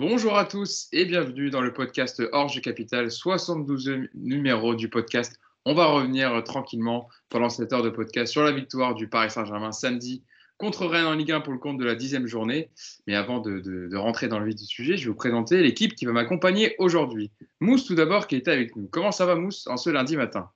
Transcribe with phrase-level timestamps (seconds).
[0.00, 5.40] Bonjour à tous et bienvenue dans le podcast Orge Capital, 72e numéro du podcast.
[5.64, 9.72] On va revenir tranquillement pendant cette heure de podcast sur la victoire du Paris Saint-Germain
[9.72, 10.22] samedi
[10.56, 12.70] contre Rennes en Ligue 1 pour le compte de la dixième journée.
[13.08, 16.06] Mais avant de, rentrer dans le vif du sujet, je vais vous présenter l'équipe qui
[16.06, 17.32] va m'accompagner aujourd'hui.
[17.58, 18.86] Mousse tout d'abord qui est avec nous.
[18.86, 20.48] Comment ça va Mousse en ce lundi matin?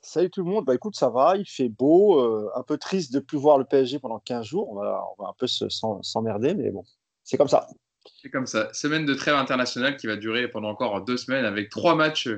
[0.00, 3.12] Salut tout le monde, bah écoute ça va, il fait beau, euh, un peu triste
[3.12, 6.70] de ne plus voir le PSG pendant 15 jours, on va, un peu s'emmerder, mais
[6.70, 6.82] bon,
[7.24, 7.68] c'est comme ça.
[8.20, 8.72] C'est comme ça.
[8.72, 12.28] Semaine de trêve internationale qui va durer pendant encore deux semaines avec trois matchs,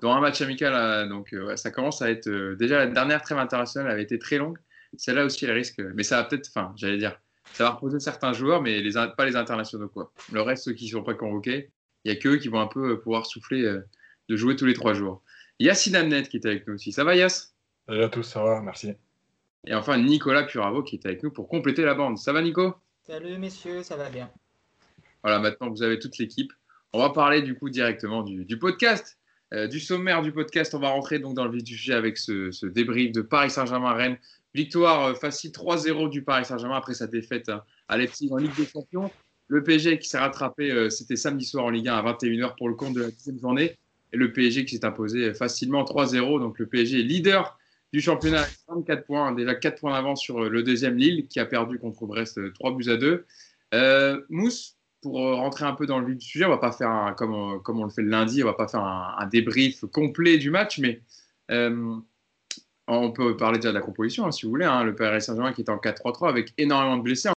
[0.00, 0.74] dont un match amical.
[0.74, 2.28] Euh, donc euh, ça commence à être.
[2.54, 4.58] déjà, la dernière trêve internationale avait été très longue.
[4.96, 5.80] Celle-là aussi, elle risque.
[5.94, 6.48] Mais ça va peut-être.
[6.48, 7.18] Enfin, j'allais dire.
[7.52, 9.88] Ça va reposer certains joueurs, mais les, pas les internationaux.
[9.88, 10.12] Quoi.
[10.32, 11.70] Le reste, ceux qui ne sont pas convoqués,
[12.04, 14.92] il n'y a qu'eux qui vont un peu pouvoir souffler de jouer tous les trois
[14.92, 15.22] jours.
[15.60, 16.92] Yacine Amnet qui est avec nous aussi.
[16.92, 17.54] Ça va Yass
[17.86, 18.92] Salut à tous, ça va, merci.
[19.66, 22.18] Et enfin Nicolas Puravo qui est avec nous pour compléter la bande.
[22.18, 22.74] Ça va Nico?
[23.02, 24.30] Salut messieurs, ça va bien.
[25.22, 26.52] Voilà, maintenant vous avez toute l'équipe.
[26.92, 29.18] On va parler du coup directement du, podcast,
[29.52, 30.74] euh, du sommaire du podcast.
[30.74, 34.16] On va rentrer donc dans le vif du sujet avec ce, débrief de Paris Saint-Germain-Rennes.
[34.54, 38.56] Victoire euh, facile 3-0 du Paris Saint-Germain après sa défaite hein, à Leipzig en Ligue
[38.56, 39.10] des Champions.
[39.48, 42.68] Le PSG qui s'est rattrapé, euh, c'était samedi soir en Ligue 1 à 21h pour
[42.68, 43.76] le compte de la 10 journée
[44.12, 46.40] et le PSG qui s'est imposé facilement 3-0.
[46.40, 47.58] Donc le PSG est leader
[47.92, 51.46] du championnat avec 24 points, déjà 4 points d'avance sur le deuxième Lille qui a
[51.46, 53.26] perdu contre Brest 3 buts à 2.
[53.74, 57.14] Euh, Mousse, pour rentrer un peu dans le vif du sujet, on va pas faire
[57.16, 60.50] comme, comme on le fait le lundi, on va pas faire un, débrief complet du
[60.50, 61.00] match, mais
[61.50, 61.96] euh,
[62.88, 64.64] on peut parler déjà de la composition hein, si vous voulez.
[64.64, 64.82] Hein.
[64.82, 67.30] le Paris Saint-Germain qui est en 4-3-3 avec énormément de blessés,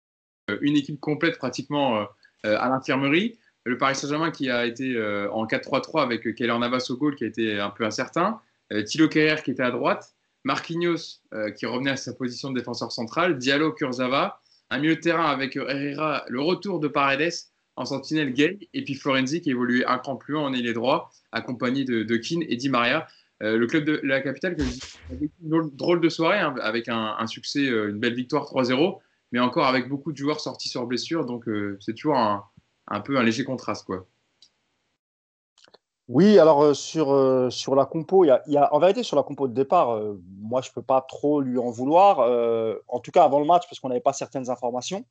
[0.61, 3.37] une équipe complète pratiquement euh, à l'infirmerie.
[3.65, 7.23] Le Paris Saint-Germain qui a été euh, en 4-3-3 avec Keller Navas au goal qui
[7.23, 8.39] a été un peu incertain,
[8.73, 12.57] euh, Thilo Kerrer qui était à droite, Marquinhos euh, qui revenait à sa position de
[12.57, 17.33] défenseur central, Diallo Kurzawa, un milieu de terrain avec Herrera, le retour de Paredes
[17.79, 21.11] en sentinelle Gay, et puis Florenzi qui évoluait un cran plus haut en ailier droit,
[21.31, 23.07] accompagné de, de Keane et Di Maria.
[23.41, 27.65] le club de la capitale, qui a une drôle de soirée, hein, avec un, succès,
[27.65, 28.99] une belle victoire 3-0,
[29.31, 31.45] mais encore avec beaucoup de joueurs sortis sur blessure, donc
[31.79, 34.05] c'est toujours un, peu un léger contraste, quoi.
[36.09, 39.47] Oui, alors euh, sur, euh, la compo, il y, a, en vérité sur la compo
[39.47, 42.19] de départ, euh, moi je peux pas trop lui en vouloir.
[42.87, 45.05] en tout cas avant le match, parce qu'on n'avait pas certaines informations.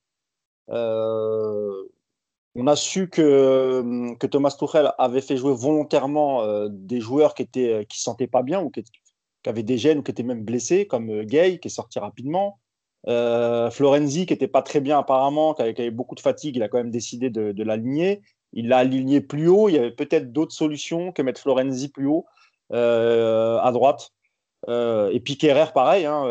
[2.59, 7.87] On a su que, que Thomas Tuchel avait fait jouer volontairement des joueurs qui étaient
[7.89, 8.85] qui se sentaient pas bien ou qui,
[9.47, 12.59] avaient des gènes ou qui étaient même blessés, comme Gay qui est sorti rapidement.
[13.07, 16.69] Euh, Florenzi, qui n'était pas très bien apparemment, qui avait, beaucoup de fatigue, il a
[16.69, 18.23] quand même décidé de, l'aligner.
[18.53, 19.69] Il l'a aligné plus haut.
[19.69, 22.27] Il y avait peut-être d'autres solutions que mettre Florenzi plus haut
[22.73, 24.11] euh, à droite.
[24.69, 26.07] Euh, et puis Kerrer, pareil.
[26.07, 26.25] Hein,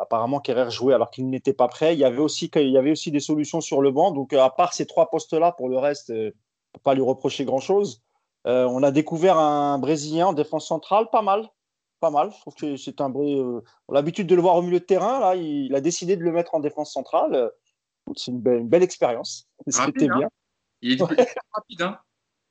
[0.00, 1.94] apparemment, Kerrer jouait alors qu'il n'était pas prêt.
[1.94, 4.10] Il y, avait aussi, il y avait aussi des solutions sur le banc.
[4.10, 7.44] Donc, à part ces trois postes-là, pour le reste, on ne peut pas lui reprocher
[7.44, 8.02] grand-chose.
[8.44, 11.48] on a découvert un Brésilien en défense centrale, pas mal
[12.04, 12.30] pas mal.
[12.32, 13.34] Je trouve que c'est un vrai.
[13.34, 15.20] Euh, on a l'habitude de le voir au milieu de terrain.
[15.20, 17.50] Là, il, a décidé de le mettre en défense centrale.
[18.14, 19.48] C'est une belle, une belle expérience.
[19.66, 20.26] C'était bien.
[20.26, 20.30] Hein.
[20.82, 21.04] Il est
[21.52, 21.82] rapide.
[21.82, 21.98] Hein.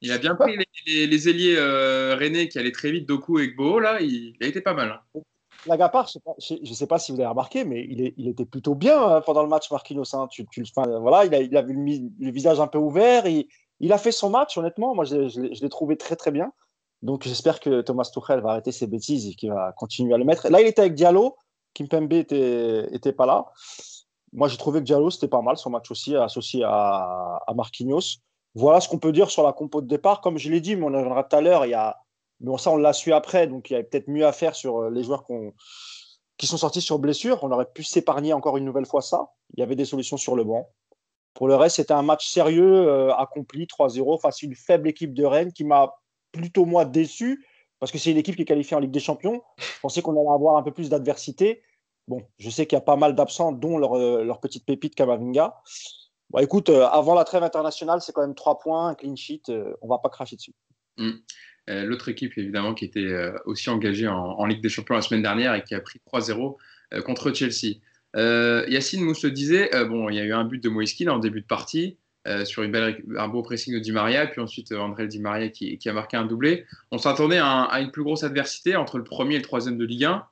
[0.03, 3.47] Il a bien pris les, les, ailiers euh, rennais qui allaient très vite, Doku et
[3.47, 3.79] Gbo.
[3.79, 5.01] Là, il, a été pas mal.
[5.15, 5.21] Hein.
[5.65, 8.45] La Gapar, je ne sais, pas si vous avez remarqué, mais il, est, il était
[8.45, 10.13] plutôt bien hein, pendant le match, Marquinhos.
[10.13, 10.27] Hein.
[10.29, 13.25] Tu, tu, voilà, il, a, il avait le, le, visage un peu ouvert.
[13.27, 13.47] Il,
[13.79, 14.93] il a fait son match, honnêtement.
[14.93, 16.51] Moi, je, je l'ai trouvé très, très bien.
[17.01, 20.25] Donc j'espère que Thomas Tuchel va arrêter ses bêtises et qu'il va continuer à le
[20.25, 20.49] mettre.
[20.49, 21.37] Là, il était avec Diallo.
[21.73, 23.45] Kimpembe était, était pas là.
[24.33, 28.19] Moi, j'ai trouvé que Diallo, c'était pas mal son match aussi, associé à, à Marquinhos.
[28.55, 30.21] Voilà ce qu'on peut dire sur la compo de départ.
[30.21, 31.97] Comme je l'ai dit, mais on en reviendra tout à l'heure, il y a...
[32.39, 34.83] mais ça, on l'a su après, donc il y avait peut-être mieux à faire sur
[34.83, 35.25] euh, les joueurs
[36.37, 37.39] qui sont sortis sur blessure.
[37.43, 39.31] On aurait pu s'épargner encore une nouvelle fois ça.
[39.55, 40.69] Il y avait des solutions sur le banc.
[41.33, 45.13] Pour le reste, c'était un match sérieux, euh, accompli, 3-0, face à une faible équipe
[45.13, 45.95] de Rennes qui m'a
[46.31, 47.43] plutôt moi déçu
[47.83, 49.41] parce que c'est une équipe qui est qualifiée en Ligue des Champions.
[49.57, 51.61] Je pensais qu'on allait avoir un peu plus d'adversité.
[52.07, 54.95] Bon, je sais qu'il y a pas mal d'absents, dont leur, euh, leur, petite pépite
[54.95, 55.61] Kamavinga.
[56.33, 59.43] Bon, écoute, euh, avant la trêve internationale, c'est quand même trois points, clean sheet.
[59.49, 60.53] Euh, on va pas cracher dessus.
[60.97, 61.11] Mmh.
[61.67, 63.07] L'autre équipe, évidemment, qui était
[63.45, 66.57] aussi engagée en, Ligue des Champions la semaine dernière et qui a pris 3-0
[67.05, 67.77] contre Chelsea.
[68.13, 71.39] Yacine Mousse le disait, bon, il y a eu un but de Moïse en début
[71.39, 71.97] de partie.
[72.25, 72.73] Euh, sur une
[73.17, 76.15] un beau pressing de Di Maria, puis ensuite euh, André Di Maria qui, a marqué
[76.15, 76.65] un doublé.
[76.89, 80.05] On s'attendait à, une plus grosse adversité entre le premier et le troisième de Ligue
[80.05, 80.25] 1.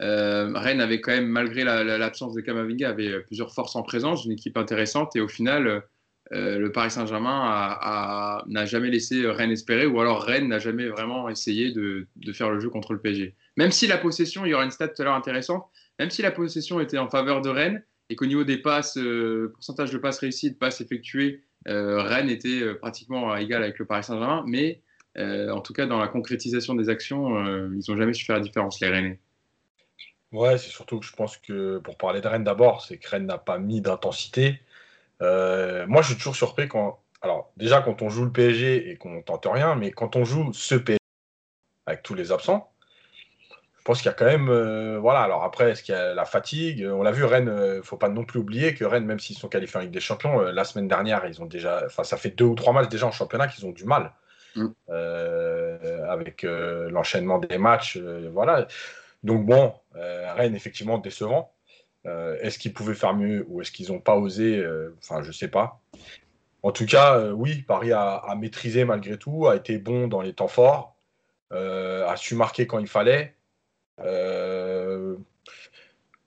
[0.00, 4.32] Euh, Rennes avait quand même, malgré l'absence de Kamavinga, avait plusieurs forces en présence, une
[4.32, 5.82] équipe intéressante, et au final,
[6.30, 11.70] le Paris Saint-Germain n'a jamais laissé Rennes espérer, ou alors Rennes n'a jamais vraiment essayé
[11.72, 13.34] de, faire le jeu contre le PSG.
[13.56, 15.66] Même si la possession, il y aura une stat tout à l'heure intéressante,
[15.98, 19.52] même si la possession était en faveur de Rennes, et qu'au niveau des passes, euh,
[19.54, 24.44] pourcentage de passes réussies, de passes effectuées, Rennes était pratiquement égal avec le Paris Saint-Germain,
[24.46, 24.82] mais
[25.16, 27.38] en tout cas, dans la concrétisation des actions,
[27.72, 29.18] ils n'ont jamais su faire la différence, les Rennais.
[30.34, 33.26] Ouais, c'est surtout que je pense que, pour parler de Rennes d'abord, c'est que Rennes
[33.26, 34.60] n'a pas mis d'intensité.
[35.20, 37.00] moi, je suis toujours surpris quand.
[37.22, 40.52] Alors, déjà, quand on joue le PSG et qu'on tente rien, mais quand on joue
[40.52, 40.98] ce PSG
[41.86, 42.74] avec tous les absents,
[43.84, 44.48] je pense qu'il y a quand même.
[44.48, 46.88] Euh, voilà, alors après, est-ce qu'il y a la fatigue?
[46.90, 49.20] On l'a vu, Rennes, il euh, ne faut pas non plus oublier que Rennes, même
[49.20, 51.82] s'ils sont qualifiés en Ligue des Champions, euh, la semaine dernière, ils ont déjà.
[51.84, 54.12] Enfin, ça fait deux ou trois matchs déjà en championnat qu'ils ont du mal.
[54.56, 54.68] Mm.
[56.08, 57.98] avec l'enchaînement des matchs.
[57.98, 58.68] voilà.
[59.24, 61.52] Donc, bon, Rennes, effectivement, décevant.
[62.04, 64.64] est-ce qu'ils pouvaient faire mieux ou est-ce qu'ils n'ont pas osé
[64.98, 65.80] Enfin, je ne sais pas.
[66.62, 70.48] En tout cas, oui, Paris a, maîtrisé malgré tout, a été bon dans les temps
[70.48, 70.96] forts,
[71.50, 73.34] a su marquer quand il fallait.
[74.00, 75.16] Euh,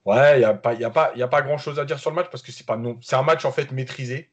[0.05, 2.43] ouais, il n'y a, pas, pas, pas grand chose à dire sur le match parce
[2.43, 4.31] que c'est pas non, c'est un match en fait maîtrisé,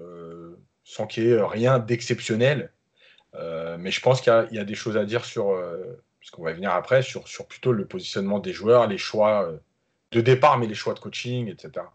[0.00, 2.72] euh, sans qu'il y ait rien d'exceptionnel.
[3.34, 5.54] Euh, mais je pense qu'il y, a des choses à dire sur,
[6.32, 9.50] qu'on va venir après, sur, plutôt le positionnement des joueurs, les choix
[10.12, 11.86] de départ, mais les choix de coaching, etc.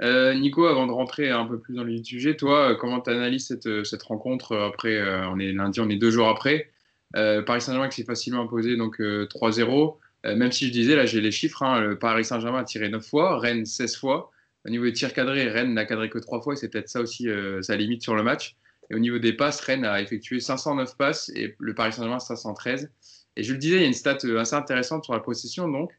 [0.00, 4.02] Nico, avant de rentrer un peu plus dans le sujet, toi, comment tu analyses cette,
[4.02, 6.70] rencontre après On est lundi, on est deux jours après.
[7.14, 9.96] Euh, Paris Saint-Germain qui s'est facilement imposé, donc 3-0.
[10.24, 12.88] Euh, euh, même si je disais, là j'ai les chiffres, hein, Paris Saint-Germain a tiré
[12.88, 14.32] 9 fois, Rennes 16 fois.
[14.64, 17.00] Au niveau des tirs cadrés, Rennes n'a cadré que 3 fois et c'est peut-être ça
[17.00, 17.28] aussi
[17.62, 18.56] sa limite sur le match.
[18.90, 22.90] Et au niveau des passes, Rennes a effectué 509 passes et le Paris Saint-Germain 513.
[23.36, 25.68] Et je le disais, il y a une stat assez intéressante sur la possession.
[25.68, 25.92] Donc,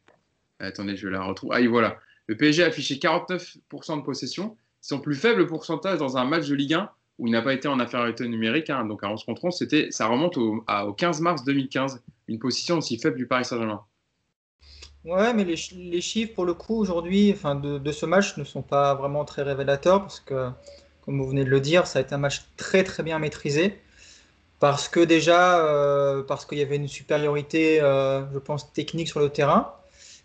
[0.59, 1.51] attendez, je la retrouve.
[1.53, 1.97] Ah, voilà.
[2.27, 4.57] Le PSG a affiché 49% de possession.
[4.81, 6.89] Son plus faible pourcentage dans un match de Ligue 1
[7.19, 9.87] où il n'a pas été en infériorité numérique, hein, donc à 11 contre 11, c'était,
[9.91, 10.63] ça remonte au,
[10.97, 13.81] 15 mars 2015, une position aussi faible du Paris Saint-Germain.
[15.03, 15.55] Ouais, mais les,
[16.01, 20.01] chiffres pour le coup aujourd'hui enfin, de, ce match ne sont pas vraiment très révélateurs
[20.01, 20.49] parce que,
[21.07, 23.79] comme vous venez de le dire, ça a été un match très très bien maîtrisé.
[24.59, 29.21] Parce que déjà, euh, parce qu'il y avait une supériorité, euh, je pense, technique sur
[29.21, 29.73] le terrain.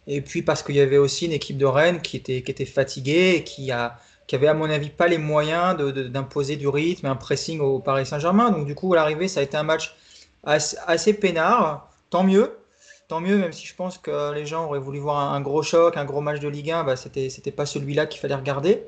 [0.09, 3.45] Et puis parce qu'il y avait aussi une équipe de Rennes qui était, fatiguée et
[3.45, 4.01] qui a,
[4.33, 8.05] avait à mon avis pas les moyens d'imposer du rythme et un pressing au Paris
[8.05, 8.51] Saint-Germain.
[8.51, 9.95] Donc du coup, à l'arrivée, ça a été un match
[10.43, 11.89] assez, peinard.
[12.11, 12.59] Tant mieux,
[13.07, 15.97] tant mieux, même si je pense que les gens auraient voulu voir un, gros choc,
[15.97, 18.83] un gros match de Ligue 1, bah, c'était c'était pas celui-là qu'il fallait regarder.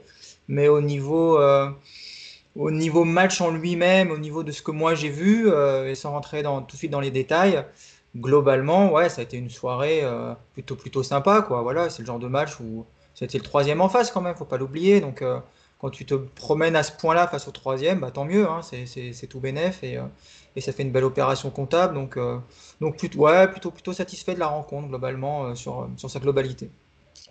[0.49, 1.71] Mais au niveau euh,
[2.57, 5.95] au niveau match en lui-même, au niveau de ce que moi j'ai vu, euh, et
[5.95, 7.65] sans rentrer dans, tout de suite dans les détails,
[8.17, 11.63] globalement, ouais, ça a été une soirée euh, plutôt plutôt sympa, quoi.
[11.63, 14.45] Voilà, c'est le genre de match où c'était le troisième en face quand même, faut
[14.45, 15.01] pas l'oublier.
[15.01, 15.25] Donc
[15.81, 19.27] quand tu te promènes à ce point-là face au troisième, bah, tant mieux, hein, c'est
[19.29, 20.01] tout bénef et,
[20.57, 21.95] et, ça fait une belle opération comptable.
[21.95, 22.19] Donc,
[22.81, 26.71] donc plutôt, ouais, plutôt, plutôt satisfait de la rencontre globalement sur, sur sa globalité.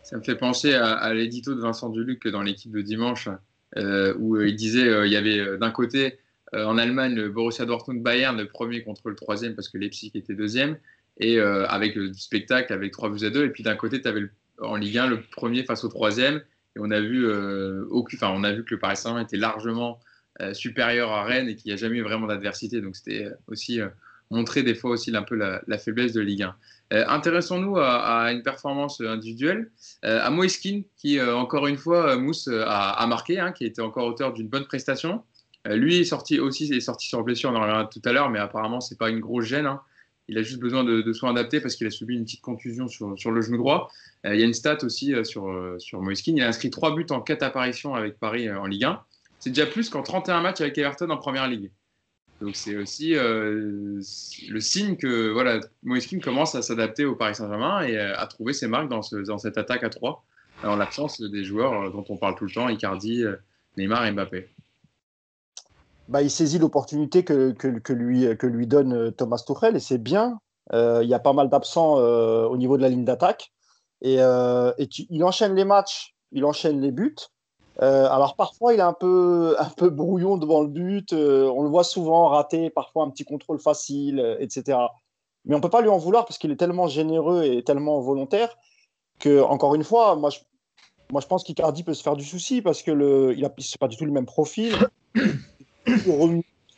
[0.03, 3.29] Ça me fait penser à, l'édito de Vincent Duluc dans l'équipe de dimanche,
[3.77, 6.19] où il disait il y avait d'un côté
[6.53, 10.77] en Allemagne le Borussia Dortmund-Bayern, le premier contre le troisième parce que Leipzig était deuxième,
[11.19, 14.29] et avec le spectacle avec 3 buts à 2, et puis d'un côté tu avais
[14.61, 16.41] en Ligue 1, le premier face au troisième.
[16.75, 19.99] Et on a vu, euh, enfin, on a vu que le Paris Saint-Germain était largement
[20.41, 22.81] euh, supérieur à Rennes et qu'il n'y a jamais eu vraiment d'adversité.
[22.81, 23.79] Donc c'était euh, aussi
[24.31, 26.55] montrer des fois aussi un peu la, faiblesse de Ligue 1.
[26.93, 29.71] Intéressons-nous à, une performance individuelle.
[30.03, 34.47] à Moiskin, qui encore une fois, Mousse a, marqué, hein, qui était encore auteur d'une
[34.47, 35.23] bonne prestation.
[35.65, 38.39] lui est sorti aussi, est sorti sur blessure, on en reviendra tout à l'heure, mais
[38.39, 39.65] apparemment c'est pas une grosse gêne.
[39.65, 39.81] Hein.
[40.29, 43.31] Il a juste besoin de, soins adaptés parce qu'il a subi une petite contusion sur,
[43.31, 43.91] le genou droit.
[44.25, 46.33] Euh, il y a une stat aussi euh, sur, euh, sur Moiskin.
[46.35, 49.01] Il a inscrit 3 buts en 4 apparitions avec Paris en Ligue 1.
[49.39, 51.71] C'est déjà plus qu'en 31 matchs avec Everton en Première Ligue.
[52.43, 54.01] Donc c'est aussi le
[54.59, 58.89] signe que voilà, Moiskin commence à s'adapter au Paris Saint-Germain et à trouver ses marques
[58.89, 60.23] dans, dans cette attaque à 3,
[60.63, 63.23] en l'absence des joueurs dont on parle tout le temps, Icardi,
[63.77, 64.49] Neymar et Mbappé.
[66.09, 70.39] Bah, il saisit l'opportunité que, que, lui, que lui donne Thomas Tuchel et c'est bien.
[70.73, 73.53] il y a pas mal d'absents au niveau de la ligne d'attaque.
[74.03, 77.15] Et, euh, il enchaîne les matchs, il enchaîne les buts.
[77.81, 81.63] Euh, alors parfois il est un peu, un peu brouillon devant le but, euh, on
[81.63, 84.77] le voit souvent rater, parfois un petit contrôle facile, etc.
[85.45, 88.55] Mais on peut pas lui en vouloir parce qu'il est tellement généreux et tellement volontaire
[89.19, 90.39] que, encore une fois, moi je,
[91.11, 93.87] moi, je pense qu'Icardi peut se faire du souci parce que le, il a, pas
[93.87, 94.75] du tout le même profil.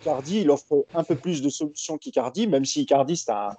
[0.02, 3.52] Icardi, il offre un peu plus de solutions qu'Icardi, même si Icardi c'est un,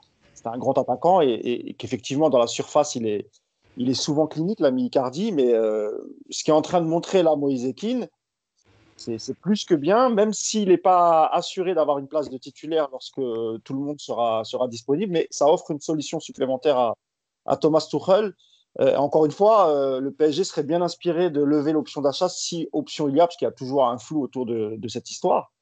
[0.45, 3.31] un, grand attaquant et qu'effectivement dans la surface il est,
[3.77, 5.91] il est souvent clinique, l'ami Icardi, mais euh,
[6.31, 8.07] ce qui est en train de montrer là Moïse Ekin,
[8.97, 13.17] c'est plus que bien, même s'il n'est pas assuré d'avoir une place de titulaire lorsque
[13.17, 16.95] tout le monde sera, sera disponible, mais ça offre une solution supplémentaire
[17.45, 18.33] à, Thomas Tuchel.
[18.79, 23.17] encore une fois, le PSG serait bien inspiré de lever l'option d'achat si option il
[23.17, 25.53] y a, parce qu'il y a toujours un flou autour de, cette histoire.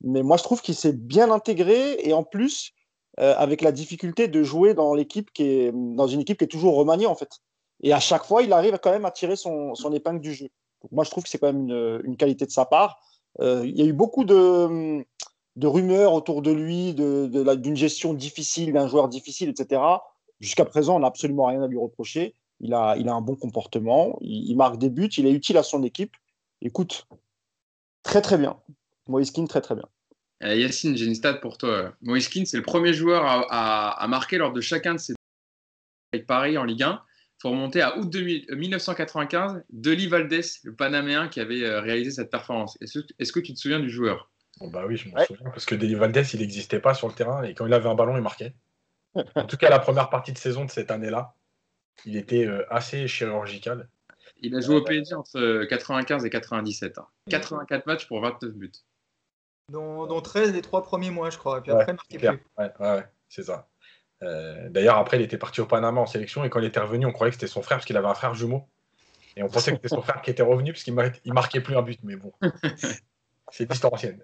[0.00, 2.70] Mais moi, je trouve qu'il s'est bien intégré et en plus,
[3.18, 7.08] avec la difficulté de jouer dans qui est dans une équipe qui est toujours remaniée
[7.08, 7.40] en fait.
[7.84, 10.48] Et à chaque fois, il arrive quand même à tirer son, épingle du jeu.
[10.82, 11.68] Donc moi, je trouve que c'est quand même
[12.04, 12.98] une, qualité de sa part.
[13.40, 15.04] il y a eu beaucoup de,
[15.62, 19.82] rumeurs autour de lui, d'une gestion difficile, d'un joueur difficile, etc.
[20.40, 22.34] Jusqu'à présent, on n'a absolument rien à lui reprocher.
[22.60, 26.16] Il a, un bon comportement, il, marque des buts, il est utile à son équipe.
[26.62, 27.06] Écoute,
[28.02, 28.56] très très bien.
[29.08, 29.84] Moïskine, très très bien.
[30.42, 31.92] Euh, Yacine, j'ai une stat pour toi.
[32.00, 35.14] Moïskine, c'est le premier joueur à, marquer lors de chacun de ses
[36.14, 37.02] avec Paris en Ligue 1.
[37.44, 42.78] Faut remonter à août 1995, Deli Valdés, le Panaméen, qui avait euh, réalisé cette performance.
[42.80, 44.30] Est-ce que tu te souviens du joueur?
[44.62, 47.42] Bah oui, je m'en souviens, parce que Deli Valdés, il n'existait pas sur le terrain,
[47.42, 48.54] et quand il avait un ballon, il marquait.
[49.34, 51.34] en tout cas, la première partie de saison de cette année-là,
[52.06, 53.90] il était euh, assez chirurgical.
[54.40, 56.98] Il a joué au euh, PSG entre 95 et 97.
[57.28, 57.82] 84 hein.
[57.84, 58.72] matchs pour 29 buts.
[59.70, 61.58] Dont, 13 les trois premiers mois, je crois.
[61.58, 62.28] Et puis après, marqué plus.
[62.56, 63.68] Ouais, ouais, c'est ça.
[64.22, 67.06] Euh, d'ailleurs, après, il était parti au Panama en sélection et quand il était revenu,
[67.06, 68.68] on croyait que c'était son frère parce qu'il avait un frère jumeau.
[69.36, 70.94] Et on pensait que c'était son frère qui était revenu parce qu'il
[71.32, 71.98] marquait plus un but.
[72.04, 72.32] Mais bon,
[73.50, 74.20] c'est l'histoire ancienne.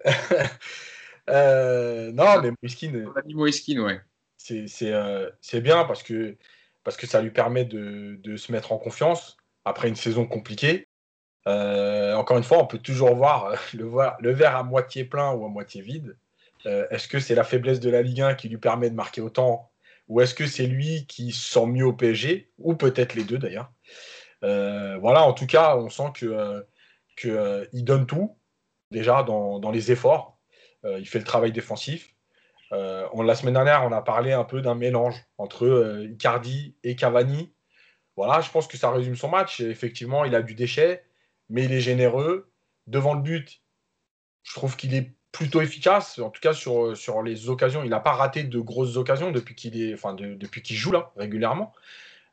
[1.29, 3.83] euh, non, mais Moiskin.
[3.83, 4.01] ouais.
[4.49, 6.37] Euh, c'est bien parce que,
[6.83, 10.87] parce que ça lui permet de, de, se mettre en confiance après une saison compliquée.
[11.47, 15.03] Euh, encore une fois, on peut toujours voir euh, le, voir, le verre à moitié
[15.05, 16.17] plein ou à moitié vide.
[16.65, 19.70] est-ce que c'est la faiblesse de la Ligue 1 qui lui permet de marquer autant
[20.11, 23.71] ou est-ce que c'est lui qui sent mieux au PSG ou peut-être les deux d'ailleurs
[24.41, 26.65] Voilà, en tout cas, on sent que,
[27.15, 28.37] que il donne tout
[28.91, 30.37] déjà dans, les efforts.
[30.85, 32.13] Euh, il fait le travail défensif.
[32.73, 36.75] Euh, on, la semaine dernière, on a parlé un peu d'un mélange entre euh, Icardi
[36.83, 37.53] et Cavani.
[38.15, 39.61] Voilà, je pense que ça résume son match.
[39.61, 41.03] Effectivement, il a du déchet,
[41.49, 42.51] mais il est généreux.
[42.87, 43.61] Devant le but,
[44.43, 46.19] je trouve qu'il est plutôt efficace.
[46.19, 49.55] En tout cas, sur, sur les occasions, il n'a pas raté de grosses occasions depuis
[49.55, 50.15] qu'il enfin,
[50.69, 51.73] joue là régulièrement.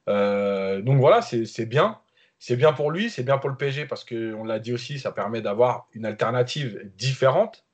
[0.06, 2.00] donc voilà, c'est bien
[2.38, 5.12] c'est bien pour lui, c'est bien pour le PSG parce qu'on l'a dit aussi, ça
[5.12, 7.64] permet d'avoir une alternative différente.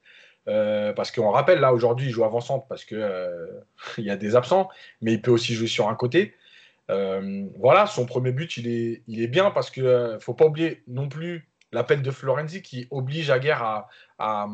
[0.46, 3.46] Euh, parce qu'on rappelle, là aujourd'hui, il joue avant-centre parce qu'il euh,
[3.98, 4.68] y a des absents,
[5.00, 6.34] mais il peut aussi jouer sur un côté.
[6.90, 10.46] Euh, voilà, son premier but, il est, il est bien parce qu'il ne faut pas
[10.46, 13.86] oublier non plus l'appel de Florenzi qui oblige Aguerre
[14.18, 14.48] à,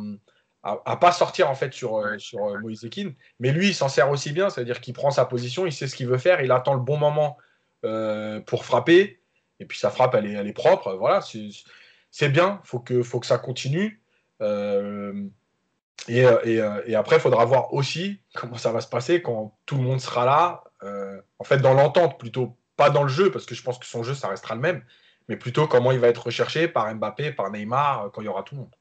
[0.63, 3.13] pas sortir en fait sur, sur Moïse Ekin.
[3.39, 5.97] Mais lui, il s'en sert aussi bien, c'est-à-dire qu'il prend sa position, il sait ce
[5.97, 7.37] qu'il veut faire, il attend le bon moment
[8.47, 9.21] pour frapper.
[9.59, 10.95] Et puis sa frappe, elle est, elle est propre.
[10.95, 11.21] Voilà,
[12.11, 12.61] c'est bien.
[12.65, 14.03] Faut que, faut que ça continue.
[14.41, 15.29] Euh,
[16.09, 16.25] et,
[16.87, 20.01] et, après, il faudra voir aussi comment ça va se passer quand tout le monde
[20.01, 20.65] sera là.
[20.83, 23.87] Euh, en fait, dans l'entente plutôt, pas dans le jeu, parce que je pense que
[23.87, 24.83] son jeu, ça restera le même,
[25.29, 28.29] mais plutôt comment il va être recherché par Mbappé, par Neymar, euh, quand il y
[28.29, 28.75] aura tout le monde.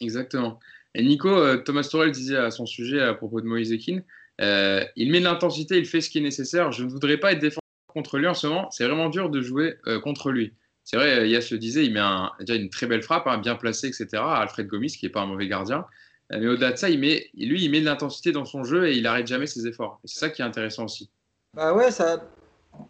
[0.00, 0.58] Exactement.
[0.94, 4.00] Et Nico, Thomas Torel disait à son sujet à propos de Moïse Ekin,
[4.40, 6.72] il met de l'intensité, il fait ce qui est nécessaire.
[6.72, 9.40] Je ne voudrais pas être défensif contre lui en ce moment, c'est vraiment dur de
[9.40, 10.54] jouer euh, contre lui.
[10.84, 13.54] C'est vrai, Yass le disait, il met un, déjà une très belle frappe, hein, bien
[13.54, 14.08] placée, etc.
[14.14, 15.84] Alfred Gomis, qui n'est pas un mauvais gardien.
[16.32, 18.88] Euh, mais au-delà de ça, il met, lui, il met de l'intensité dans son jeu
[18.88, 20.00] et il n'arrête jamais ses efforts.
[20.04, 21.10] c'est ça qui est intéressant aussi.
[21.54, 22.24] Bah ouais, ça,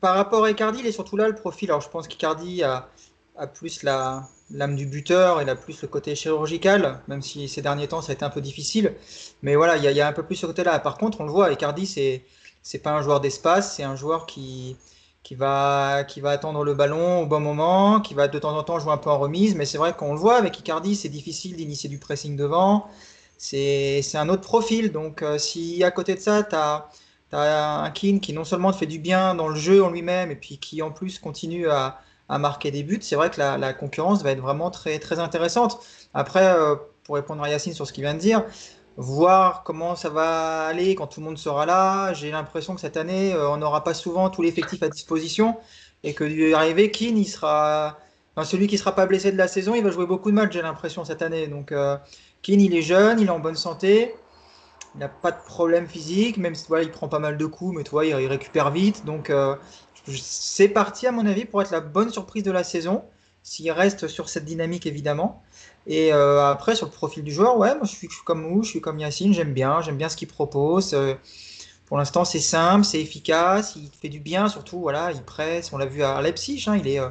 [0.00, 1.71] par rapport à Icardi, il est surtout là le profil.
[1.71, 2.88] Alors je pense qu'Icardi a
[3.54, 7.88] plus la, l'âme du buteur, il a plus le côté chirurgical, même si ces derniers
[7.88, 8.95] temps ça a été un peu difficile.
[9.42, 10.78] Mais voilà, il y, a un peu plus ce côté-là.
[10.80, 12.25] Par contre, on le voit, Icardi, c'est,
[12.62, 14.76] c'est pas un joueur d'espace, c'est un joueur qui,
[15.23, 18.62] qui va, qui va attendre le ballon au bon moment, qui va de temps en
[18.62, 19.54] temps jouer un peu en remise.
[19.54, 22.88] Mais c'est vrai qu'on le voit avec Icardi, c'est difficile d'initier du pressing devant.
[23.38, 24.92] C'est un autre profil.
[24.92, 26.88] Donc, euh, si à côté de ça, tu as,
[27.33, 30.37] un Keane qui non seulement te fait du bien dans le jeu en lui-même, et
[30.37, 32.00] puis qui en plus continue à,
[32.31, 35.81] à marquer des buts, c'est vrai que la, concurrence va être vraiment très, très intéressante.
[36.15, 38.45] Après, euh, pour répondre à Yacine sur ce qu'il vient de dire,
[38.97, 42.13] voir comment ça va aller quand tout le monde sera là.
[42.15, 45.57] J'ai l'impression que cette année, euh, on n'aura pas souvent tout l'effectif à disposition
[46.05, 47.99] et que du arriver, Keane, il sera,
[48.45, 50.63] celui qui sera pas blessé de la saison, il va jouer beaucoup de matchs, j'ai
[50.63, 51.49] l'impression cette année.
[51.49, 51.97] Donc euh,
[52.43, 54.15] Keane, il est jeune, il est en bonne santé,
[54.95, 57.77] il n'a pas de problème physique, même si voilà, il prend pas mal de coups,
[57.77, 59.05] mais toi, il, récupère vite.
[59.05, 59.57] Donc euh,
[60.09, 63.04] c'est parti à mon avis pour être la bonne surprise de la saison,
[63.42, 65.42] s'il reste sur cette dynamique évidemment.
[65.87, 68.71] Et euh, après, sur le profil du joueur, ouais, moi je suis, comme vous, je
[68.71, 70.95] suis comme Yacine, j'aime bien, j'aime bien ce qu'il propose.
[70.95, 71.14] Euh,
[71.87, 75.73] pour l'instant, c'est simple, c'est efficace, il fait du bien, surtout, voilà, il presse.
[75.73, 77.09] On l'a vu à Leipzig, hein, il, est, euh,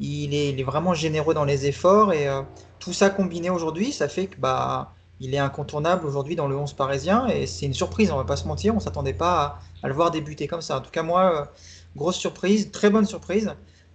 [0.00, 2.12] il, est, il, est, vraiment généreux dans les efforts.
[2.12, 2.28] Et
[2.78, 6.74] tout ça combiné aujourd'hui, ça fait que bah, il est incontournable aujourd'hui dans le 11
[6.74, 7.26] parisien.
[7.28, 9.94] Et c'est une surprise, on va pas se mentir, on s'attendait pas à, à, le
[9.94, 10.76] voir débuter comme ça.
[10.76, 11.50] En tout cas, moi,
[11.96, 13.54] grosse surprise, très bonne surprise.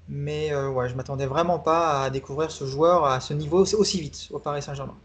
[0.09, 3.99] Mais euh, ouais, je m'attendais vraiment pas à découvrir ce joueur à ce niveau aussi
[3.99, 4.97] vite au Paris Saint-Germain.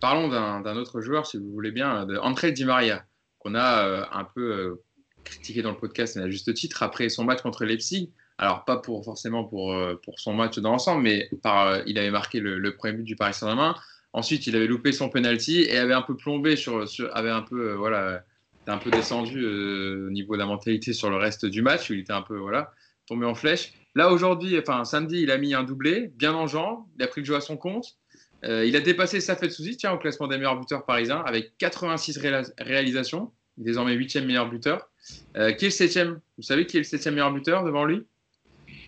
[0.00, 3.04] Parlons d'un autre joueur, si vous voulez bien, de André Di Maria,
[3.38, 4.84] qu'on a euh, un peu euh,
[5.24, 8.12] critiqué dans le podcast, à juste titre, après son match contre Leipzig.
[8.38, 12.56] Alors, pas forcément pour, pour son match dans l'ensemble, mais par, il avait marqué le,
[12.58, 13.74] le, premier but du Paris Saint-Germain.
[14.12, 17.42] Ensuite, il avait loupé son penalty et avait un peu plombé sur, sur avait un
[17.42, 18.22] peu, voilà,
[18.70, 22.00] un peu descendu au niveau de la mentalité sur le reste du match, où il
[22.00, 22.72] était un peu, voilà,
[23.06, 23.72] tombé en flèche.
[23.94, 27.22] Là, aujourd'hui, enfin samedi, il a mis un doublé, bien en jambes, il a pris
[27.22, 27.96] le jeu à son compte.
[28.44, 32.18] Euh, il a dépassé Safet Souzi, tiens, au classement des meilleurs buteurs parisiens, avec 86
[32.58, 34.88] réalisations, désormais 8e meilleur buteur.
[35.36, 38.06] Euh, qui est le 7e Vous savez qui est le 7e meilleur buteur devant lui?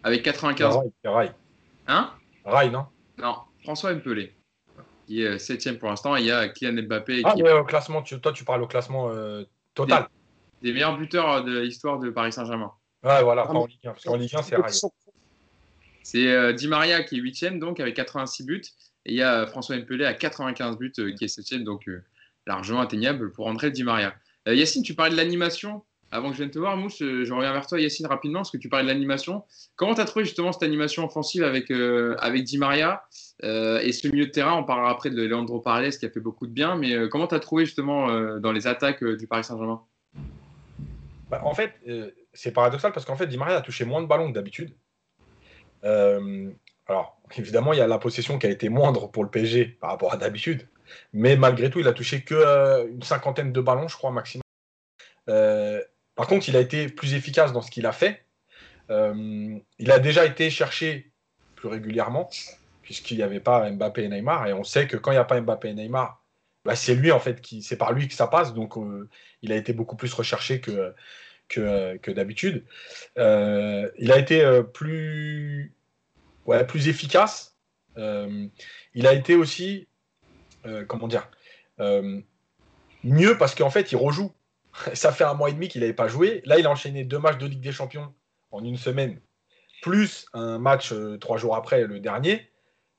[0.02, 0.76] Avec 95.
[0.76, 1.30] Rai, Rai.
[1.88, 2.12] Hein?
[2.44, 2.84] Rai, non?
[3.18, 4.34] Non, François Mpelé,
[5.06, 6.14] qui est 7e pour l'instant.
[6.16, 7.22] Il y a Kylian Mbappé.
[7.24, 10.08] Ah, mais au classement, toi, tu parles au classement euh, total.
[10.62, 12.72] Des, des, meilleurs buteurs de l'histoire de Paris Saint-Germain.
[13.02, 14.70] Ouais, voilà, pas en Ligue 1, parce qu'en Ligue 1, c'est Rai.
[16.02, 18.62] C'est euh, Di Maria qui est 8 donc avec 86 buts.
[19.06, 22.02] Et il y a François Mpelé à 95 buts euh, qui est 7 donc euh,
[22.46, 24.14] largement atteignable pour André Di Maria.
[24.46, 25.84] Yacine, tu parlais de l'animation.
[26.10, 28.56] Avant que je vienne te voir, Mousse, je reviens vers toi, Yacine, rapidement, parce que
[28.56, 29.44] tu parlais de l'animation.
[29.76, 33.04] Comment tu as trouvé justement cette animation offensive avec, avec Di Maria
[33.42, 34.54] et ce milieu de terrain?
[34.54, 37.36] On parlera après de Leandro Paredes qui a fait beaucoup de bien, mais comment tu
[37.36, 39.82] as trouvé justement dans les attaques du Paris Saint-Germain?
[41.30, 41.74] Bah, En fait,
[42.32, 44.74] c'est paradoxal parce qu'en fait, Di Maria a touché moins de ballons que d'habitude.
[45.84, 46.50] Euh,
[46.86, 49.90] alors, évidemment, il y a la possession qui a été moindre pour le PSG par
[49.90, 50.68] rapport à d'habitude.
[51.12, 54.42] Mais malgré tout, il a touché que euh, une cinquantaine de ballons, je crois, maximum.
[55.28, 55.80] Euh,
[56.14, 58.24] par contre, il a été plus efficace dans ce qu'il a fait.
[58.88, 61.12] il a déjà été cherché
[61.56, 62.28] plus régulièrement,
[62.82, 64.46] puisqu'il n'y avait pas Mbappé et Neymar.
[64.46, 66.22] Et on sait que quand il n'y a pas Mbappé et Neymar,
[66.64, 68.52] bah, c'est lui, en fait, qui, c'est par lui que ça passe.
[68.52, 68.74] Donc,
[69.42, 70.94] il a été beaucoup plus recherché que,
[71.50, 72.64] que, d'habitude.
[73.18, 75.74] Euh, il a été euh, plus,
[76.46, 77.56] ouais, plus efficace.
[77.98, 78.46] Euh,
[78.94, 79.88] il a été aussi,
[80.86, 81.28] comment dire,
[83.04, 84.32] mieux parce qu'en fait, il rejoue.
[84.94, 86.42] Ça fait un mois et demi qu'il n'avait pas joué.
[86.44, 88.12] Là, il a enchaîné deux matchs de Ligue des Champions
[88.50, 89.20] en une semaine,
[89.82, 92.50] plus un match trois jours après, le dernier.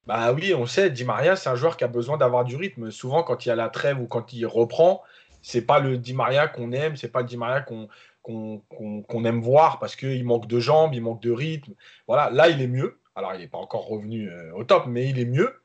[0.07, 2.89] Bah oui, on sait, Di Maria, c'est un joueur qui a besoin d'avoir du rythme.
[2.89, 5.03] Souvent, quand il y a la trêve ou quand il reprend,
[5.41, 7.87] c'est pas le Di Maria qu'on aime, c'est pas le Di Maria qu'on
[8.23, 11.73] qu'on aime voir parce qu'il manque de jambes, il manque de rythme.
[12.07, 12.99] Voilà, là, il est mieux.
[13.15, 15.59] Alors, il n'est pas encore revenu euh, au top, mais il est mieux.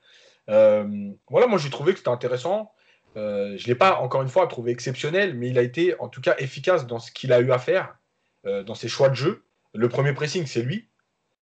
[0.48, 2.72] Euh, voilà, moi, j'ai trouvé que c'était intéressant.
[3.16, 6.09] Euh, je ne l'ai pas, encore une fois, trouvé exceptionnel, mais il a été, en
[6.09, 7.96] tout cas, efficace dans ce qu'il a eu à faire,
[8.44, 9.44] dans ses choix de jeu.
[9.74, 10.88] Le premier pressing, c'est lui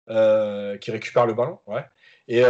[0.08, 1.60] qui récupère le ballon.
[1.68, 1.86] Ouais.
[2.28, 2.42] Et,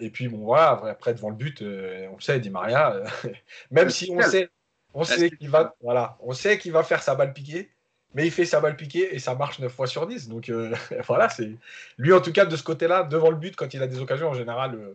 [0.00, 3.02] et, puis, bon, voilà, après, devant le but, on le sait, Di Maria,
[3.70, 4.48] même si on sait,
[4.94, 7.70] on sait qu'il va, voilà, on sait qu'il va faire sa balle piquée
[8.16, 10.28] mais il fait sa balle piquée et ça marche 9 fois sur 10.
[10.28, 10.74] Donc euh,
[11.06, 11.50] voilà, c'est
[11.98, 14.28] lui en tout cas de ce côté-là, devant le but, quand il a des occasions
[14.28, 14.74] en général.
[14.74, 14.94] Euh,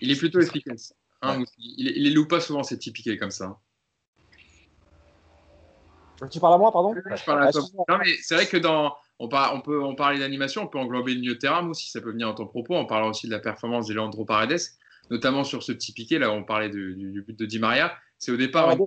[0.00, 0.94] il est plutôt efficace.
[1.22, 3.58] Hein, il, il, loue pas souvent ses petits comme ça.
[6.30, 7.62] Tu parles à moi, pardon Je parle à toi.
[7.88, 8.94] Non, mais c'est vrai que dans.
[9.18, 12.00] On, on peut on parler d'animation, on peut englober le milieu de terrain aussi, ça
[12.00, 12.74] peut venir en ton propos.
[12.74, 14.60] On parle aussi de la performance de Leandro Paredes,
[15.10, 16.18] notamment sur ce petit piqué.
[16.18, 17.94] Là, on parlait du, but de Di Maria.
[18.18, 18.84] C'est au départ une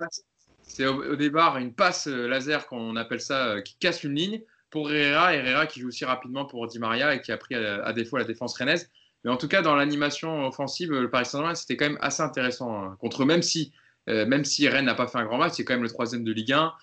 [0.68, 4.42] c'est au, départ une passe euh, laser, qu'on appelle ça, euh, qui casse une ligne
[4.72, 5.34] pour Herrera.
[5.34, 8.24] Herrera qui joue aussi rapidement pour Di Maria et qui a pris à, défaut la
[8.24, 8.90] défense rennaise.
[9.26, 12.82] Mais en tout cas, dans l'animation offensive, le Paris Saint-Germain, c'était quand même assez intéressant.
[12.82, 12.96] Hein.
[13.00, 13.74] Contre même si,
[14.08, 16.24] euh, même si Rennes n'a pas fait un grand match, c'est quand même le troisième
[16.24, 16.74] de Ligue 1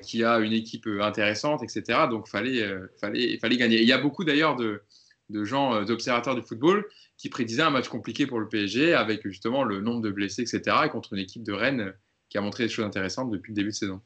[0.00, 2.06] qui a une équipe intéressante, etc.
[2.08, 2.64] Donc fallait,
[3.00, 3.80] fallait, fallait gagner.
[3.80, 4.84] il y a beaucoup d'ailleurs de,
[5.28, 6.86] de gens, d'observateurs du football,
[7.16, 10.76] qui prédisaient un match compliqué pour le PSG avec justement le nombre de blessés, etc.
[10.84, 11.94] Et contre une équipe de Rennes
[12.28, 14.00] qui a montré des choses intéressantes depuis le début de saison.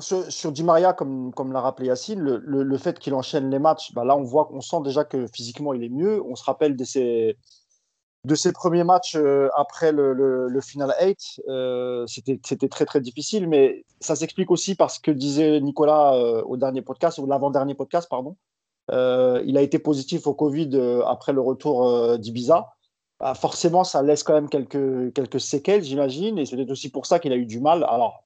[0.00, 4.04] Sur, sur Di Maria, comme, l'a rappelé Yacine, le, fait qu'il enchaîne les matchs, bah
[4.04, 6.22] là on voit qu'on sent déjà que physiquement il est mieux.
[6.24, 7.36] On se rappelle de ses,
[8.52, 11.42] premiers matchs euh, après le, Final 8.
[11.48, 16.56] Euh, C'était très très difficile, mais ça s'explique aussi parce que disait Nicolas euh, au
[16.56, 18.36] dernier podcast, ou l'avant-dernier podcast, pardon.
[18.90, 22.74] Il a été positif au Covid après le retour d'Ibiza.
[23.20, 27.20] Bah, forcément, ça laisse quand même quelques, quelques séquelles, j'imagine, et c'est aussi pour ça
[27.20, 27.84] qu'il a eu du mal.
[27.84, 28.24] Alors,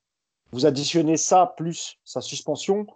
[0.53, 2.87] vous additionnez ça plus sa suspension,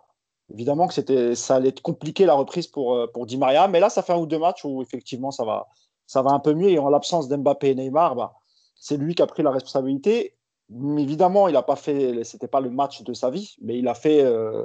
[0.52, 3.80] évidemment que c'était, ça allait être compliqué la reprise pour, euh, pour Di Maria, mais
[3.80, 5.68] là, ça fait un ou deux matchs où effectivement ça va,
[6.06, 8.34] ça va un peu mieux, et en l'absence d'Mbappé et Neymar, bah,
[8.76, 10.34] c'est lui qui a pris la responsabilité.
[10.74, 13.86] Mais évidemment, il n'a pas fait, c'était pas le match de sa vie, mais il
[13.88, 14.64] a fait, euh,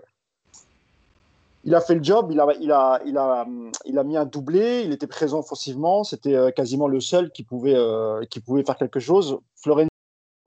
[1.65, 3.45] il a fait le job, il a, il, a, il, a,
[3.83, 7.43] il a mis un doublé, il était présent offensivement, c'était euh, quasiment le seul qui
[7.43, 7.75] pouvait,
[8.29, 9.39] qui pouvait faire quelque chose.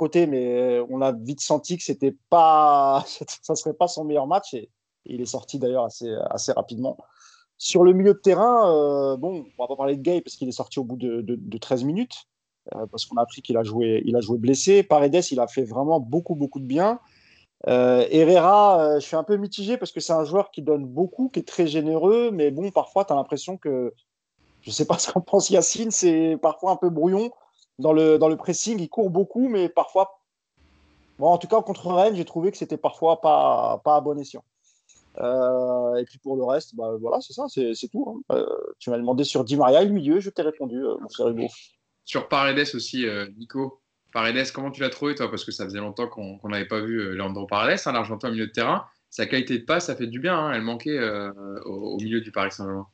[0.01, 3.05] Côté, mais on a vite senti que c'était pas,
[3.43, 4.71] ça serait pas son meilleur match et,
[5.07, 6.99] il est sorti d'ailleurs assez, assez rapidement.
[7.57, 10.53] Sur le milieu de terrain, bon, on va pas parler de Gay parce qu'il est
[10.53, 12.27] sorti au bout de, de 13 minutes.
[12.75, 14.83] Euh, parce qu'on a appris qu'il a joué, il a joué blessé.
[14.83, 17.01] Paredes, il a fait vraiment beaucoup, beaucoup de bien.
[17.69, 20.87] Euh, Herrera, euh, je suis un peu mitigé parce que c'est un joueur qui donne
[20.87, 23.93] beaucoup, qui est très généreux, mais bon, parfois, tu as l'impression que,
[24.63, 27.31] je sais pas ce qu'en pense Yacine, c'est parfois un peu brouillon
[27.81, 28.79] dans le, dans le pressing.
[28.79, 30.21] Il court beaucoup, mais parfois,
[31.19, 34.19] bon, en tout cas, contre Rennes, j'ai trouvé que c'était parfois pas, pas à bon
[34.19, 34.45] escient.
[35.19, 38.23] et puis pour le reste, bah, voilà, c'est ça, c'est tout.
[38.31, 38.45] Hein.
[38.79, 41.49] tu m'as demandé sur Di Maria, le milieu, je t'ai répondu, mon cher Hugo.
[42.11, 43.81] Sur Paredes aussi, euh, Nico.
[44.12, 45.31] Paredes, comment tu l'as trouvé, toi?
[45.31, 48.33] Parce que ça faisait longtemps qu'on n'avait pas vu euh, Leandro Paredes, hein, Argentin au
[48.33, 48.85] milieu de terrain.
[49.11, 50.37] Sa qualité de passe, ça fait du bien.
[50.37, 50.53] Hein.
[50.53, 51.31] Elle manquait euh,
[51.66, 52.88] au, milieu du Paris Saint-Germain.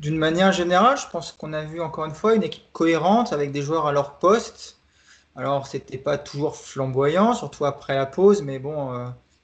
[0.00, 3.52] D'une manière générale, je pense qu'on a vu encore une fois une équipe cohérente avec
[3.52, 4.78] des joueurs à leur poste.
[5.36, 8.92] Alors, c'était pas toujours flamboyant, surtout après la pause, mais bon,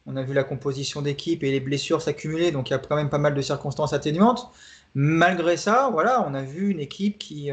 [0.06, 2.96] on a vu la composition d'équipe et les blessures s'accumuler, donc il y a quand
[2.96, 4.50] même pas mal de circonstances atténuantes.
[4.94, 7.50] Malgré ça, voilà, on a vu une équipe qui,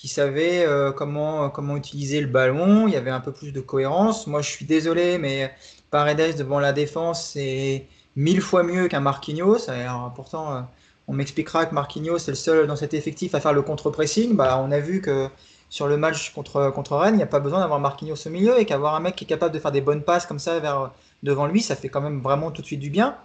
[0.00, 2.88] qui savait euh, comment, comment utiliser le ballon.
[2.88, 4.26] Il y avait un peu plus de cohérence.
[4.26, 5.52] Moi, je suis désolé, mais
[5.90, 9.68] Paredes devant la défense, c'est mille fois mieux qu'un Marquinhos.
[9.68, 10.60] Alors, pourtant, euh,
[11.10, 14.36] on m'expliquera que Marquinhos est le seul dans cet effectif à faire le contre-pressing.
[14.36, 15.28] Bah, on a vu que
[15.68, 18.60] sur le match contre, contre Rennes, il n'y a pas besoin d'avoir Marquinhos au milieu
[18.60, 20.92] et qu'avoir un mec qui est capable de faire des bonnes passes comme ça vers,
[21.24, 23.16] devant lui, ça fait quand même vraiment tout de suite du bien.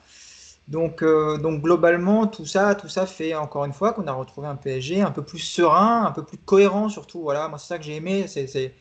[0.68, 4.48] Donc, euh, donc globalement, tout ça, tout ça fait encore une fois qu'on a retrouvé
[4.48, 7.22] un PSG un peu plus serein, un peu plus cohérent surtout.
[7.22, 8.26] Voilà, moi c'est ça que j'ai aimé.
[8.28, 8.74] C'est,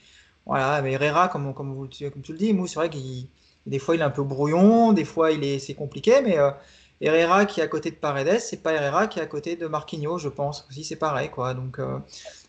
[0.47, 3.29] voilà, mais Herrera, comme, comme, vous, comme tu le dis, c'est vrai qu'il
[3.67, 6.51] des fois il est un peu brouillon, des fois il est, c'est compliqué, mais euh,
[7.01, 9.67] Herrera qui est à côté de Paredes, c'est pas Herrera qui est à côté de
[9.67, 10.67] Marquinhos, je pense.
[10.69, 11.55] Aussi c'est pareil, quoi.
[11.55, 11.99] Donc euh,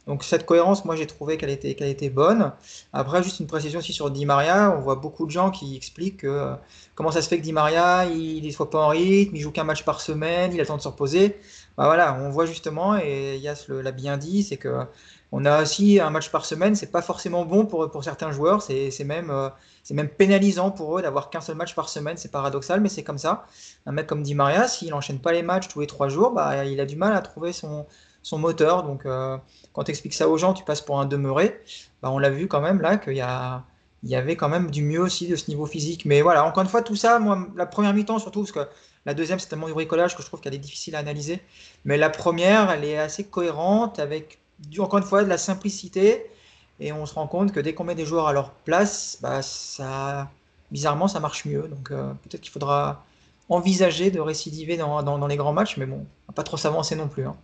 [0.07, 2.51] donc cette cohérence, moi j'ai trouvé qu'elle était, qu'elle était bonne.
[2.93, 6.17] Après, juste une précision aussi sur Di Maria, on voit beaucoup de gens qui expliquent
[6.17, 6.53] que, euh,
[6.93, 9.51] comment ça se fait que Di Maria, il ne soit pas en rythme, il joue
[9.51, 11.37] qu'un match par semaine, il a de se reposer.
[11.77, 14.85] Bah voilà, on voit justement, et Yas l'a bien dit, c'est que
[15.31, 18.61] on a aussi un match par semaine, c'est pas forcément bon pour, pour certains joueurs,
[18.61, 19.49] c'est même, euh,
[19.91, 23.17] même pénalisant pour eux d'avoir qu'un seul match par semaine, c'est paradoxal, mais c'est comme
[23.17, 23.45] ça.
[23.85, 26.63] Un mec comme Di Maria, s'il enchaîne pas les matchs tous les trois jours, bah,
[26.65, 27.85] il a du mal à trouver son,
[28.23, 28.83] son moteur.
[28.83, 29.37] Donc, euh,
[29.73, 31.61] quand tu expliques ça aux gens, tu passes pour un demeuré.
[32.01, 33.23] Bah, on l'a vu quand même là qu'il y,
[34.03, 36.05] il y avait quand même du mieux aussi de ce niveau physique.
[36.05, 38.67] Mais voilà, encore une fois, tout ça, moi, la première mi-temps surtout, parce que
[39.05, 41.41] la deuxième, c'est tellement du bricolage que je trouve qu'elle est difficile à analyser.
[41.83, 44.39] Mais la première, elle est assez cohérente avec,
[44.79, 46.25] encore une fois, de la simplicité.
[46.79, 49.41] Et on se rend compte que dès qu'on met des joueurs à leur place, bah,
[49.41, 50.29] ça,
[50.71, 51.67] bizarrement, ça marche mieux.
[51.67, 53.05] Donc euh, peut-être qu'il faudra
[53.47, 57.25] envisager de récidiver dans, dans, les grands matchs, mais bon, pas trop s'avancer non plus.
[57.25, 57.35] Hein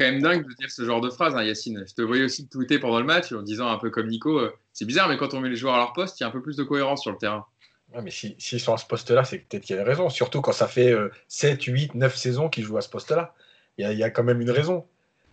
[0.00, 1.84] quand même dingue de dire ce genre de phrase, hein, Yacine.
[1.86, 4.50] Je te voyais aussi tweeter pendant le match en disant un peu comme Nico, euh,
[4.72, 6.32] c'est bizarre, mais quand on met les joueurs à leur poste, il y a un
[6.32, 7.44] peu plus de cohérence sur le terrain.
[7.94, 10.08] Ouais, mais s'ils si, sont à ce poste-là, c'est peut-être qu'il y a une raison.
[10.08, 10.94] Surtout quand ça fait
[11.28, 13.34] 7, 8, 9 saisons qu'ils jouent à ce poste-là.
[13.78, 14.86] Il y, a quand même une raison.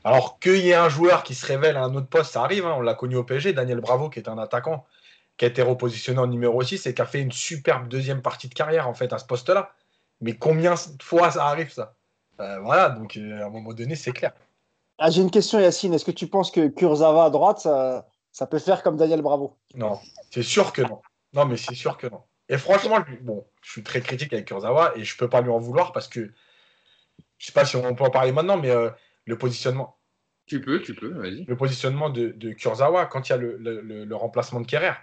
[0.04, 2.66] Alors qu'il y ait un joueur qui se révèle à un autre poste, ça arrive.
[2.66, 2.76] Hein.
[2.78, 4.86] on l'a connu au PSG, Daniel Bravo, qui est un attaquant,
[5.36, 8.48] qui a été repositionné en numéro 6 et qui a fait une superbe deuxième partie
[8.48, 9.74] de carrière en fait à ce poste-là.
[10.22, 11.94] Mais combien de fois ça arrive ça?
[12.40, 14.32] Euh, Voilà, donc euh, à un moment donné, c'est clair.
[14.98, 15.94] Ah, j'ai une question, Yacine.
[15.94, 19.58] Est-ce que tu penses que Kurzawa à droite, ça, peut faire comme Daniel Bravo?
[19.76, 20.00] Non,
[20.32, 21.02] c'est sûr que non.
[21.34, 22.22] Non, mais c'est sûr que non.
[22.50, 25.60] Et franchement, bon, je suis très critique avec Kurzawa et je peux pas lui en
[25.60, 26.32] vouloir parce que
[27.38, 28.90] je sais pas si on peut en parler maintenant, mais euh,
[29.26, 29.98] le positionnement.
[30.46, 31.44] Tu peux, tu peux, vas-y.
[31.44, 34.94] Le positionnement de, de, Kurzawa quand il y a le, remplacement de Kerrer.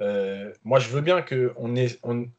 [0.00, 2.30] Euh, moi, je veux bien qu'on on,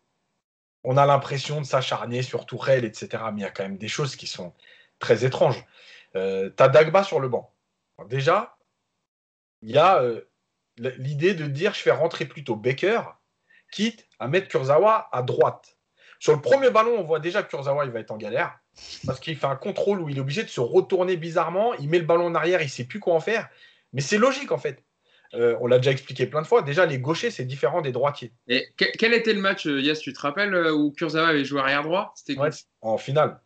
[0.83, 3.23] on a l'impression de s'acharner sur Tourelle, etc.
[3.33, 4.53] Mais il y a quand même des choses qui sont
[4.99, 5.65] très étranges.
[6.15, 7.53] Euh, tu as Dagba sur le banc.
[8.07, 8.57] déjà,
[9.61, 10.01] il y a
[10.77, 13.01] l'idée de dire je fais rentrer plutôt Baker,
[13.71, 15.77] quitte à mettre Kurzawa à droite.
[16.19, 18.59] Sur le premier ballon, on voit déjà que Kurzawa il va être en galère
[19.05, 21.73] parce qu'il fait un contrôle où il est obligé de se retourner bizarrement.
[21.75, 23.47] Il met le ballon en arrière, il ne sait plus quoi en faire.
[23.93, 24.83] Mais c'est logique en fait.
[25.33, 26.61] Euh, on l'a déjà expliqué plein de fois.
[26.61, 28.33] Déjà, les gauchers, c'est différent des droitiers.
[28.47, 32.13] Et quel était le match, Yes, tu te rappelles, où Kurzawa avait joué arrière droit
[32.15, 32.39] C'était
[32.81, 33.41] En finale.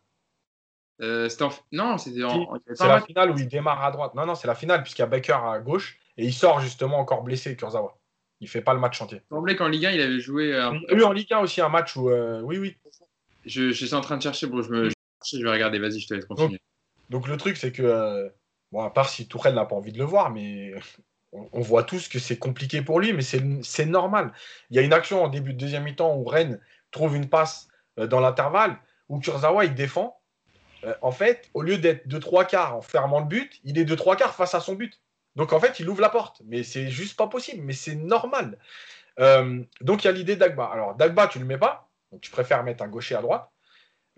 [1.00, 1.28] Euh,
[1.72, 2.58] non, c'était en.
[2.74, 4.14] C'est la finale où il démarre à droite.
[4.14, 6.98] Non, non, c'est la finale, puisqu'il y a Baker à gauche et il sort justement
[6.98, 7.98] encore blessé, Kurzawa.
[8.42, 9.22] Il fait pas le match chantier.
[9.30, 10.52] Il semblait qu'en Ligue 1, il avait joué.
[10.52, 12.10] Euh, a eu en Ligue 1 aussi un match où.
[12.10, 12.76] Euh, oui, oui.
[13.46, 14.46] Je, suis en train de chercher.
[14.46, 14.90] Bon, je, me...
[15.24, 15.78] je vais regarder.
[15.78, 16.60] Vas-y, je te laisse continuer.
[17.08, 18.30] Donc, le truc, c'est que.
[18.70, 20.74] Bon, à part si Tourelle n'a pas envie de le voir, mais
[21.32, 24.32] on, voit tous que c'est compliqué pour lui, mais c'est normal.
[24.70, 27.68] Il y a une action en début de deuxième mi-temps où Rennes trouve une passe
[27.96, 28.78] dans l'intervalle,
[29.08, 30.22] où Kurzawa il défend,
[30.84, 33.84] euh, en fait, au lieu d'être de trois quarts en fermant le but, il est
[33.84, 35.00] de trois quarts face à son but.
[35.36, 36.42] Donc en fait, il ouvre la porte.
[36.44, 37.62] Mais c'est juste pas possible.
[37.62, 38.58] Mais c'est normal.
[39.20, 40.66] Euh, donc il y a l'idée d'Agba.
[40.66, 41.88] Alors Dagba, tu le mets pas.
[42.10, 43.48] Donc tu préfères mettre un gaucher à droite.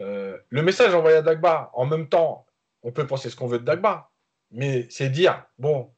[0.01, 2.47] Euh, le message envoyé à Dagba, en même temps,
[2.83, 4.11] on peut penser ce qu'on veut de Dagba.
[4.51, 5.93] Mais c'est dire, bon,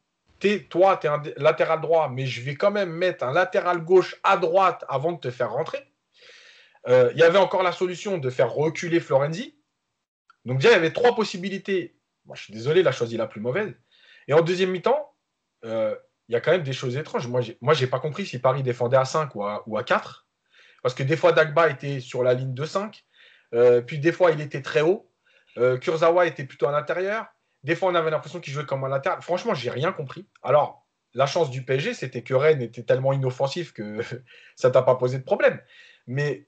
[0.69, 4.17] toi, tu es un latéral droit, mais je vais quand même mettre un latéral gauche
[4.23, 5.79] à droite avant de te faire rentrer.
[6.89, 9.59] Euh, il y avait encore la solution de faire reculer Florenzi.
[10.45, 11.97] Donc déjà, il y avait trois possibilités.
[12.27, 13.75] Moi, je suis désolé, il a choisi la plus mauvaise.
[14.29, 15.06] Et en deuxième mi-temps,
[15.65, 15.95] euh,
[16.29, 17.29] il y a quand même des choses étranges.
[17.29, 20.27] Moi, je n'ai pas compris si Paris défendait à 5 ou à, ou à 4.
[20.83, 23.05] Parce que des fois, Dagba était sur la ligne de 5.
[23.55, 25.11] Euh, puis des fois, il était très haut.
[25.81, 27.27] Kurzawa était plutôt à l'intérieur.
[27.63, 29.23] Des fois, on avait l'impression qu'il jouait comme un latéral.
[29.23, 30.29] Franchement, j'ai rien compris.
[30.43, 34.01] Alors, la chance du PSG, c'était que Rennes était tellement inoffensif que
[34.57, 35.61] ça t'a pas posé de problème.
[36.07, 36.47] Mais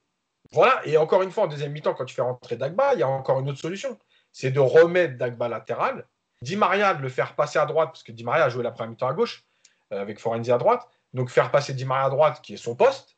[0.51, 3.03] voilà, et encore une fois, en deuxième mi-temps, quand tu fais rentrer Dagba, il y
[3.03, 3.97] a encore une autre solution.
[4.31, 6.07] C'est de remettre Dagba latéral,
[6.41, 8.71] Di Maria de le faire passer à droite, parce que Di Maria a joué la
[8.71, 9.43] première mi-temps à gauche,
[9.91, 10.87] euh, avec Forenzi à droite.
[11.13, 13.17] Donc faire passer Di Maria à droite, qui est son poste,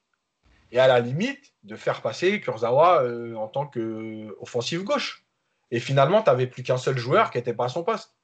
[0.72, 5.26] et à la limite, de faire passer Kurzawa euh, en tant qu'offensive gauche.
[5.70, 8.16] Et finalement, tu n'avais plus qu'un seul joueur qui n'était pas à son poste.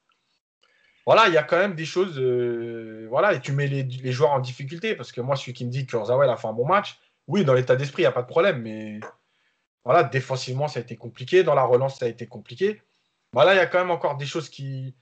[1.06, 2.20] Voilà, il y a quand même des choses.
[2.20, 5.70] Euh, voilà, et tu mets les, joueurs en difficulté, parce que moi, celui qui me
[5.70, 8.12] dit que Kurzawa a fait un bon match, oui, dans l'état d'esprit, il n'y a
[8.12, 9.00] pas de problème, mais
[9.86, 11.44] voilà, défensivement, ça a été compliqué.
[11.44, 12.82] Dans la relance, ça a été compliqué.
[13.38, 14.96] Voilà, il y a quand même encore des choses qui,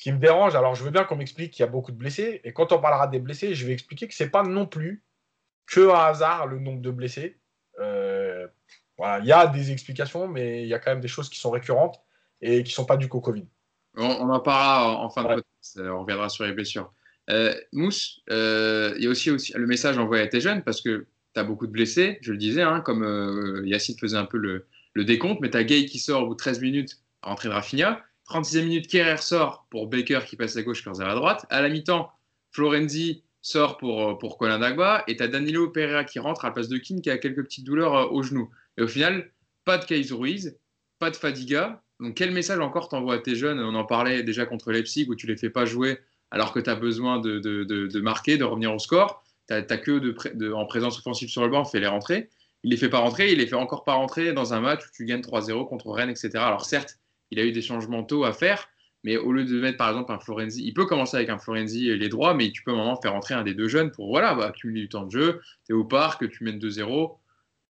[0.00, 0.56] qui me dérangent.
[0.56, 2.40] Alors, je veux bien qu'on m'explique qu'il y a beaucoup de blessés.
[2.42, 5.04] Et quand on parlera des blessés, je vais expliquer que ce n'est pas non plus
[5.64, 7.38] que un hasard le nombre de blessés.
[7.78, 8.48] Euh,
[8.98, 11.38] voilà, il y a des explications, mais il y a quand même des choses qui
[11.38, 12.00] sont récurrentes
[12.40, 13.46] et qui ne sont pas du Covid.
[13.94, 15.80] On, en parlera en fin de podcast.
[15.80, 16.92] On reviendra sur les blessures.
[17.30, 20.80] Euh, Mousse, euh, il y a aussi, aussi le message envoyé à tes jeunes parce
[20.80, 24.26] que tu as beaucoup de blessés, je le disais, hein, comme euh, Yacine faisait un
[24.26, 24.66] peu le,
[25.04, 27.54] décompte, mais tu as Gay qui sort au bout de 13 minutes à rentrer de
[27.54, 28.02] Rafinha.
[28.30, 31.46] 36e minute, Kerrer sort pour Baker qui passe à gauche, Kurzawa à droite.
[31.50, 32.10] À la mi-temps,
[32.50, 35.04] Florenzi sort pour, euh, pour Colin Dagba.
[35.06, 37.44] Et tu as Danilo Pereira qui rentre à la place de King qui a quelques
[37.44, 38.50] petites douleurs euh, au genou.
[38.78, 39.30] Et au final,
[39.64, 40.58] pas de Kaiser Ruiz,
[40.98, 41.82] pas de Fadiga.
[42.00, 43.60] Donc quel message encore t'envoies à tes jeunes?
[43.60, 45.98] On en parlait déjà contre Leipzig où tu les fais pas jouer
[46.30, 49.98] alors que tu as besoin de, de, de, marquer, de revenir au score t'as que
[49.98, 52.28] de, en présence offensive sur le banc, fais les rentrer.
[52.62, 54.88] Il les fait pas rentrer, il les fait encore pas rentrer dans un match où
[54.92, 56.30] tu gagnes 3-0 contre Rennes, etc.
[56.36, 56.98] Alors certes,
[57.30, 58.68] il a eu des changements tôt à faire,
[59.04, 61.96] mais au lieu de mettre par exemple un Florenzi, il peut commencer avec un Florenzi
[61.96, 64.46] les droits, mais tu peux vraiment faire rentrer un des deux jeunes pour voilà, bah,
[64.46, 65.40] accumuler du temps de jeu.
[65.64, 67.16] Tu es au parc, tu mènes 2-0,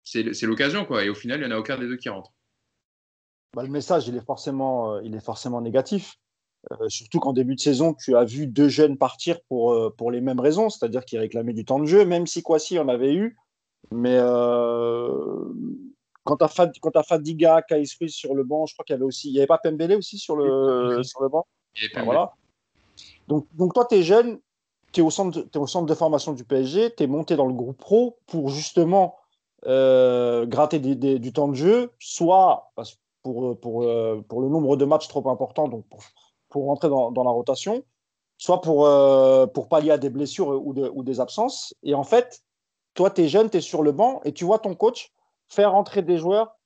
[0.03, 1.05] c'est l'occasion quoi.
[1.05, 2.33] Et au final, il n'y en a aucun des deux qui rentre.
[3.55, 6.17] Bah, le message, il est forcément, euh, il est forcément négatif.
[6.73, 10.11] Euh, surtout qu'en début de saison, tu as vu deux jeunes partir pour, euh, pour
[10.11, 13.15] les mêmes raisons, c'est-à-dire qu'ils réclamaient du temps de jeu, même si Kwasi en avait
[13.15, 13.37] eu.
[13.93, 14.19] Mais
[16.37, 19.29] quand tu as, Fadiga, Kaïsri sur le banc, je crois qu'il y avait aussi.
[19.29, 21.47] Il n'y avait pas Pembele aussi sur le, sur le banc?
[22.05, 22.33] Voilà.
[23.29, 24.41] donc, donc toi, tu es jeune,
[24.93, 27.47] tu es, au centre de, au centre de formation du PSG, tu es monté dans
[27.47, 29.17] le groupe pro pour justement
[29.63, 32.73] gratter du temps de jeu, soit
[33.23, 33.87] pour, pour,
[34.29, 36.01] pour le nombre de matchs trop important, donc pour,
[36.51, 37.83] pour rentrer dans, la rotation,
[38.37, 41.75] soit pour, euh, pour pallier à des blessures ou, ou, des absences.
[41.83, 42.43] Et en fait,
[42.95, 45.13] toi, tu es jeune, tu es sur le banc et tu vois ton coach
[45.51, 46.57] faire entrer des joueurs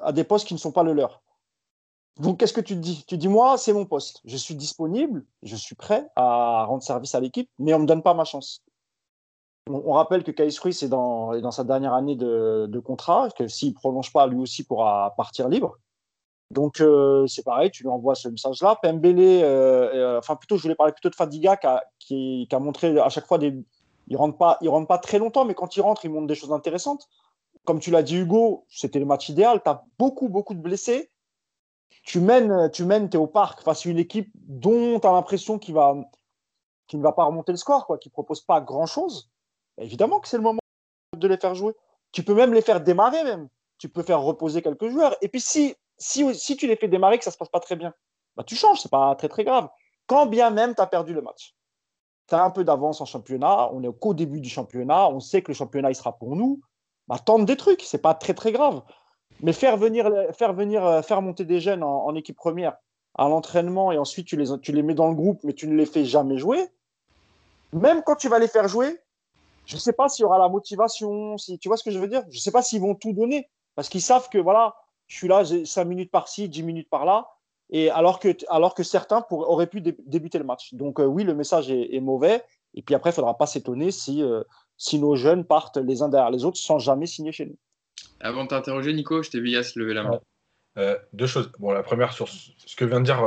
[0.00, 1.22] à des postes qui ne sont pas le leur.
[2.20, 3.04] Donc, qu'est-ce que tu te dis?
[3.08, 4.20] Tu dis, moi, c'est mon poste.
[4.24, 7.88] Je suis disponible, je suis prêt à rendre service à l'équipe, mais on ne me
[7.88, 8.62] donne pas ma chance.
[9.68, 13.70] On, rappelle que Kais Ruiz est dans, dans sa dernière année de, contrat, que s'il
[13.70, 15.78] ne prolonge pas, lui aussi pourra partir libre.
[16.50, 18.78] Donc euh, c'est pareil, tu lui envoies ce message-là.
[18.82, 21.58] Pembele, euh, euh, enfin plutôt, je voulais parler plutôt de Fadiga
[21.98, 23.48] qui a, montré à chaque fois des,
[24.08, 24.18] il
[24.60, 27.08] il rentre pas très longtemps, mais quand il rentre, il montre des choses intéressantes.
[27.64, 29.62] Comme tu l'as dit Hugo, c'était le match idéal.
[29.62, 31.10] Tu as beaucoup beaucoup de blessés.
[32.04, 35.58] Tu mènes, tu mènes, es au parc face à une équipe dont tu as l'impression
[35.58, 39.30] qu'il ne va pas remonter le score, quoi, qui propose pas grand chose.
[39.78, 40.60] Évidemment que c'est le moment
[41.16, 41.72] de les faire jouer.
[42.12, 43.48] Tu peux même les faire démarrer même.
[43.78, 45.16] Tu peux faire reposer quelques joueurs.
[45.22, 47.76] Et puis si si, tu les fais démarrer, que ça ne se passe pas très
[47.76, 47.94] bien,
[48.36, 49.68] bah, tu changes, c'est pas très très grave.
[50.06, 51.54] Quand bien même tu as perdu le match.
[52.28, 55.42] Tu as un peu d'avance en championnat, on est qu'au début du championnat, on sait
[55.42, 56.60] que le championnat il sera pour nous.
[57.08, 58.82] Bah, tente des trucs, c'est pas très très grave.
[59.40, 62.76] Mais faire venir, faire, venir, euh, faire monter des jeunes en, équipe première
[63.16, 65.74] à l'entraînement et ensuite tu les, tu les mets dans le groupe, mais tu ne
[65.76, 66.68] les fais jamais jouer,
[67.72, 69.00] même quand tu vas les faire jouer,
[69.66, 71.98] je ne sais pas s'il y aura la motivation, si tu vois ce que je
[71.98, 72.22] veux dire?
[72.30, 75.28] Je ne sais pas s'ils vont tout donner parce qu'ils savent que voilà, je suis
[75.28, 77.28] là 5 minutes par-ci, 10 minutes par-là,
[77.70, 80.74] et alors que, alors que certains auraient pu débuter le match.
[80.74, 84.22] Donc euh, oui, le message est, mauvais, et puis après, il faudra pas s'étonner si,
[84.22, 84.42] euh,
[84.76, 87.56] si nos jeunes partent les uns derrière les autres sans jamais signer chez nous.
[88.20, 90.20] Avant de t'interroger, Nico, je t'ai vu se lever la main.
[90.76, 91.52] Euh, deux choses.
[91.58, 93.22] Bon, la première sur ce que vient de dire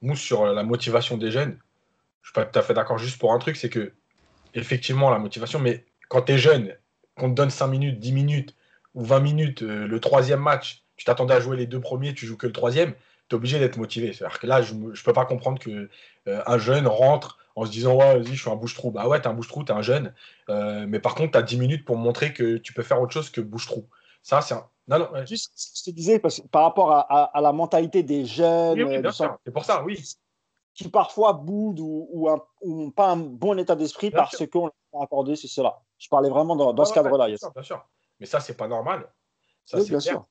[0.00, 1.58] Mousse sur la motivation des jeunes.
[2.22, 3.92] Je suis pas tout à fait d'accord juste pour un truc, c'est que
[4.54, 6.74] effectivement la motivation, mais quand tu es jeune,
[7.16, 8.54] qu'on te donne 5 minutes, 10 minutes
[8.94, 12.36] ou 20 minutes le troisième match, tu t'attendais à jouer les deux premiers, tu joues
[12.36, 12.94] que le troisième.
[13.28, 14.12] tu es obligé d'être motivé.
[14.12, 15.86] C'est-à-dire que là, je ne peux pas comprendre qu'un
[16.26, 18.90] un jeune rentre en se disant Ouais, vas-y, je suis un bouche-trou.
[18.92, 20.14] Bah ouais, t'es un bouche-trou, t'es un jeune.
[20.48, 23.30] mais par contre, tu as 10 minutes pour montrer que tu peux faire autre chose
[23.30, 23.88] que bouche-trou.
[24.22, 24.68] Ça, c'est un.
[24.88, 28.82] Non, non, Juste, je te disais, parce, par rapport à, la mentalité des jeunes.
[28.82, 29.02] Oui,
[29.44, 30.00] c'est pour ça, oui.
[30.74, 32.28] Qui parfois boudent ou,
[32.60, 35.80] ou, pas un bon état d'esprit parce qu'on leur a accordé c'est cela.
[35.98, 37.26] Je parlais vraiment dans, ce cadre-là.
[37.26, 37.88] Bien, bien, sûr.
[38.20, 39.10] Mais ça, c'est pas normal.
[39.64, 40.26] Ça, oui, bien sûr.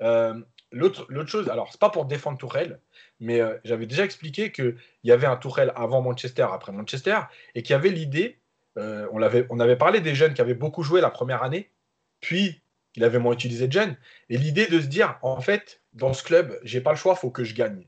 [0.00, 0.40] Euh,
[0.72, 2.80] L'autre chose, alors, c'est pas pour défendre Tourelle,
[3.20, 7.18] mais euh, j'avais déjà expliqué qu'il y avait un Tourelle avant Manchester, après Manchester,
[7.54, 8.38] et qu'il y avait l'idée,
[8.78, 11.70] euh, on, avait, on avait parlé des jeunes qui avaient beaucoup joué la première année,
[12.20, 12.60] puis
[12.96, 13.96] il avait moins utilisé de jeunes,
[14.30, 17.30] et l'idée de se dire, en fait, dans ce club, j'ai pas le choix, faut
[17.30, 17.86] que je gagne.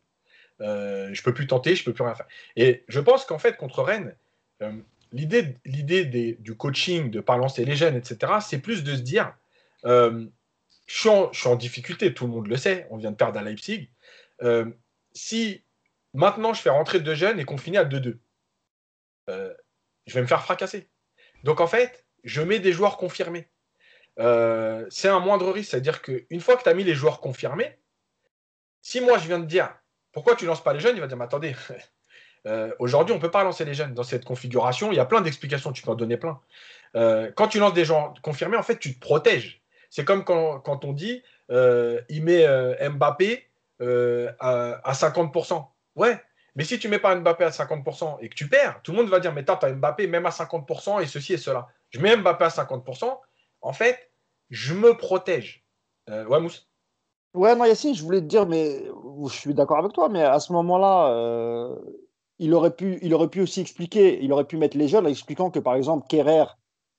[0.61, 2.29] Euh, je peux plus tenter, je peux plus rien faire.
[2.57, 4.15] Et je pense qu'en fait, contre Rennes,
[4.61, 4.73] euh,
[5.13, 5.57] l'idée
[6.39, 9.35] du coaching, de pas lancer les jeunes, etc., c'est plus de se dire,
[9.85, 10.29] je
[10.87, 13.89] suis, en, difficulté, tout le monde le sait, on vient de perdre à Leipzig.
[15.15, 15.65] Si
[16.15, 18.19] maintenant je fais rentrer deux jeunes et qu'on à 2-2,
[19.29, 19.55] euh,
[20.07, 20.89] je vais me faire fracasser.
[21.45, 23.49] Donc en fait, je mets des joueurs confirmés.
[24.19, 27.79] Euh, c'est un moindre risque, c'est-à-dire qu'une fois que tu as mis les joueurs confirmés,
[28.83, 29.75] si moi je viens de dire
[30.13, 31.57] pourquoi tu lances pas les jeunes, il va dire mais attendez,
[32.79, 35.73] aujourd'hui on peut pas lancer les jeunes dans cette configuration, il y a plein d'explications,
[35.73, 36.41] tu peux en donner plein.
[36.95, 39.63] quand tu lances des gens confirmés, en fait tu te protèges.
[39.93, 43.47] C'est comme quand, on dit euh, il met euh, Mbappé
[43.83, 45.67] euh, à, 50%.
[45.97, 46.21] Ouais,
[46.55, 49.09] mais si tu mets pas Mbappé à 50% et que tu perds, tout le monde
[49.09, 51.67] va dire mais t'as Mbappé même à 50% et ceci et cela.
[51.91, 53.19] Je mets Mbappé à 50%,
[53.61, 54.11] en fait,
[54.51, 55.65] je me protège.
[56.09, 56.69] ouais, Mousse
[57.35, 58.85] Ouais, non, Yacine, je voulais te dire, mais
[59.27, 61.75] je suis d'accord avec toi, mais à ce moment-là,
[62.39, 65.11] il, aurait pu, il aurait pu aussi expliquer, il aurait pu mettre les jeunes en
[65.11, 66.45] expliquant que par exemple, Kerrer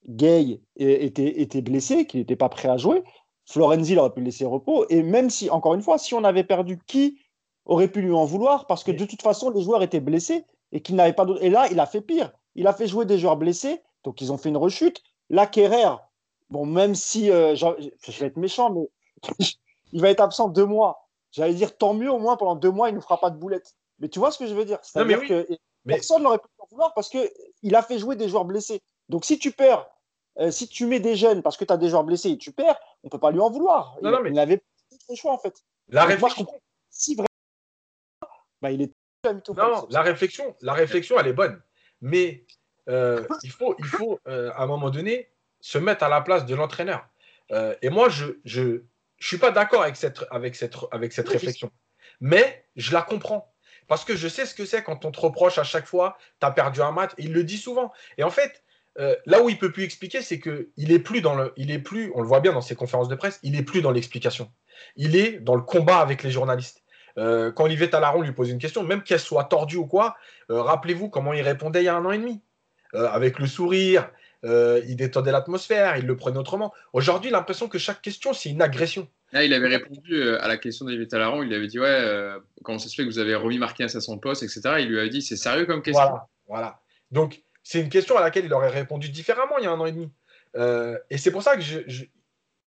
[0.07, 3.03] Gay était, était blessé, qu'il n'était pas prêt à jouer.
[3.45, 4.85] Florenzi aurait pu le laisser repos.
[4.89, 7.19] Et même si, encore une fois, si on avait perdu, qui
[7.65, 8.67] aurait pu lui en vouloir?
[8.67, 11.67] Parce que de toute façon, les joueurs étaient blessés et qu'il n'avait pas Et là,
[11.71, 12.31] il a fait pire.
[12.55, 15.01] Il a fait jouer des joueurs blessés, donc ils ont fait une rechute.
[15.29, 15.95] Là, Kerrer,
[16.49, 18.89] bon, même si euh, je vais être méchant, mais
[19.93, 21.07] il va être absent deux mois.
[21.31, 23.37] J'allais dire tant mieux, au moins pendant deux mois, il ne nous fera pas de
[23.37, 23.75] boulettes.
[23.99, 24.77] Mais tu vois ce que je veux dire?
[24.83, 25.47] C'est-à-dire que
[25.87, 28.81] personne n'aurait pu en vouloir parce qu'il a fait jouer des joueurs blessés.
[29.09, 29.87] Donc si tu perds
[30.39, 32.51] euh, si tu mets des jeunes parce que tu as des joueurs blessés et tu
[32.51, 33.97] perds, on ne peut pas lui en vouloir.
[34.01, 34.63] il, n'avait pas
[35.09, 35.63] de choix en fait.
[35.89, 36.47] La réflexion.
[36.89, 37.27] si vraiment,
[38.61, 38.91] bah, il est
[39.25, 41.61] non, la réflexion, la réflexion, elle est bonne.
[42.01, 42.43] Mais
[42.89, 45.29] euh, il faut, il faut euh, à un moment donné,
[45.61, 47.07] se mettre à la place de l'entraîneur.
[47.81, 48.81] et moi, je ne je,
[49.17, 51.71] je suis pas d'accord avec cette, avec cette, avec cette réflexion.
[52.19, 53.53] Mais je la comprends.
[53.87, 56.45] Parce que je sais ce que c'est quand on te reproche à chaque fois, tu
[56.45, 57.11] as perdu un match.
[57.17, 57.91] il le dit souvent.
[58.17, 58.62] Et en fait,
[58.99, 61.71] euh, là où il peut plus expliquer, c'est que il est plus dans le, il
[61.71, 63.91] est plus, on le voit bien dans ses conférences de presse, il est plus dans
[63.91, 64.51] l'explication.
[64.95, 66.83] Il est dans le combat avec les journalistes.
[67.17, 70.15] Euh, quand Olivier Talaron lui pose une question, même qu'elle soit tordue ou quoi,
[70.49, 72.41] euh, rappelez-vous comment il répondait il y a un an et demi,
[72.93, 74.11] avec le sourire,
[74.43, 76.71] il détendait l'atmosphère, il le prenait autrement.
[76.91, 79.07] Aujourd'hui, l'impression que chaque question c'est une agression.
[79.31, 82.87] Là, il avait répondu à la question d'Olivier Talaron, il avait dit ouais, comment ça
[82.87, 84.61] se fait que vous avez remis Marquinhos à son poste, etc.
[84.81, 86.03] Il lui a dit c'est sérieux comme question.
[86.03, 86.79] Voilà, voilà.
[87.09, 89.85] Donc c'est une question à laquelle il aurait répondu différemment il y a un an
[89.85, 90.11] et demi.
[90.55, 92.05] Euh, et c'est pour ça que je ne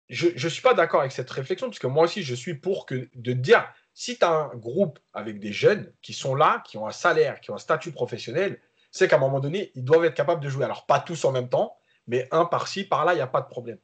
[0.09, 3.09] je, suis pas d'accord avec cette réflexion, parce que moi aussi, je suis pour que,
[3.15, 6.87] de dire, si tu as un groupe avec des jeunes qui sont là, qui ont
[6.87, 8.59] un salaire, qui ont un statut professionnel,
[8.91, 10.65] c'est qu'à un moment donné, ils doivent être capables de jouer.
[10.65, 11.77] Alors, pas tous en même temps,
[12.07, 13.77] mais un par-ci, par-là, il n'y a pas de problème.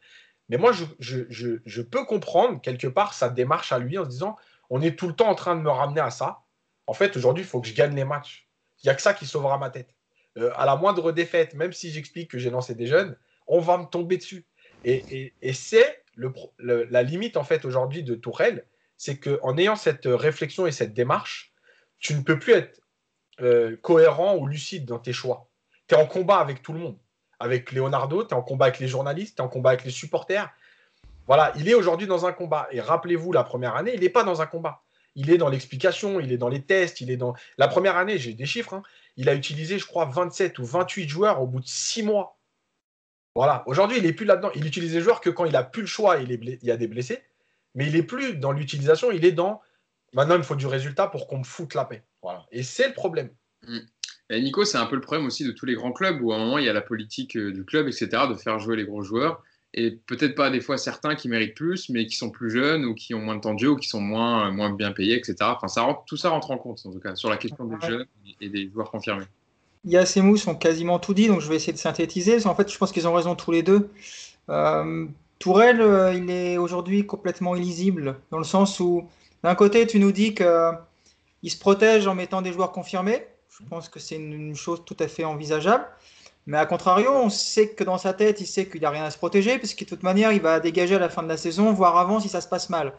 [0.49, 0.85] Mais moi, je,
[1.29, 4.35] je, peux comprendre quelque part sa démarche à lui en se disant,
[4.69, 6.41] on est tout le temps en train de me ramener à ça.
[6.87, 8.49] En fait, aujourd'hui, il faut que je gagne les matchs.
[8.83, 9.96] Il n'y a que ça qui sauvera ma tête.
[10.37, 13.15] Euh, à la moindre défaite, même si j'explique que j'ai lancé des jeunes,
[13.47, 14.45] on va me tomber dessus.
[14.85, 16.03] Et, c'est
[16.59, 21.53] la limite en fait aujourd'hui de Tourelle, c'est qu'en ayant cette réflexion et cette démarche,
[21.99, 22.79] tu ne peux plus être
[23.41, 25.49] euh, cohérent ou lucide dans tes choix.
[25.87, 26.97] Tu es en combat avec tout le monde.
[27.39, 29.91] Avec Leonardo, tu es en combat avec les journalistes, tu es en combat avec les
[29.91, 30.49] supporters.
[31.27, 32.67] Voilà, il est aujourd'hui dans un combat.
[32.71, 34.83] Et rappelez-vous, la première année, il n'est pas dans un combat.
[35.15, 37.33] Il est dans l'explication, il est dans les tests, il est dans.
[37.57, 38.83] La première année, j'ai des chiffres, hein
[39.17, 42.39] il a utilisé, je crois, 27 ou 28 joueurs au bout de 6 mois.
[43.35, 43.63] Voilà.
[43.67, 44.51] Aujourd'hui, il n'est plus là-dedans.
[44.55, 46.77] Il utilise les joueurs que quand il n'a plus le choix, il, il y a
[46.77, 47.21] des blessés.
[47.75, 49.61] Mais il n'est plus dans l'utilisation, il est dans
[50.13, 52.03] maintenant, il me faut du résultat pour qu'on me foute la paix.
[52.51, 53.29] Et c'est le problème.
[53.63, 53.79] Mm.
[54.29, 56.35] Et Nico, c'est un peu le problème aussi de tous les grands clubs où à
[56.35, 58.85] un moment, il y a la politique euh, du club, etc., de faire jouer les
[58.85, 59.41] gros joueurs
[59.73, 62.95] et peut-être pas des fois certains qui méritent plus, mais qui sont plus jeunes ou
[62.95, 65.35] qui ont moins de temps de jeu ou qui sont moins, moins bien payés, etc.
[65.41, 67.75] Enfin, ça rentre, tout ça rentre en compte, en tout cas, sur la question des
[67.85, 68.05] jeunes
[68.41, 69.25] et des joueurs confirmés.
[69.85, 72.45] Il ces mots ont quasiment tout dit, donc je vais essayer de synthétiser.
[72.45, 73.89] En fait, je pense qu'ils ont raison tous les deux.
[74.49, 75.05] Euh,
[75.39, 79.07] Tourelle, euh, il est aujourd'hui complètement illisible, dans le sens où,
[79.43, 80.71] d'un côté, tu nous dis que
[81.43, 83.23] il se protège en mettant des joueurs confirmés.
[83.49, 85.85] Je pense que c'est une, chose tout à fait envisageable.
[86.47, 89.11] Mais à contrario, on sait que dans sa tête, il sait qu'il n'a rien à
[89.11, 91.35] se protéger, parce que de toute manière, il va dégager à la fin de la
[91.35, 92.93] saison, voire avant si ça se passe mal.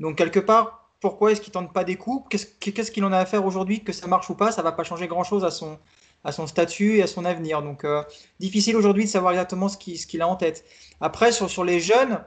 [0.00, 2.26] Donc, quelque part, pourquoi est-ce qu'il tente pas des coups?
[2.58, 3.84] Qu'est-ce qu'il en a à faire aujourd'hui?
[3.84, 5.78] Que ça marche ou pas, ça va pas changer grand-chose à son,
[6.24, 7.62] à son statut et à son avenir.
[7.62, 8.02] Donc, euh,
[8.40, 10.64] difficile aujourd'hui de savoir exactement ce qu'il a en tête.
[11.00, 12.20] Après, sur, sur les jeunes,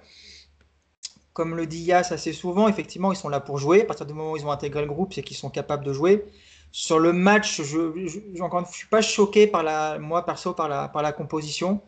[1.34, 3.82] comme le dit Yass assez souvent, effectivement, ils sont là pour jouer.
[3.82, 5.92] À partir du moment où ils ont intégré le groupe, c'est qu'ils sont capables de
[5.92, 6.24] jouer.
[6.72, 11.02] Sur le match, je ne suis pas choqué par la, moi perso par la, par
[11.02, 11.82] la composition.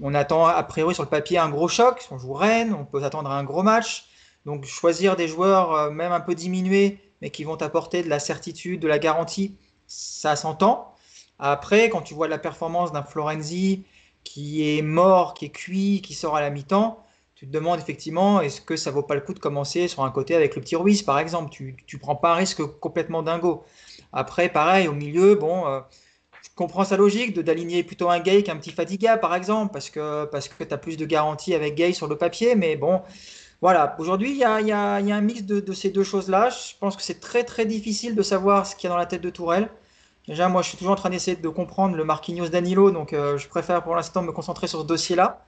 [0.00, 2.06] On attend a priori sur le papier un gros choc.
[2.10, 4.06] On joue Rennes, on peut s'attendre à un gros match.
[4.46, 8.18] Donc choisir des joueurs euh, même un peu diminués, mais qui vont apporter de la
[8.18, 9.56] certitude, de la garantie,
[9.86, 10.94] ça s'entend.
[11.38, 13.84] Après, quand tu vois la performance d'un Florenzi
[14.24, 17.04] qui est mort, qui est cuit, qui sort à la mi-temps,
[17.34, 20.10] tu te demandes effectivement est-ce que ça vaut pas le coup de commencer sur un
[20.12, 21.50] côté avec le petit Ruiz par exemple?
[21.50, 23.64] Tu ne prends pas un risque complètement dingo.
[24.12, 25.80] Après, pareil, au milieu, bon, euh,
[26.42, 30.24] je comprends sa logique d'aligner plutôt un Gay qu'un petit Fatiga, par exemple, parce que,
[30.26, 32.54] parce que tu as plus de garanties avec Gay sur le papier.
[32.54, 33.02] Mais bon,
[33.60, 36.04] voilà, aujourd'hui, il y a, y, a, y a, un mix de, de ces deux
[36.04, 36.50] choses-là.
[36.50, 39.06] Je pense que c'est très, très difficile de savoir ce qu'il y a dans la
[39.06, 39.68] tête de Tourelle.
[40.28, 43.38] Déjà, moi, je suis toujours en train d'essayer de comprendre le Marquinhos Danilo, donc euh,
[43.38, 45.44] je préfère pour l'instant me concentrer sur ce dossier-là.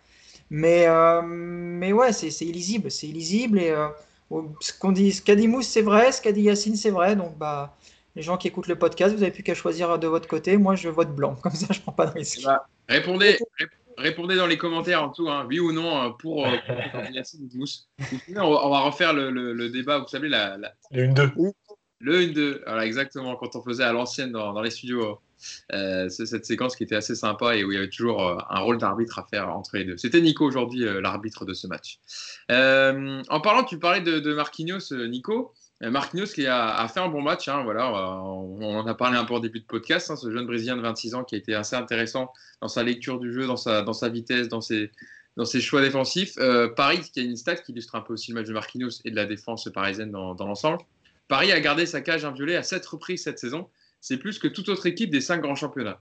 [0.50, 3.58] Mais, euh, mais ouais, c'est illisible, c'est illisible.
[3.60, 3.74] Et
[4.60, 7.16] ce qu'on dit, qu'a dit Mousse, c'est vrai, ce qu'a dit Yacine, c'est vrai.
[7.16, 7.76] Donc, bah,
[8.16, 10.56] les gens qui écoutent le podcast, vous n'avez plus qu'à choisir de votre côté.
[10.56, 11.34] Moi, je vote blanc.
[11.42, 12.44] Comme ça, je ne prends pas de risque.
[12.44, 13.38] Bah, répondez,
[13.98, 16.56] répondez dans les commentaires en tout, hein, oui ou non, euh, pour, euh,
[17.54, 17.88] Mousse.
[18.36, 20.56] On va refaire le, débat, vous savez, la,
[20.90, 21.52] le 1-2.
[22.00, 25.20] Le 1-2, voilà, exactement, quand on faisait à l'ancienne dans, les studios.
[25.72, 28.60] Euh, c'est cette séquence qui était assez sympa et où il y avait toujours un
[28.60, 29.96] rôle d'arbitre à faire entre les deux.
[29.98, 31.98] C'était Nico aujourd'hui, l'arbitre de ce match.
[32.48, 35.52] en parlant, tu parlais de, de Marquinhos, Nico.
[35.82, 39.24] Euh, Marquinhos qui a, fait un bon match, hein, voilà, on, en a parlé un
[39.24, 41.54] peu en début de podcast, hein, ce jeune Brésilien de 26 ans qui a été
[41.54, 44.92] assez intéressant dans sa lecture du jeu, dans sa, dans sa vitesse, dans ses,
[45.36, 46.34] dans ses choix défensifs.
[46.38, 49.00] Euh, Paris, qui a une stat qui illustre un peu aussi le match de Marquinhos
[49.04, 50.78] et de la défense parisienne dans, l'ensemble.
[51.28, 53.68] Paris a gardé sa cage inviolée à 7 reprises cette saison.
[54.00, 56.00] C'est plus que toute autre équipe des 5 grands championnats.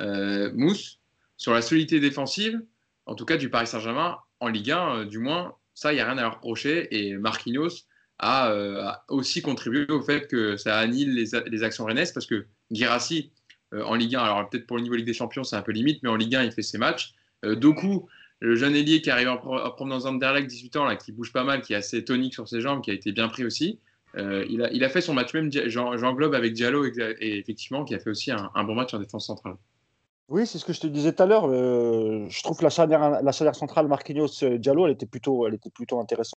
[0.00, 0.98] Euh, Mousse,
[1.36, 2.62] sur la solidité défensive,
[3.06, 6.06] en tout cas du Paris Saint-Germain, en Ligue 1, du moins, ça, il n'y a
[6.06, 6.88] rien à reprocher.
[6.96, 7.84] Et Marquinhos,
[8.22, 13.30] euh, a, aussi contribué au fait que ça annule les, actions rennaises parce que Girassi,
[13.72, 15.72] euh, en Ligue 1, alors peut-être pour le niveau Ligue des Champions, c'est un peu
[15.72, 17.14] limite, mais en Ligue 1, il fait ses matchs.
[17.44, 18.06] Euh, Doku,
[18.40, 21.62] le jeune ailier qui arrive en, provenance d'Anderlecht, 18 ans, là, qui bouge pas mal,
[21.62, 23.78] qui est assez tonique sur ses jambes, qui a été bien pris aussi.
[24.16, 27.98] il, a, il, a, fait son match même, j'englobe avec Diallo, et, effectivement, qui a
[27.98, 29.56] fait aussi un, bon match en défense centrale.
[30.28, 31.48] Oui, c'est ce que je te disais tout à l'heure.
[31.48, 36.38] je trouve que la charnière, la centrale Marquinhos-Diallo, elle, elle était plutôt intéressante.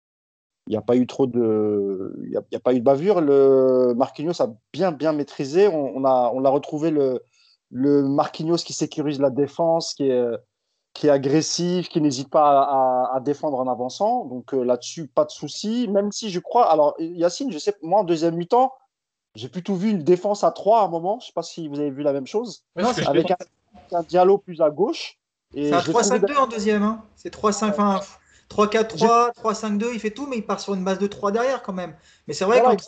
[0.67, 3.19] Il n'y a pas eu trop de, il y a, pas eu de bavure.
[3.19, 5.67] Le Marquinhos a bien bien maîtrisé.
[5.67, 7.23] On, a, on a retrouvé le,
[7.71, 10.23] le Marquinhos qui sécurise la défense, qui est,
[10.93, 14.25] qui est agressif, qui n'hésite pas à, défendre en avançant.
[14.25, 15.87] Donc euh, là-dessus, pas de souci.
[15.87, 18.73] Même si je crois, alors Yacine, je sais, moi en deuxième mi-temps,
[19.35, 21.19] j'ai plutôt vu une défense à 3 à un moment.
[21.19, 22.65] Je ne sais pas si vous avez vu la même chose.
[22.75, 23.37] avec un,
[23.93, 25.17] un, Diallo plus à gauche.
[25.53, 26.83] C'est un 3-5-2 en deuxième.
[26.83, 27.03] Hein.
[27.15, 28.19] C'est 3-5.
[28.51, 31.73] 3-4-3, 3-5-2, il fait tout, mais il part sur une base de 3 derrière quand
[31.73, 31.95] même.
[32.27, 32.81] Mais c'est vrai qu'avec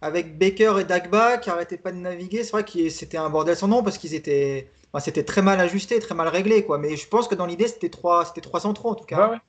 [0.00, 3.56] avec Baker et Dagba qui n'arrêtaient pas de naviguer, c'est vrai que c'était un bordel
[3.56, 4.70] sans nom parce qu'ils étaient.
[5.00, 6.64] c'était très mal ajusté, très mal réglé.
[6.64, 6.78] Quoi.
[6.78, 9.40] Mais je pense que dans l'idée, c'était 3, c'était 3 centraux en tout cas.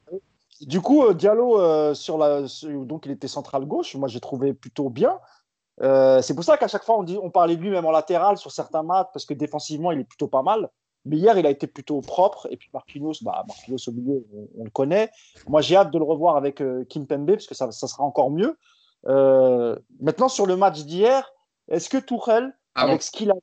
[0.61, 4.53] Du coup, euh, Diallo, euh, sur la, donc il était central gauche, moi j'ai trouvé
[4.53, 5.19] plutôt bien.
[5.81, 7.91] Euh, c'est pour ça qu'à chaque fois on, dit, on parlait de lui même en
[7.91, 10.69] latéral sur certains matchs parce que défensivement il est plutôt pas mal.
[11.09, 12.47] Mais hier, il a été plutôt propre.
[12.51, 14.25] Et puis Marquinhos, bah, Marquinhos au milieu,
[14.57, 15.09] on, le connaît.
[15.47, 18.03] Moi, j'ai hâte de le revoir avec euh, Kim Pembe parce que ça, ça sera
[18.03, 18.57] encore mieux.
[19.07, 21.33] Euh, maintenant, sur le match d'hier,
[21.67, 23.35] est-ce que Tourelle, ah avec ce qu'il a,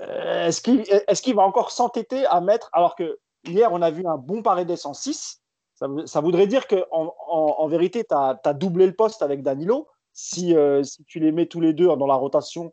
[0.00, 3.90] euh, est-ce qu'il est qu'il va encore s'entêter à mettre, alors que hier, on a
[3.90, 5.42] vu un bon Paredes en 6
[5.74, 9.88] ça, ça, voudrait dire qu'en en, en, vérité, tu as, doublé le poste avec Danilo
[10.12, 10.54] si,
[10.84, 12.72] si tu les mets tous les deux dans la rotation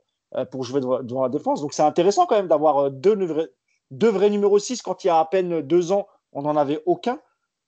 [0.52, 1.62] pour jouer devant, la défense.
[1.62, 3.16] Donc c'est intéressant quand même d'avoir deux,
[3.92, 6.82] deux vrais numéros 6 quand il y a à peine deux ans, on n'en avait
[6.86, 7.20] aucun.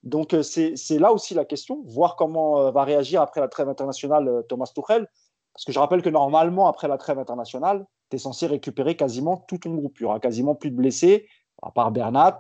[0.04, 3.70] Donc euh, c'est là aussi la question, voir comment euh, va réagir après la trêve
[3.70, 5.08] internationale euh, Thomas Tuchel.
[5.54, 9.38] Parce que je rappelle que normalement, après la trêve internationale, tu es censé récupérer quasiment
[9.38, 10.00] tout ton groupe.
[10.00, 11.28] Il y aura quasiment plus de blessés,
[11.62, 12.40] à part Bernat,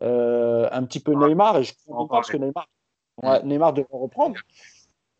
[0.00, 2.66] un petit peu Neymar, et je pense que Neymar,
[3.44, 4.36] Neymar devrait reprendre.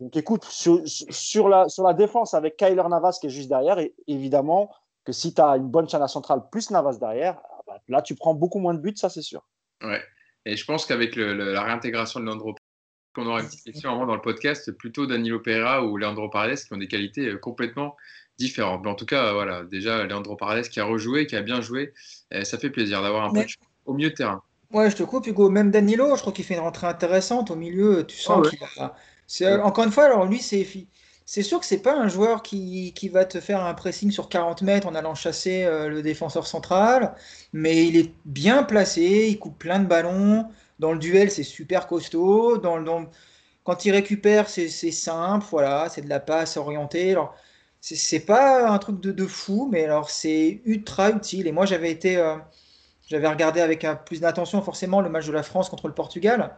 [0.00, 3.94] Donc écoute, sur, la, sur la défense avec Kyler Navas qui est juste derrière, et
[4.06, 4.70] évidemment
[5.04, 7.38] que si tu as une bonne chaîne centrale plus Navas derrière,
[7.88, 9.46] Là, tu prends beaucoup moins de buts, ça c'est sûr.
[9.82, 10.02] Ouais.
[10.44, 12.54] Et je pense qu'avec la réintégration de Leandro
[13.14, 16.28] qu'on aura une petite question avant dans le podcast, c'est plutôt Danilo Pereira ou Leandro
[16.28, 17.96] Paredes qui ont des qualités euh, complètement
[18.38, 18.82] différentes.
[18.84, 21.94] Mais en tout cas, voilà, déjà Leandro Paredes qui a rejoué, qui a bien joué,
[22.42, 23.46] ça fait plaisir d'avoir un peu
[23.86, 24.42] au milieu de terrain.
[24.70, 25.48] Ouais, je te coupe, Hugo.
[25.48, 28.04] Même Danilo, je crois qu'il fait une rentrée intéressante au milieu.
[28.06, 28.94] Tu sens ah
[29.28, 29.64] qu'il a.
[29.64, 30.66] Encore une fois, alors lui, c'est
[31.26, 34.28] c'est sûr que c'est pas un joueur qui, qui, va te faire un pressing sur
[34.28, 37.16] 40 mètres en allant chasser euh, le défenseur central,
[37.52, 40.46] mais il est bien placé, il coupe plein de ballons.
[40.78, 42.62] Dans le duel, c'est super costaud.
[43.64, 47.10] Quand il récupère, c'est simple, voilà, c'est de la passe orientée.
[47.12, 47.34] Alors,
[47.80, 51.46] c'est pas un truc de, fou, mais alors c'est ultra utile.
[51.48, 52.36] Et moi, j'avais été, euh,
[53.08, 56.56] j'avais regardé avec plus d'attention forcément le match de la France contre le Portugal.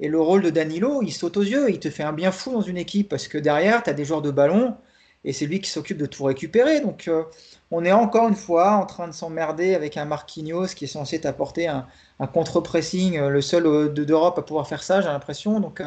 [0.00, 2.52] Et le rôle de Danilo, il saute aux yeux, il te fait un bien fou
[2.52, 4.76] dans une équipe parce que derrière, tu as des joueurs de ballon
[5.24, 6.80] et c'est lui qui s'occupe de tout récupérer.
[6.80, 7.24] Donc, euh,
[7.70, 11.20] on est encore une fois en train de s'emmerder avec un Marquinhos qui est censé
[11.20, 11.86] t'apporter un,
[12.32, 15.58] contre-pressing, euh, le seul euh, d'Europe à pouvoir faire ça, j'ai l'impression.
[15.58, 15.82] Donc,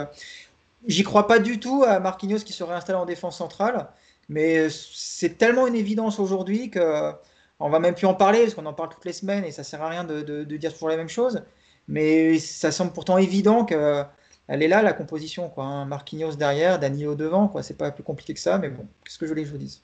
[0.87, 3.87] j'y crois pas du tout à Marquinhos qui serait installé en défense centrale,
[4.27, 7.11] mais c'est tellement une évidence aujourd'hui que
[7.59, 9.63] on va même plus en parler parce qu'on en parle toutes les semaines et ça
[9.63, 11.43] sert à rien de dire toujours la même chose.
[11.91, 14.07] Mais ça semble pourtant évident qu'elle
[14.47, 15.49] est là, la composition.
[15.49, 15.65] Quoi.
[15.65, 15.85] Hein.
[15.85, 17.49] Marquinhos derrière, Danilo devant.
[17.49, 17.63] Quoi.
[17.63, 19.59] C'est pas plus compliqué que ça, mais bon, qu'est-ce que je voulais que je vous
[19.59, 19.83] dise?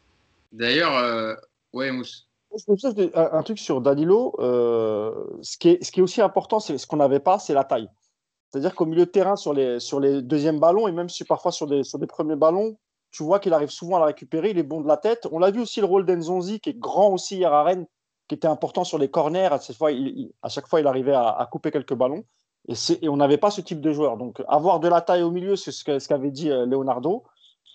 [0.53, 1.35] D'ailleurs, euh...
[1.73, 2.29] ouais, Mousse.
[3.13, 6.87] Un truc sur Danilo, euh, ce, qui est, ce qui est aussi important, c'est ce
[6.87, 7.89] qu'on n'avait pas, c'est la taille.
[8.49, 11.51] C'est-à-dire qu'au milieu de terrain, sur les, sur les deuxièmes ballons, et même si parfois
[11.51, 12.77] sur des, sur des premiers ballons,
[13.11, 15.27] tu vois qu'il arrive souvent à la récupérer, il est bon de la tête.
[15.31, 17.85] On l'a vu aussi le rôle d'Enzonzi, qui est grand aussi hier à Rennes,
[18.27, 19.49] qui était important sur les corners.
[19.51, 22.25] À, fois, il, à chaque fois, il arrivait à, couper quelques ballons.
[22.67, 24.17] Et, et on n'avait pas ce type de joueur.
[24.17, 27.23] Donc, avoir de la taille au milieu, c'est ce qu'avait dit euh, Leonardo.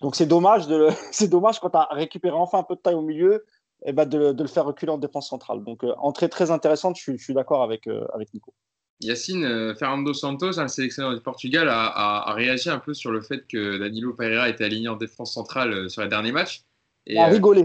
[0.03, 0.89] Donc, c'est dommage, de
[1.29, 3.45] dommage quand tu as récupéré enfin un peu de taille au milieu,
[3.85, 5.65] et eh ben de, de, le faire reculer en défense centrale.
[5.65, 8.53] Donc, euh, entrée très intéressante, je, suis d'accord avec, euh, avec Nico.
[9.01, 13.45] Yacine, Fernando Santos, un sélectionneur du Portugal, a, a, réagi un peu sur le fait
[13.49, 16.63] que Danilo Pereira était aligné en défense centrale sur les derniers matchs.
[17.07, 17.65] Et, il a rigolé.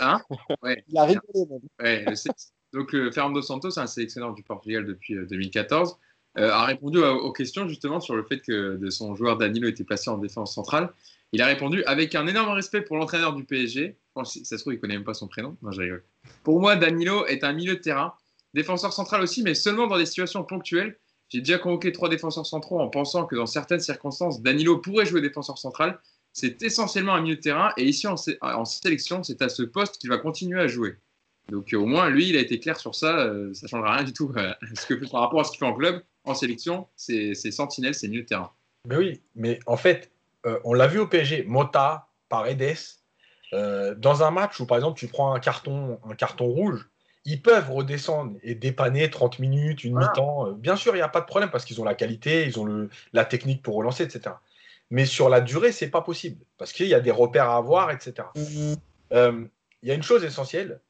[0.00, 0.20] Hein
[0.88, 1.46] Il a rigolé.
[1.80, 2.04] Ouais,
[2.72, 5.98] donc, euh, Fernando Santos, un sélectionneur du Portugal depuis 2014,
[6.38, 9.68] euh, euh, a répondu aux questions justement sur le fait que de son joueur Danilo
[9.68, 10.90] était placé en défense centrale.
[11.32, 13.98] Il a répondu avec un énorme respect pour l'entraîneur du PSG.
[14.24, 15.56] ça se trouve, il connaît même pas son prénom.
[15.62, 16.04] Non, je rigole.
[16.42, 18.14] Pour moi, Danilo est un milieu de terrain,
[18.54, 20.98] défenseur central aussi, mais seulement dans des situations ponctuelles.
[21.28, 25.22] J'ai déjà convoqué trois défenseurs centraux en pensant que dans certaines circonstances, Danilo pourrait jouer
[25.22, 25.98] défenseur central
[26.32, 27.72] c'est essentiellement un milieu de terrain.
[27.76, 30.96] Et ici, en, sélection, c'est à ce poste qu'il va continuer à jouer.
[31.50, 33.18] Donc, euh, au moins, lui, il a été clair sur ça.
[33.18, 34.28] Euh, ça ne changera rien du tout.
[34.34, 38.08] parce que par rapport à ce qu'il fait en club, en sélection, c'est sentinelle, c'est
[38.08, 38.50] milieu de terrain.
[38.86, 40.10] Mais oui, mais en fait,
[40.46, 42.76] euh, on l'a vu au PSG, Mota, Paredes,
[43.52, 46.88] dans un match où, par exemple, tu prends un carton, un carton rouge,
[47.26, 50.52] ils peuvent redescendre et dépanner 30 minutes, une mi-temps.
[50.52, 52.64] Bien sûr, il n'y a pas de problème parce qu'ils ont la qualité, ils ont
[52.64, 54.36] le, la technique pour relancer, etc.
[54.92, 57.90] Mais sur la durée, c'est pas possible parce qu'il y a des repères à avoir,
[57.90, 58.28] etc.
[58.36, 58.76] Mhm.
[59.14, 59.44] Euh,
[59.80, 60.82] il y a une chose essentielle.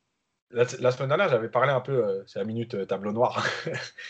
[0.51, 3.47] La, semaine dernière, j'avais parlé un peu, euh, c'est la minute euh, tableau noir.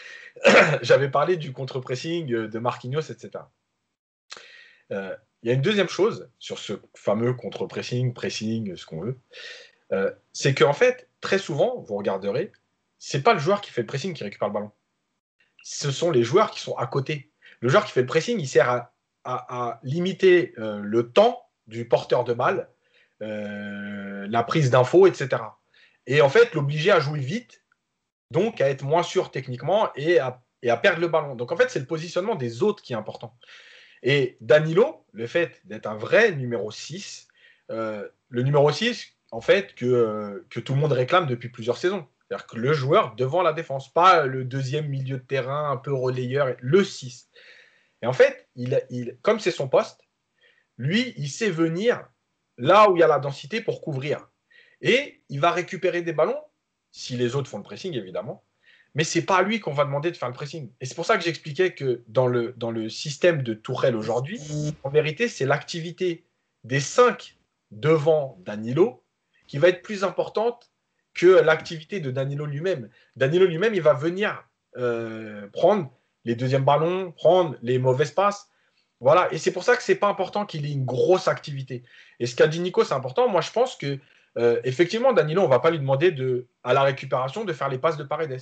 [0.81, 3.45] j'avais parlé du contre-pressing de Marquinhos, etc.
[4.89, 9.19] il y a une deuxième chose sur ce fameux contre-pressing, pressing, ce qu'on veut.
[10.33, 12.51] c'est qu'en fait, très souvent, vous regarderez,
[12.99, 14.71] c'est pas le joueur qui fait le pressing qui récupère le ballon.
[15.63, 17.31] Ce sont les joueurs qui sont à côté.
[17.61, 18.92] Le joueur qui fait le pressing, il sert à
[19.25, 22.69] à, limiter euh, le temps du porteur de balle,
[23.23, 25.43] euh, la prise d'infos, etc.
[26.07, 27.63] Et en fait, l'obliger à jouer vite,
[28.31, 30.43] donc à être moins sûr techniquement et à,
[30.77, 31.37] perdre le ballon.
[31.37, 33.37] Donc en fait, c'est le positionnement des autres qui est important.
[34.03, 37.29] Et Danilo, le fait d'être un vrai numéro 6,
[37.71, 42.07] euh, le numéro 6, en fait, que, que tout le monde réclame depuis plusieurs saisons.
[42.33, 45.93] C'est-à-dire que le joueur devant la défense, pas le deuxième milieu de terrain un peu
[45.93, 47.29] relayeur, le 6.
[48.03, 50.01] Et en fait, il, comme c'est son poste,
[50.77, 52.05] lui, il sait venir
[52.59, 54.29] là où il y a la densité pour couvrir.
[54.81, 56.41] Et il va récupérer des ballons,
[56.91, 58.45] si les autres font le pressing, évidemment.
[58.95, 60.71] Mais c'est pas à lui qu'on va demander de faire le pressing.
[60.81, 64.41] Et c'est pour ça que j'expliquais que dans le, dans le système de Tourelle aujourd'hui,
[64.83, 66.27] en vérité, c'est l'activité
[66.65, 67.39] des cinq
[67.71, 69.03] devant Danilo
[69.47, 70.71] qui va être plus importante
[71.15, 72.91] que l'activité de Danilo lui-même.
[73.17, 74.47] Danilo lui-même, il va venir
[74.77, 75.93] euh, prendre
[76.25, 78.49] les deuxièmes ballons, prendre les mauvaises passes.
[79.01, 81.83] Voilà, et c'est pour ça que c'est pas important qu'il ait une grosse activité.
[82.21, 83.29] Et ce qu'a dit Nico, c'est important.
[83.29, 83.99] Moi, je pense que
[84.39, 87.79] euh, effectivement, Danilo, on va pas lui demander de, à la récupération de faire les
[87.79, 88.41] passes de Paredes.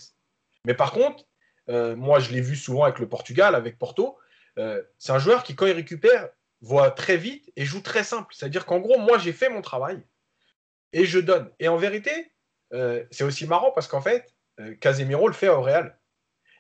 [0.64, 1.24] Mais par contre,
[1.68, 4.18] euh, moi, je l'ai vu souvent avec le Portugal, avec Porto.
[4.58, 6.28] Euh, c'est un joueur qui, quand il récupère,
[6.60, 8.34] voit très vite et joue très simple.
[8.34, 10.02] C'est-à-dire qu'en gros, moi, j'ai fait mon travail
[10.92, 11.50] et je donne.
[11.58, 12.32] Et en vérité,
[13.10, 14.32] c'est aussi marrant parce qu'en fait,
[14.80, 15.98] Casemiro le fait au Real.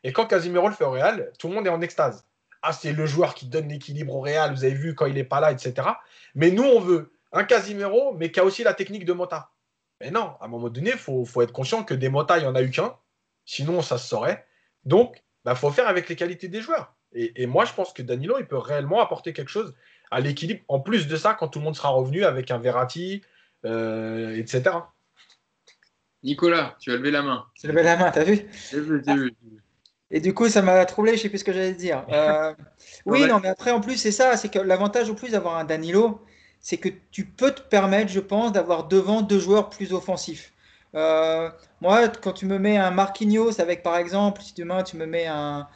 [0.04, 2.24] Et quand Casimiro le fait au Real, tout le monde est en extase.
[2.62, 5.24] ah, c'est le joueur qui donne l'équilibre au Real, vous avez vu quand il n'est
[5.24, 5.88] pas là, etc.
[6.34, 9.50] Mais nous, on veut un Casimiro, mais qui a aussi la technique de Mota.
[10.00, 12.46] Mais non, à un moment donné, il faut, être conscient que des Mota, il n'y
[12.46, 12.96] en a eu qu'un.
[13.44, 14.46] Sinon, ça se saurait.
[14.84, 16.94] Donc, il bah, faut faire avec les qualités des joueurs.
[17.12, 19.74] Et, moi, je pense que Danilo, il peut réellement apporter quelque chose
[20.12, 20.60] à l'équilibre.
[20.68, 23.22] En plus de ça, quand tout le monde sera revenu avec un Verratti,
[23.64, 24.76] euh, etc.
[26.22, 27.46] Nicolas, tu as levé la main.
[27.60, 28.46] J'ai levé la main, t'as vu
[30.10, 32.04] Et du coup, ça m'a troublé, je sais plus ce que j'allais dire.
[32.10, 32.52] Euh,
[33.06, 35.64] oui, non, mais après, en plus, c'est ça, c'est que l'avantage au plus d'avoir un
[35.64, 36.20] Danilo,
[36.60, 40.52] c'est que tu peux te permettre, je pense, d'avoir devant deux joueurs plus offensifs.
[40.96, 41.48] Euh,
[41.80, 45.26] moi, quand tu me mets un Marquinhos avec, par exemple, si demain tu me mets
[45.26, 45.68] un,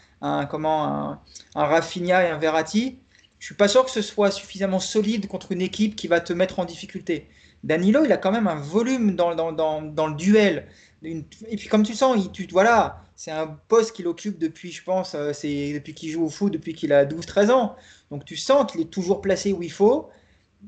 [0.50, 1.20] comment, un,
[1.54, 2.98] un Rafinha et un Verratti,
[3.38, 6.32] je suis pas sûr que ce soit suffisamment solide contre une équipe qui va te
[6.32, 7.28] mettre en difficulté.
[7.62, 10.66] Danilo, il a quand même un volume dans, dans, dans, dans le duel.
[11.02, 11.22] et
[11.56, 15.14] puis comme tu sens, il, tu, voilà, c'est un poste qu'il occupe depuis, je pense,
[15.14, 17.76] euh, c'est depuis qu'il joue au foot, depuis qu'il a 12-13 ans.
[18.10, 20.08] Donc tu sens qu'il est toujours placé où il faut.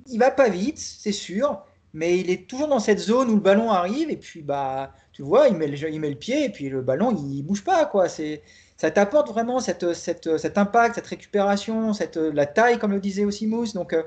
[0.06, 1.62] Il va pas vite, c'est sûr,
[1.94, 5.22] mais il est toujours dans cette zone où le ballon arrive et puis bah tu
[5.22, 7.86] vois, il met le, il met le pied et puis le ballon il bouge pas
[7.86, 8.08] quoi.
[8.08, 8.42] C'est
[8.76, 13.24] ça t'apporte vraiment cette, cette, cet impact, cette récupération, cette, la taille comme le disait
[13.24, 13.72] aussi Mousse.
[13.72, 14.02] Donc euh,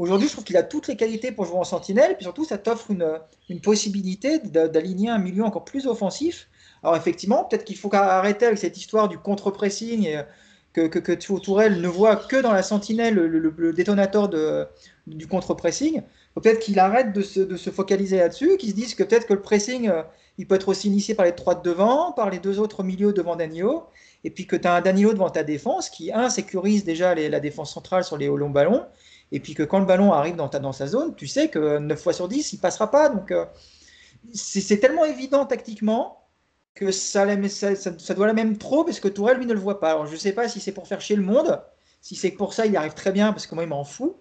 [0.00, 2.56] Aujourd'hui, je trouve qu'il a toutes les qualités pour jouer en sentinelle, puis surtout, ça
[2.56, 3.20] t'offre une,
[3.50, 6.48] une, possibilité d'aligner un milieu encore plus offensif.
[6.82, 10.20] Alors effectivement, peut-être qu'il faut arrêter avec cette histoire du contre-pressing et
[10.72, 14.66] que, que, que, Tourelle ne voit que dans la sentinelle le, détonateur de,
[15.06, 16.02] du contre-pressing.
[16.34, 19.34] Peut-être qu'il arrête de se, de se focaliser là-dessus, qu'il se dise que peut-être que
[19.34, 20.02] le pressing, euh,
[20.38, 23.12] il peut être aussi initié par les trois de devant, par les deux autres milieux
[23.12, 23.84] devant Danilo,
[24.22, 27.40] et puis que tu as un Danilo devant ta défense qui, un, sécurise déjà la
[27.40, 28.86] défense centrale sur les longs ballons,
[29.32, 31.78] et puis que quand le ballon arrive dans, ta, dans sa zone, tu sais que
[31.78, 33.08] 9 fois sur 10, il passera pas.
[33.08, 33.44] Donc, euh,
[34.32, 36.19] c'est tellement évident tactiquement
[36.74, 39.80] que ça, ça, ça, doit la même trop parce que Tourelle, lui, ne le voit
[39.80, 39.90] pas.
[39.90, 41.60] Alors, je ne sais pas si c'est pour faire chier le monde,
[42.00, 44.16] si c'est pour ça, il arrive très bien parce que moi, il m'en fout.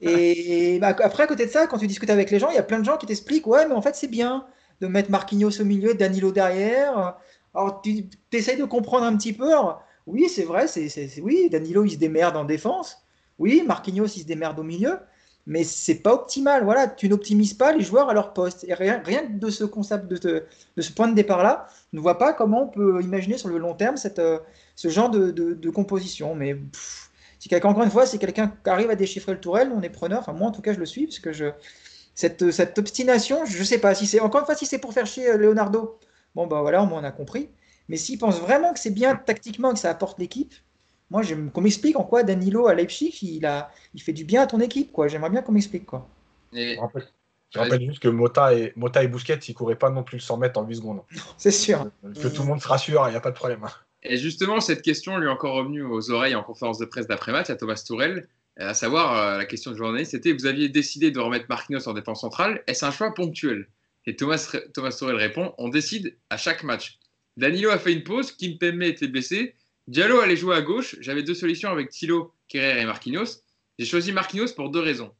[0.00, 2.58] Et bah, après, à côté de ça, quand tu discutes avec les gens, il y
[2.58, 4.46] a plein de gens qui t'expliquent Ouais, mais en fait, c'est bien
[4.80, 7.16] de mettre Marquinhos au milieu, Danilo derrière.
[7.54, 9.50] Alors, tu essayes de comprendre un petit peu.
[10.06, 12.98] oui, c'est vrai, c'est oui, Danilo, il se démerde en défense.
[13.38, 14.98] Oui, Marquinhos, il se démerde au milieu,
[15.46, 16.64] mais c'est pas optimal.
[16.64, 18.64] Voilà, tu n'optimises pas les joueurs à leur poste.
[18.68, 20.46] Et rien, de ce concept, de,
[20.78, 23.96] ce point de départ-là, ne voit pas comment on peut imaginer sur le long terme
[24.18, 24.38] euh,
[24.76, 26.34] ce genre de, composition.
[26.34, 26.56] Mais
[27.38, 30.20] si quelqu'un, encore une fois, si quelqu'un arrive à déchiffrer le tourelle, on est preneur.
[30.20, 31.32] Enfin, moi, en tout cas, je le suis, parce que
[32.14, 35.28] cette, obstination, je sais pas si c'est, encore une fois, si c'est pour faire chier
[35.28, 35.98] euh, Leonardo,
[36.34, 37.50] bon, bah voilà, on a compris.
[37.88, 40.54] Mais s'il pense vraiment que c'est bien tactiquement que ça apporte l'équipe,
[41.12, 44.46] moi, qu'on m'explique en quoi Danilo à Leipzig, il, a, il fait du bien à
[44.46, 44.92] ton équipe.
[44.92, 45.08] quoi.
[45.08, 45.84] J'aimerais bien qu'on m'explique.
[45.84, 46.08] quoi.
[46.54, 46.78] Je
[47.58, 50.38] rappelle, juste que Mota et, Mota et Bousquet, ils couraient pas non plus le 100
[50.38, 51.02] mètres en 8 secondes.
[51.36, 51.90] C'est sûr.
[52.02, 53.60] Que tout le monde se rassure, il n'y a pas de problème.
[54.02, 57.50] Et justement, cette question lui est encore revenue aux oreilles en conférence de presse d'après-match
[57.50, 58.26] à Thomas Tourel.
[58.56, 61.92] À savoir, euh, la question du journaliste, c'était vous aviez décidé de remettre Marquinhos en
[61.92, 63.68] défense centrale, est-ce un choix ponctuel?
[64.06, 66.98] Et Thomas, Thomas Tourel répond on décide à chaque match.
[67.36, 69.54] Danilo a fait une pause, Kim Pembe était blessé,
[69.92, 70.96] Diallo allait jouer à gauche.
[71.00, 73.42] J'avais deux solutions avec Thilo, Kerrer et Marquinhos.
[73.78, 75.12] J'ai choisi Marquinhos pour deux raisons.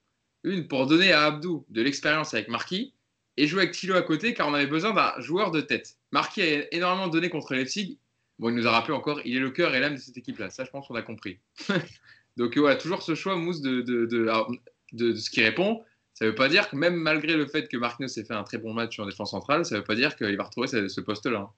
[0.45, 2.95] Une, pour donner à Abdou de l'expérience avec Marquis
[3.37, 5.99] et jouer avec Thilo à côté car on avait besoin d'un joueur de tête.
[6.11, 7.99] Marquis a énormément donné contre Leipzig.
[8.39, 10.49] Bon, il nous a rappelé encore, il est le cœur et l'âme de cette équipe-là.
[10.49, 11.39] Ça, je pense qu'on a compris.
[12.39, 15.85] Donc voilà, toujours ce choix, Mousse, de, de, ce qui répond.
[16.15, 18.43] Ça ne veut pas dire que même malgré le fait que Marquinhos ait fait un
[18.43, 21.01] très bon match en défense centrale, ça ne veut pas dire qu'il va retrouver ce,
[21.03, 21.53] poste-là.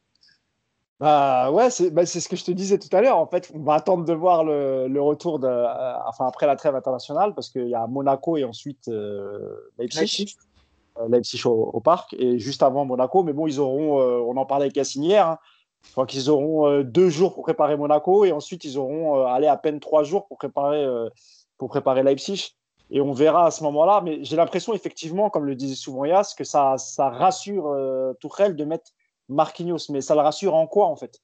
[1.00, 3.18] Bah ouais, bah, c'est ce que je te disais tout à l'heure.
[3.18, 6.54] En fait, on va attendre de voir le, le retour de, euh, enfin après la
[6.54, 10.36] trêve internationale, parce qu'il y a Monaco et ensuite euh, Leipzig,
[11.08, 13.24] Leipzig, euh, au, parc, et juste avant Monaco.
[13.24, 15.38] Mais bon, ils auront, on en parlait avec Yassine hier, hein.
[15.84, 19.56] je crois qu'ils auront deux jours pour préparer Monaco et ensuite ils auront allé à
[19.56, 20.86] peine trois jours pour préparer,
[21.58, 22.52] pour préparer Leipzig.
[22.90, 24.00] Et on verra à ce moment-là.
[24.04, 27.74] Mais j'ai l'impression effectivement, comme le disait souvent Yass, que ça, ça rassure
[28.20, 28.92] Tourelle de mettre
[29.28, 29.90] Marquinhos.
[29.90, 31.20] Mais ça le rassure en quoi, en fait?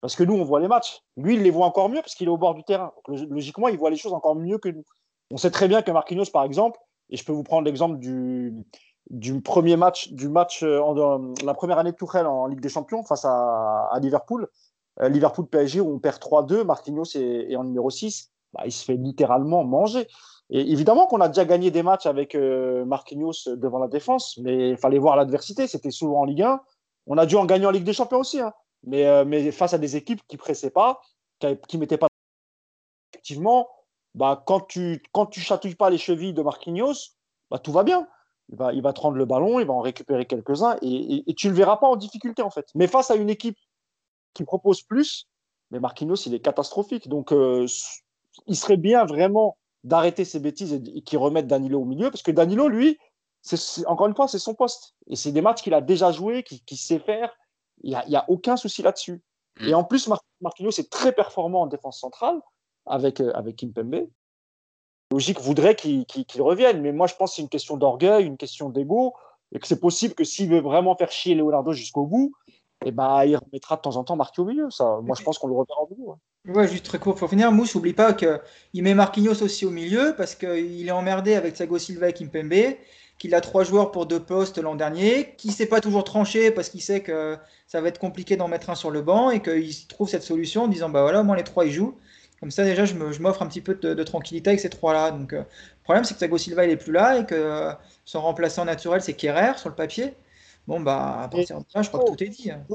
[0.00, 1.00] Parce que nous, on voit les matchs.
[1.16, 2.92] Lui, il les voit encore mieux parce qu'il est au bord du terrain.
[3.08, 4.84] logiquement, il voit les choses encore mieux que nous.
[5.30, 6.78] On sait très bien que Marquinhos, par exemple,
[7.08, 8.64] et je peux vous prendre l'exemple du,
[9.42, 13.04] premier match, du match euh, en, la première année de Tuchel en Ligue des Champions
[13.04, 14.48] face à, Liverpool.
[15.00, 18.84] Euh, Liverpool PSG où on perd 3-2, Marquinhos est, en numéro 6, bah, il se
[18.84, 20.08] fait littéralement manger.
[20.50, 24.70] Et évidemment qu'on a déjà gagné des matchs avec euh, Marquinhos devant la défense, mais
[24.70, 25.66] il fallait voir l'adversité.
[25.66, 26.60] C'était souvent en Ligue 1.
[27.06, 28.52] On a dû en gagner en Ligue des Champions aussi, hein.
[28.84, 31.00] mais, euh, mais face à des équipes qui pressaient pas,
[31.40, 32.08] qui ne mettaient pas.
[33.12, 33.68] Effectivement,
[34.14, 37.14] bah, quand tu quand tu chatouilles pas les chevilles de Marquinhos,
[37.50, 38.08] bah, tout va bien.
[38.48, 41.34] Il va, il va te rendre le ballon, il va en récupérer quelques-uns et, et,
[41.34, 42.66] tu ne le verras pas en difficulté en fait.
[42.74, 43.56] Mais face à une équipe
[44.34, 45.28] qui propose plus,
[45.72, 47.08] mais Marquinhos, il est catastrophique.
[47.08, 47.66] Donc, euh,
[48.46, 52.30] il serait bien vraiment d'arrêter ces bêtises et, qu'il remette Danilo au milieu, parce que
[52.30, 52.98] Danilo, lui,
[53.42, 54.94] c'est, encore une fois, c'est son poste.
[55.08, 57.32] Et c'est des matchs qu'il a déjà joués, qu'il, sait faire.
[57.82, 59.22] Il n'y a, y a, aucun souci là-dessus.
[59.60, 59.68] Mm.
[59.68, 60.08] Et en plus,
[60.40, 62.40] Marquinhos est très performant en défense centrale
[62.86, 64.08] avec, euh, avec Kimpembe.
[65.12, 66.06] Logique voudrait qu'il,
[66.38, 69.12] revienne, mais moi je pense que c'est une question d'orgueil, une question d'ego,
[69.54, 72.90] et que c'est possible que s'il veut vraiment faire chier Leonardo jusqu'au bout, et eh
[72.90, 74.70] ben, il remettra de temps en temps Marquinhos au milieu.
[74.70, 75.00] Ça.
[75.02, 76.12] Moi je pense qu'on le reverra au milieu.
[76.48, 76.66] Ouais.
[76.66, 77.52] juste très court pour finir.
[77.52, 81.78] Mousse, n'oublie pas qu'il met Marquinhos aussi au milieu parce qu'il est emmerdé avec Thiago
[81.78, 82.74] Silva et Kimpembe
[83.22, 86.50] qu'il a trois joueurs pour deux postes l'an dernier, qui ne s'est pas toujours tranché
[86.50, 89.40] parce qu'il sait que ça va être compliqué d'en mettre un sur le banc et
[89.40, 91.96] qu'il trouve cette solution en disant bah voilà, moi les trois ils jouent.
[92.40, 95.12] Comme ça déjà je m'offre un petit peu de, tranquillité avec ces trois-là.
[95.12, 97.72] Donc euh, le problème c'est que Thiago Silva il est plus là et que euh,
[98.04, 100.14] son remplaçant naturel c'est Kerrer sur le papier.
[100.66, 102.50] Bon bah à partir de là je crois que tout est dit.
[102.50, 102.66] Hein.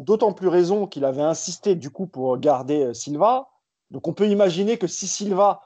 [0.00, 3.46] d'autant plus raison qu'il avait insisté du coup pour garder euh, Silva.
[3.92, 5.60] Donc on peut imaginer que si Silva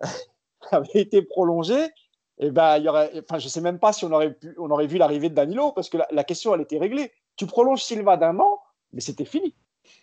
[0.70, 1.90] avait été prolongé,
[2.38, 4.54] eh ben, il y aurait, enfin, je ne sais même pas si on aurait, pu,
[4.58, 7.12] on aurait vu l'arrivée de Danilo, parce que la, question, elle était réglée.
[7.36, 8.60] Tu prolonges Silva d'un an,
[8.92, 9.54] mais c'était fini.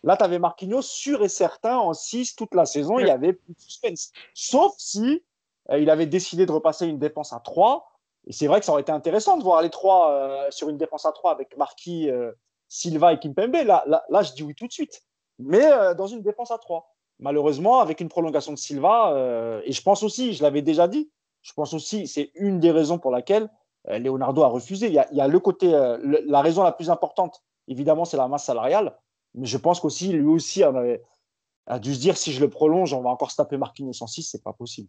[0.01, 3.34] Là, tu avais Marquinhos sûr et certain en 6 toute la saison, il y avait
[3.34, 4.11] plus de suspense.
[4.34, 5.23] Sauf si
[5.69, 7.89] euh, il avait décidé de repasser une défense à 3.
[8.25, 10.77] Et c'est vrai que ça aurait été intéressant de voir les trois euh, sur une
[10.77, 12.31] défense à 3 avec Marquis, euh,
[12.69, 13.55] Silva et Kimpembe.
[13.65, 15.03] Là, là, là, je dis oui tout de suite.
[15.39, 15.67] Mais
[15.97, 16.95] dans une défense à 3.
[17.19, 21.09] Malheureusement, avec une prolongation de Silva, et je pense aussi, je l'avais déjà dit,
[21.43, 23.49] je pense aussi, c'est une des raisons pour laquelle
[23.89, 24.87] euh, Leonardo a refusé.
[24.87, 28.45] Il y a, le côté, euh, la raison la plus importante, évidemment, c'est la masse
[28.45, 28.97] salariale.
[29.35, 33.01] Mais je pense qu'aussi, lui aussi a dû se dire si je le prolonge, on
[33.01, 34.87] va encore se taper Marquinhos 106, c'est pas possible.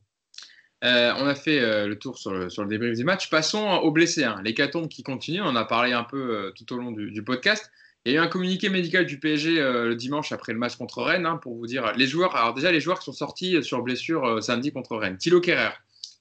[0.85, 3.31] Euh, on a fait le tour sur le, sur le, débrief du match.
[3.31, 4.25] Passons aux blessés.
[4.25, 4.43] Hein.
[4.91, 7.71] Qui continue, on en a parlé un peu tout au long du, podcast.
[8.05, 11.03] Il y a eu un communiqué médical du PSG le dimanche après le match contre
[11.03, 12.37] Rennes hein, pour vous dire les joueurs.
[12.37, 15.17] Alors déjà les joueurs qui sont sortis sur blessure samedi contre Rennes.
[15.17, 15.71] Thilo Kerrer,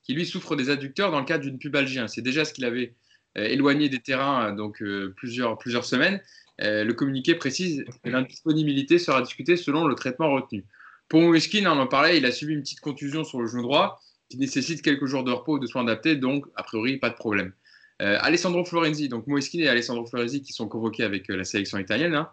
[0.04, 2.00] qui lui souffre des adducteurs dans le cadre d'une pubalgie.
[2.08, 2.94] C'est déjà ce qu'il avait
[3.38, 6.22] euh, éloigné des terrains euh, donc euh, plusieurs, plusieurs semaines.
[6.60, 10.66] le communiqué précise que l'indisponibilité sera discutée selon le traitement retenu.
[11.10, 14.00] Pour Moeskin, on en parlait, il a subi une petite contusion sur le genou droit
[14.30, 17.16] qui nécessite quelques jours de repos ou de soins adaptés, donc a priori pas de
[17.16, 17.54] problème.
[18.00, 22.16] Alessandro Florenzi, donc Moeskin et Alessandro Florenzi qui sont convoqués avec la sélection italienne.
[22.16, 22.30] Hein.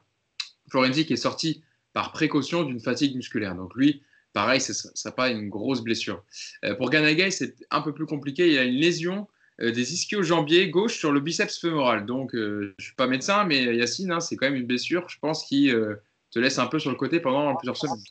[0.71, 1.63] Florenzi qui est sorti
[1.93, 3.55] par précaution d'une fatigue musculaire.
[3.55, 4.03] Donc lui,
[4.33, 6.23] Pareil, ce ne sera pas une grosse blessure.
[6.65, 8.53] Euh, pour Ganagay, c'est un peu plus compliqué.
[8.53, 9.27] Il a une lésion
[9.61, 12.07] euh, des ischio-jambiers gauche sur le biceps fémoral.
[12.07, 15.09] Donc, euh, je ne suis pas médecin, mais Yacine, hein, c'est quand même une blessure,
[15.09, 15.73] je pense, qui
[16.31, 18.03] te laisse un peu sur le côté pendant plusieurs semaines.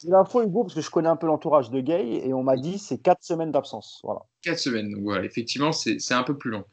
[0.00, 2.56] J'ai l'info, Hugo, parce que je connais un peu l'entourage de Gay, et on m'a
[2.56, 4.00] dit c'est 4 semaines d'absence.
[4.04, 4.20] Voilà.
[4.42, 6.64] 4 semaines, donc voilà, effectivement, c'est un peu plus long.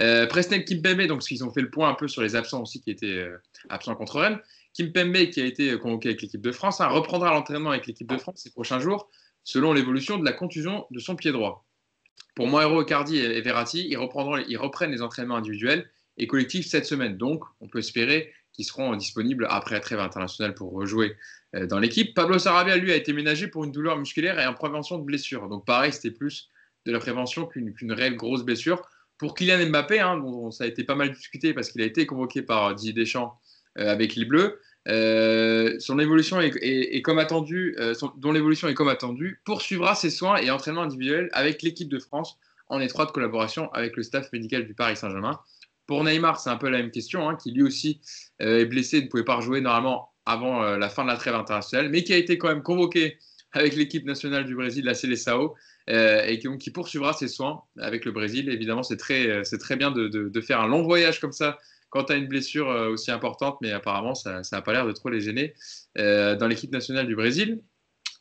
[0.00, 2.60] Euh, Presnel Kimpembe, donc, parce qu'ils ont fait le point un peu sur les absents
[2.60, 3.26] aussi qui étaient
[3.70, 4.38] absents contre Rennes.
[4.74, 8.08] Kim Pembe, qui a été convoqué avec l'équipe de France, hein, reprendra l'entraînement avec l'équipe
[8.08, 9.08] de France ces prochains jours,
[9.44, 11.64] selon l'évolution de la contusion de son pied droit.
[12.34, 16.86] Pour Moero, Cardi et Verratti, ils, reprendront, ils reprennent les entraînements individuels et collectifs cette
[16.86, 17.16] semaine.
[17.16, 21.16] Donc, on peut espérer qu'ils seront disponibles après la trêve internationale pour rejouer
[21.54, 22.14] euh, dans l'équipe.
[22.14, 25.48] Pablo Sarabia, lui, a été ménagé pour une douleur musculaire et en prévention de blessure.
[25.48, 26.50] Donc, pareil, c'était plus
[26.86, 28.82] de la prévention qu'une réelle grosse blessure.
[29.18, 32.06] Pour Kylian Mbappé, hein, dont ça a été pas mal discuté parce qu'il a été
[32.06, 33.38] convoqué par Didier Deschamps
[33.76, 34.58] avec les Bleus.
[34.86, 40.36] Euh, son évolution est, comme attendu, euh, dont l'évolution est comme attendu, poursuivra ses soins
[40.36, 44.74] et entraînements individuels avec l'équipe de France en étroite collaboration avec le staff médical du
[44.74, 45.40] Paris Saint-Germain.
[45.86, 48.00] Pour Neymar, c'est un peu la même question, hein, qui lui aussi
[48.40, 52.02] est blessé, ne pouvait pas rejouer normalement avant la fin de la trêve internationale, mais
[52.02, 53.18] qui a été quand même convoqué
[53.52, 55.52] avec l'équipe nationale du Brésil, la Seleção,
[55.86, 58.48] et qui, qui, poursuivra ses soins avec le Brésil.
[58.48, 61.58] Évidemment, c'est très, très bien de, de, faire un long voyage comme ça
[61.94, 64.90] quand tu as une blessure euh, aussi importante, mais apparemment ça n'a pas l'air de
[64.90, 65.54] trop les gêner,
[65.96, 67.62] euh, dans l'équipe nationale du Brésil,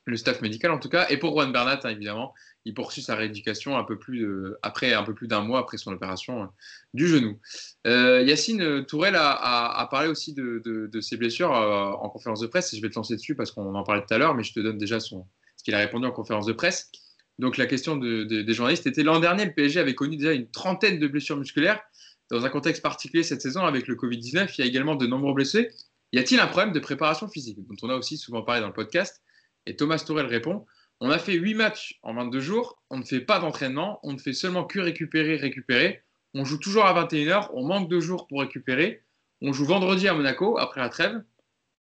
[0.05, 3.15] le staff médical en tout cas, et pour Juan Bernat, hein, évidemment, il poursuit sa
[3.15, 6.45] rééducation un peu plus après un peu plus d'un mois après son opération euh,
[6.93, 7.39] du genou.
[7.85, 12.89] Yacine Tourelle a, parlé aussi de, ses blessures en conférence de presse, et je vais
[12.89, 14.99] te lancer dessus parce qu'on en parlait tout à l'heure, mais je te donne déjà
[14.99, 15.15] ce
[15.63, 16.91] qu'il a répondu en conférence de presse.
[17.39, 20.99] Donc la question des journalistes était l'an dernier, le PSG avait connu déjà une trentaine
[20.99, 21.81] de blessures musculaires
[22.33, 25.35] dans un contexte particulier cette saison avec le Covid-19, il y a également de nombreux
[25.35, 25.69] blessés.
[26.13, 28.73] Y a-t-il un problème de préparation physique dont on a aussi souvent parlé dans le
[28.73, 29.21] podcast?
[29.67, 30.65] Et Thomas Tourel répond
[30.99, 34.17] On a fait 8 matchs en 22 jours, on ne fait pas d'entraînement, on ne
[34.17, 36.01] fait seulement que récupérer, récupérer.
[36.33, 39.03] On joue toujours à 21h, on manque de jours pour récupérer.
[39.41, 41.21] On joue vendredi à Monaco après la trêve.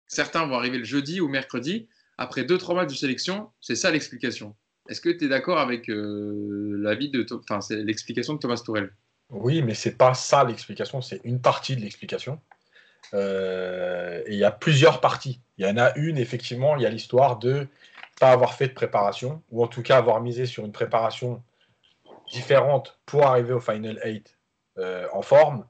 [0.07, 1.87] Certains vont arriver le jeudi ou mercredi.
[2.17, 4.57] Après 2-3 matchs de sélection, c'est ça l'explication.
[4.89, 8.93] Est-ce que tu es d'accord avec euh, l'avis de, enfin, l'explication de Thomas Tourel
[9.33, 12.39] oui, mais c'est pas ça l'explication, c'est une partie de l'explication.
[13.13, 15.41] Euh, et il y a plusieurs parties.
[15.57, 17.67] Il y en a une, effectivement, il y a l'histoire de
[18.19, 21.43] pas avoir fait de préparation, ou en tout cas avoir misé sur une préparation
[22.31, 24.37] différente pour arriver au Final 8
[24.77, 25.67] euh, en forme.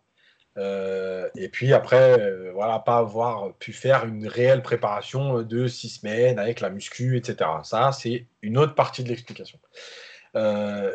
[0.58, 5.90] Euh, et puis après, euh, voilà, pas avoir pu faire une réelle préparation de six
[5.90, 7.50] semaines avec la muscu, etc.
[7.64, 9.60] Ça, c'est une autre partie de l'explication.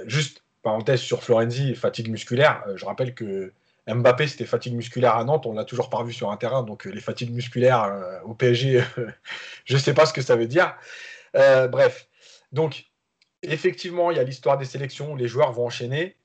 [0.06, 2.62] juste parenthèse sur Florenzi, fatigue musculaire.
[2.76, 3.52] je rappelle que
[3.88, 6.84] Mbappé, c'était fatigue musculaire à Nantes, on l'a toujours pas revu sur un terrain, donc
[6.84, 8.82] les fatigues musculaires au PSG,
[9.64, 10.76] je ne sais pas ce que ça veut dire.
[11.32, 12.06] bref,
[12.52, 12.84] donc
[13.42, 16.16] effectivement, il y a l'histoire des sélections, les joueurs vont enchaîner.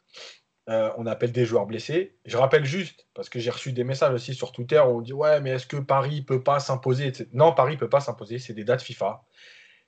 [0.70, 2.16] Euh, on appelle des joueurs blessés.
[2.26, 5.12] Je rappelle juste, parce que j'ai reçu des messages aussi sur Twitter où on dit
[5.12, 8.64] Ouais, mais est-ce que Paris peut pas s'imposer Non, Paris peut pas s'imposer, c'est des
[8.64, 9.26] dates FIFA.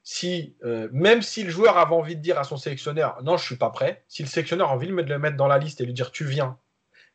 [0.07, 3.43] Si, euh, même si le joueur avait envie de dire à son sélectionneur Non, je
[3.43, 5.85] suis pas prêt, si le sélectionneur a envie de le mettre dans la liste et
[5.85, 6.59] lui dire Tu viens,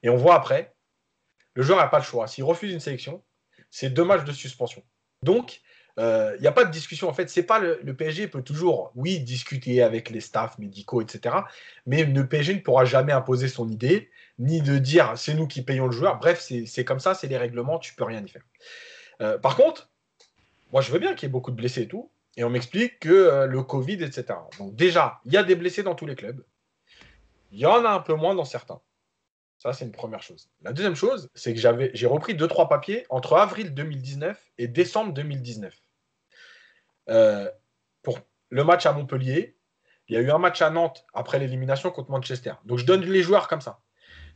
[0.02, 0.74] et on voit après,
[1.54, 2.26] le joueur n'a pas le choix.
[2.26, 3.22] S'il refuse une sélection,
[3.70, 4.82] c'est deux matchs de suspension.
[5.22, 5.60] Donc,
[5.98, 7.08] il euh, n'y a pas de discussion.
[7.08, 11.36] En fait, c'est pas le, PSG peut toujours, oui, discuter avec les staffs médicaux, etc.
[11.86, 14.10] Mais le PSG ne pourra jamais imposer son idée,
[14.40, 16.18] ni de dire c'est nous qui payons le joueur.
[16.18, 18.42] Bref, c'est comme ça, c'est les règlements, tu peux rien y faire.
[19.20, 19.90] Euh, par contre,
[20.72, 23.00] moi, je veux bien qu'il y ait beaucoup de blessés et tout, et on m'explique
[23.00, 24.38] que euh, le Covid, etc.
[24.58, 26.44] Donc déjà, il y a des blessés dans tous les clubs.
[27.50, 28.80] Il y en a un peu moins dans certains.
[29.58, 30.48] Ça, c'est une première chose.
[30.62, 35.12] La deuxième chose, c'est que j'ai repris deux, trois papiers entre avril 2019 et décembre
[35.12, 35.74] 2019.
[37.10, 37.50] Euh,
[38.02, 39.58] pour le match à Montpellier,
[40.08, 42.54] il y a eu un match à Nantes après l'élimination contre Manchester.
[42.64, 43.80] Donc je donne les joueurs comme ça.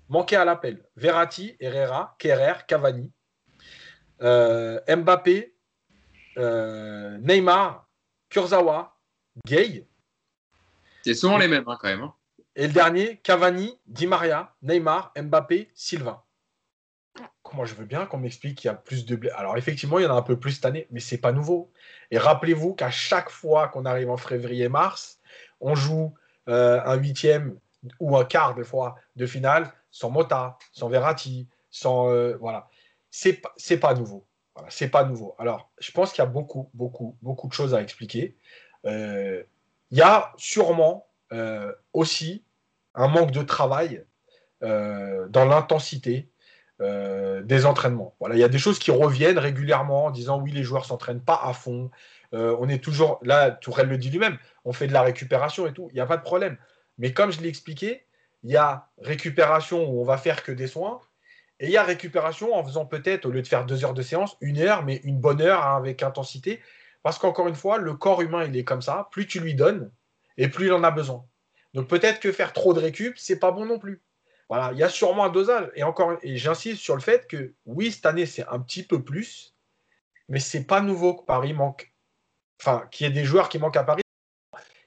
[0.09, 0.85] Manqué à l'appel.
[0.97, 3.11] Verratti, Herrera, Kerrer, Cavani,
[4.21, 5.54] euh, Mbappé,
[6.39, 7.89] euh, Neymar,
[8.29, 8.97] Kurzawa,
[9.47, 9.87] Gay.
[11.03, 12.03] C'est souvent les mêmes hein, quand même.
[12.03, 12.15] Hein.
[12.57, 16.23] Et le dernier, Cavani, Di Maria, Neymar, Mbappé, Sylvain.
[17.53, 19.37] Moi, je veux bien qu'on m'explique qu'il y a plus de blessés.
[19.37, 21.71] Alors, effectivement, il y en a un peu plus cette année, mais c'est pas nouveau.
[22.11, 25.21] Et rappelez-vous qu'à chaque fois qu'on arrive en février-mars,
[25.61, 26.15] on joue
[26.49, 27.59] euh, un huitième
[28.01, 32.69] ou un quart des fois de finale sans Mota, sans Verratti, sans euh, voilà.
[33.11, 34.27] C'est c'est pas nouveau.
[34.55, 35.35] Voilà, c'est pas nouveau.
[35.39, 38.37] Alors, je pense qu'il y a beaucoup, beaucoup, beaucoup de choses à expliquer.
[38.87, 39.43] Euh,
[39.91, 41.07] il y a sûrement
[41.93, 42.45] aussi
[42.95, 44.05] un manque de travail
[44.61, 46.31] dans l'intensité
[46.81, 48.17] euh, des entraînements.
[48.19, 51.23] Voilà, il y a des choses qui reviennent régulièrement en disant oui, les joueurs s'entraînent
[51.23, 51.89] pas à fond.
[52.33, 55.73] Euh, on est toujours là, Tourelle le dit lui-même, on fait de la récupération et
[55.73, 56.57] tout, il n'y a pas de problème.
[56.99, 58.07] Mais comme je l'ai expliqué,
[58.43, 61.01] il y a récupération où on va faire que des soins,
[61.61, 64.03] et il y a récupération en faisant peut-être, au lieu de faire deux heures de
[64.03, 66.61] séance, une heure, mais une bonne heure hein, avec intensité.
[67.03, 69.09] Parce qu'encore une fois, le corps humain, il est comme ça.
[69.13, 69.91] Plus tu lui donnes,
[70.37, 71.25] et plus il en a besoin.
[71.75, 74.03] Donc peut-être que faire trop de récup, c'est pas bon non plus.
[74.49, 75.71] Voilà, il y a sûrement un dosage.
[75.75, 79.03] Et encore, et j'insiste sur le fait que oui, cette année, c'est un petit peu
[79.03, 79.55] plus,
[80.29, 81.93] mais c'est pas nouveau que Paris manque.
[82.61, 84.03] Enfin, qu'il y ait des joueurs qui manquent à Paris.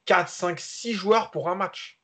[0.06, 2.00] 4, 5, 6 joueurs pour un match.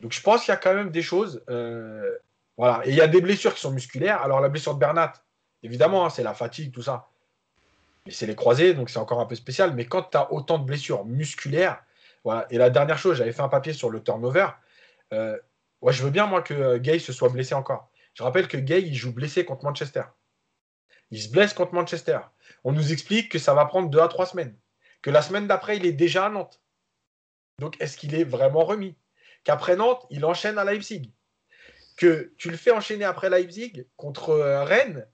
[0.00, 1.44] Donc je pense qu'il y a quand même des choses.
[1.48, 2.18] Euh,
[2.56, 2.82] voilà.
[2.84, 4.22] Et il y a des blessures qui sont musculaires.
[4.22, 5.12] Alors la blessure de Bernat,
[5.62, 7.08] évidemment, hein, c'est la fatigue, tout ça.
[8.06, 9.74] Mais c'est les croisés, donc c'est encore un peu spécial.
[9.74, 11.82] Mais quand tu as autant de blessures musculaires,
[12.24, 12.46] voilà.
[12.50, 14.48] Et la dernière chose, j'avais fait un papier sur le turnover.
[15.12, 15.36] Euh,
[15.82, 17.90] Ouais, je veux bien, moi, que euh, Gay se soit blessé encore.
[18.14, 20.04] Je rappelle que Gay, il joue blessé contre Manchester.
[21.10, 22.20] Il se blesse contre Manchester.
[22.62, 24.56] On nous explique que ça va prendre deux à trois semaines.
[25.02, 26.62] Que la semaine d'après, il est déjà à Nantes.
[27.58, 28.96] Donc, est-ce qu'il est vraiment remis?
[29.42, 31.12] Qu'après Nantes, il enchaîne à Leipzig.
[32.02, 35.06] Que tu le fais enchaîner après Leipzig contre euh, Rennes.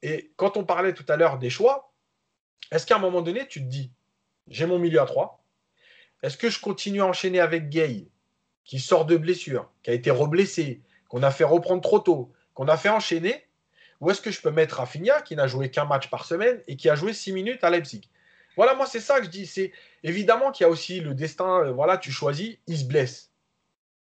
[0.00, 1.92] Et quand on parlait tout à l'heure des choix,
[2.70, 3.92] est-ce qu'à un moment donné, tu te dis,
[4.48, 5.44] j'ai mon milieu à trois.
[6.22, 8.08] Est-ce que je continue à enchaîner avec Gay
[8.64, 12.68] qui sort de blessure, qui a été reblessé, qu'on a fait reprendre trop tôt, qu'on
[12.68, 13.46] a fait enchaîner,
[14.00, 16.76] ou est-ce que je peux mettre Rafinha, qui n'a joué qu'un match par semaine et
[16.76, 18.08] qui a joué six minutes à Leipzig?
[18.56, 19.46] Voilà, moi, c'est ça que je dis.
[19.46, 19.72] C'est
[20.02, 21.66] évidemment qu'il y a aussi le destin.
[21.66, 23.30] Euh, voilà, tu choisis, il se blesse.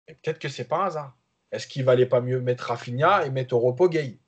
[0.08, 1.18] Et peut-être que c'est pas un hasard.
[1.52, 4.20] Est-ce qu'il valait pas mieux mettre Rafinha et mettre au repos Gay?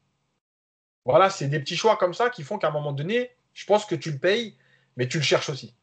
[1.05, 3.85] Voilà, c'est des petits choix comme ça qui font qu'à un moment donné, je pense
[3.85, 4.55] que tu le payes,
[4.95, 5.73] mais tu le cherches aussi.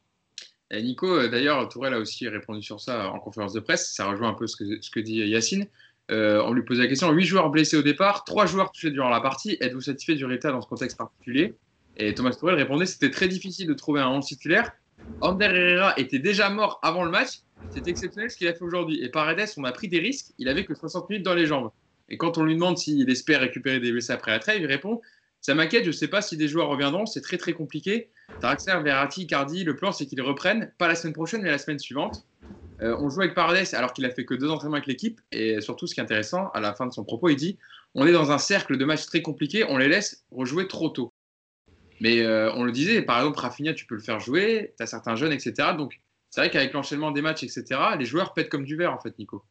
[0.72, 3.93] Nico, euh, d'ailleurs, Tourelle a aussi répondu sur ça en conférence de presse.
[3.93, 5.66] Ça rejoint un peu ce que, ce que dit Yacine.
[6.11, 9.09] Euh, on lui posait la question 8 joueurs blessés au départ, 3 joueurs touchés durant
[9.09, 9.57] la partie.
[9.61, 11.55] Êtes-vous satisfait du résultat dans ce contexte particulier?
[11.97, 14.72] Et Thomas Tourelle répondait c'était très difficile de trouver un 11 titulaire.
[15.20, 17.40] Ander Herrera était déjà mort avant le match.
[17.70, 19.03] C'est exceptionnel ce qu'il a fait aujourd'hui.
[19.03, 20.32] Et Paredes, on a pris des risques.
[20.38, 21.70] Il avait que 60 minutes dans les jambes.
[22.09, 25.01] Et quand on lui demande s'il espère récupérer des blessés après la trêve, il répond
[25.47, 28.11] ça m'inquiète, je ne sais pas si des joueurs reviendront, c'est très très compliqué.
[28.40, 31.78] Draxler, Verratti, Cardi, le plan c'est qu'ils reprennent, pas la semaine prochaine, mais la semaine
[31.78, 32.26] suivante.
[32.82, 35.20] Euh, on joue avec Paredes alors qu'il a fait que deux entraînements avec l'équipe.
[35.30, 37.59] Et surtout, ce qui est intéressant, à la fin de son propos, il dit
[37.94, 41.12] on est dans un cercle de matchs très compliqués, on les laisse rejouer trop tôt.
[42.01, 44.86] Mais euh, on le disait, par exemple, Rafinha, tu peux le faire jouer, tu as
[44.86, 45.55] certains jeunes, etc.
[45.76, 47.64] Donc, c'est vrai qu'avec l'enchaînement des matchs, etc.,
[47.99, 49.42] les joueurs pètent comme du verre, en fait, Nico.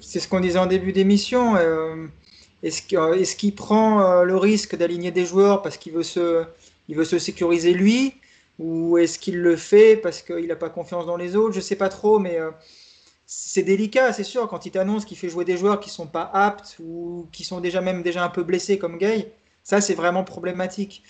[0.00, 1.56] C'est ce qu'on disait en début d'émission.
[1.56, 2.06] Euh,
[2.62, 6.44] est-ce qu'il prend euh, le risque d'aligner des joueurs parce qu'il veut, se,
[6.88, 8.14] il veut se sécuriser lui
[8.58, 11.52] Ou est-ce qu'il le fait parce qu'il n'a pas confiance dans les autres?
[11.52, 12.38] Je ne sais pas trop, mais
[13.30, 16.06] c'est délicat, c'est sûr, quand il t'annonce qu'il fait jouer des joueurs qui ne sont
[16.06, 19.30] pas aptes ou qui sont déjà même déjà un peu blessés comme Gay.
[19.62, 21.02] Ça, c'est vraiment problématique.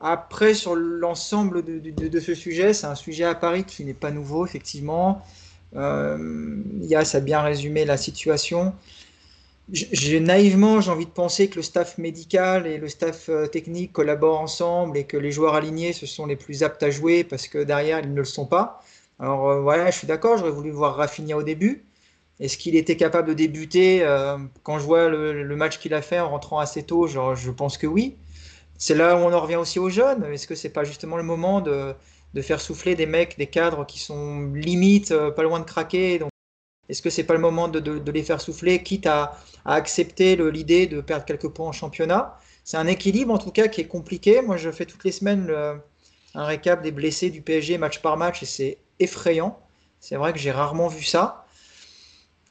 [0.00, 4.44] Après, sur l'ensemble de, ce sujet, c'est un sujet à Paris qui n'est pas nouveau,
[4.44, 5.22] effectivement.
[5.76, 8.74] Euh, Yass a bien résumé la situation.
[9.72, 13.94] J'ai naïvement, j'ai envie de penser que le staff médical et le staff euh, technique
[13.94, 17.48] collaborent ensemble et que les joueurs alignés, ce sont les plus aptes à jouer parce
[17.48, 18.82] que derrière, ils ne le sont pas.
[19.18, 21.82] Alors euh, voilà, je suis d'accord, j'aurais voulu voir Rafinha au début.
[22.40, 26.20] Est-ce qu'il était capable de débuter euh, Quand je vois le, match qu'il a fait
[26.20, 28.16] en rentrant assez tôt, genre, je pense que oui.
[28.78, 30.24] C'est là où on en revient aussi aux jeunes.
[30.32, 31.94] Est-ce que c'est pas justement le moment de,
[32.42, 36.18] faire souffler des mecs, des cadres qui sont limite euh, pas loin de craquer?
[36.18, 36.30] Donc,
[36.88, 41.00] est-ce que c'est pas le moment de, les faire souffler, quitte à, accepter l'idée de
[41.00, 42.38] perdre quelques points en championnat?
[42.64, 44.42] C'est un équilibre en tout cas qui est compliqué.
[44.42, 45.50] Moi, je fais toutes les semaines
[46.34, 49.58] un récap des blessés du PSG match par match et c'est effrayant.
[50.00, 51.43] C'est vrai que j'ai rarement vu ça.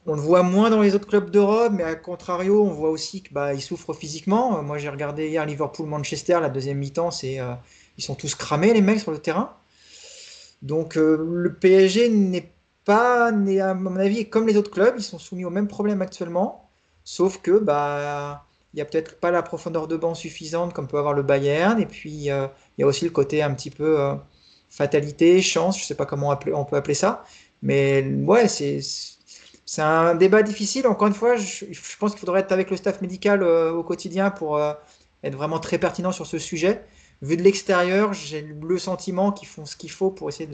[0.06, 3.22] On le voit moins dans les autres clubs d'Europe, mais à contrario, on voit aussi
[3.22, 4.62] qu'ils bah, souffrent physiquement.
[4.62, 7.54] Moi, j'ai regardé hier Liverpool-Manchester, la deuxième mi-temps, c'est euh,
[7.98, 9.56] ils sont tous cramés, les mecs, sur le terrain.
[10.62, 12.52] Donc, euh, le PSG n'est
[12.84, 16.70] pas, à mon avis, comme les autres clubs, ils sont soumis au même problème actuellement,
[17.06, 20.98] sauf que bah, il n'y a peut-être pas la profondeur de banc suffisante comme peut
[20.98, 22.48] avoir le Bayern, et puis euh,
[22.78, 23.98] il y a aussi le côté un petit peu
[24.70, 27.24] fatalité, chance, je ne sais pas comment on peut appeler ça,
[27.62, 28.82] mais ouais, c'est
[29.74, 30.86] c'est un débat difficile.
[30.86, 31.66] Encore une fois, je,
[31.98, 34.72] pense qu'il faudrait être avec le staff médical euh, au quotidien pour euh,
[35.24, 36.84] être vraiment très pertinent sur ce sujet.
[37.24, 40.46] Vu de l'extérieur, j'ai le sentiment qu'ils font ce qu'il faut pour essayer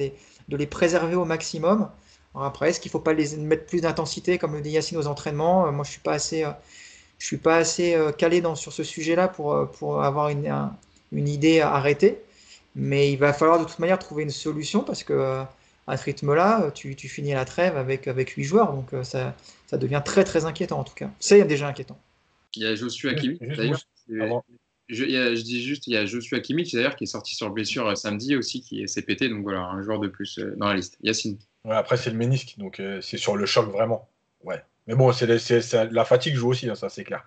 [0.47, 1.89] de les, préserver au maximum.
[2.33, 5.07] après, est-ce qu'il ne faut pas les mettre plus d'intensité, comme le dit Yacine, aux
[5.07, 5.67] entraînements?
[5.67, 10.71] Euh, Moi, je ne suis pas assez, calé sur ce sujet-là pour, avoir une,
[11.11, 12.21] une idée arrêtée.
[12.73, 15.43] Mais il va falloir de toute manière trouver une solution parce que
[15.89, 18.73] à ce rythme-là, tu, finis la trêve avec, avec 8 joueurs.
[18.73, 19.35] Donc euh, ça,
[19.65, 21.09] ça devient très très inquiétant en tout cas.
[21.19, 21.97] C'est déjà inquiétant.
[22.55, 23.83] Il y a Joshua Kimmich d'ailleurs.
[24.87, 27.87] Je, je, dis juste, il y a Joshua Kimmich d'ailleurs qui est sorti sur blessure
[27.87, 29.29] euh, samedi aussi, qui s'est pété.
[29.29, 30.97] Donc voilà, un joueur de plus euh, dans la liste.
[31.01, 31.37] Yacine.
[31.65, 34.07] Ouais, après, c'est le ménisque, donc c'est sur le choc vraiment.
[34.43, 34.63] Ouais.
[34.87, 37.25] Mais bon, c'est la fatigue joue aussi, hein, ça c'est clair.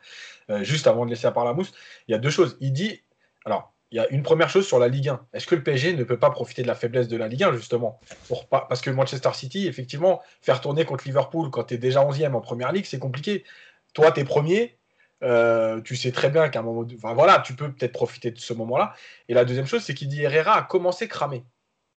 [0.63, 1.73] juste avant de laisser à part la mousse,
[2.09, 2.57] il y a deux choses.
[2.61, 3.03] Il dit,
[3.45, 5.27] alors, il y a une première chose sur la Ligue 1.
[5.35, 7.53] Est-ce que le PSG ne peut pas profiter de la faiblesse de la Ligue 1,
[7.53, 8.63] justement pour pas...
[8.63, 12.41] Parce que Manchester City, effectivement, faire tourner contre Liverpool quand tu es déjà 11e en
[12.41, 13.45] première ligue, c'est compliqué.
[13.93, 14.79] Toi, tu es premier.
[15.23, 16.87] Euh, tu sais très bien qu'à un moment.
[16.97, 18.95] Enfin, voilà, tu peux peut-être profiter de ce moment-là.
[19.29, 21.45] Et la deuxième chose, c'est qu'il dit Herrera a commencé cramer.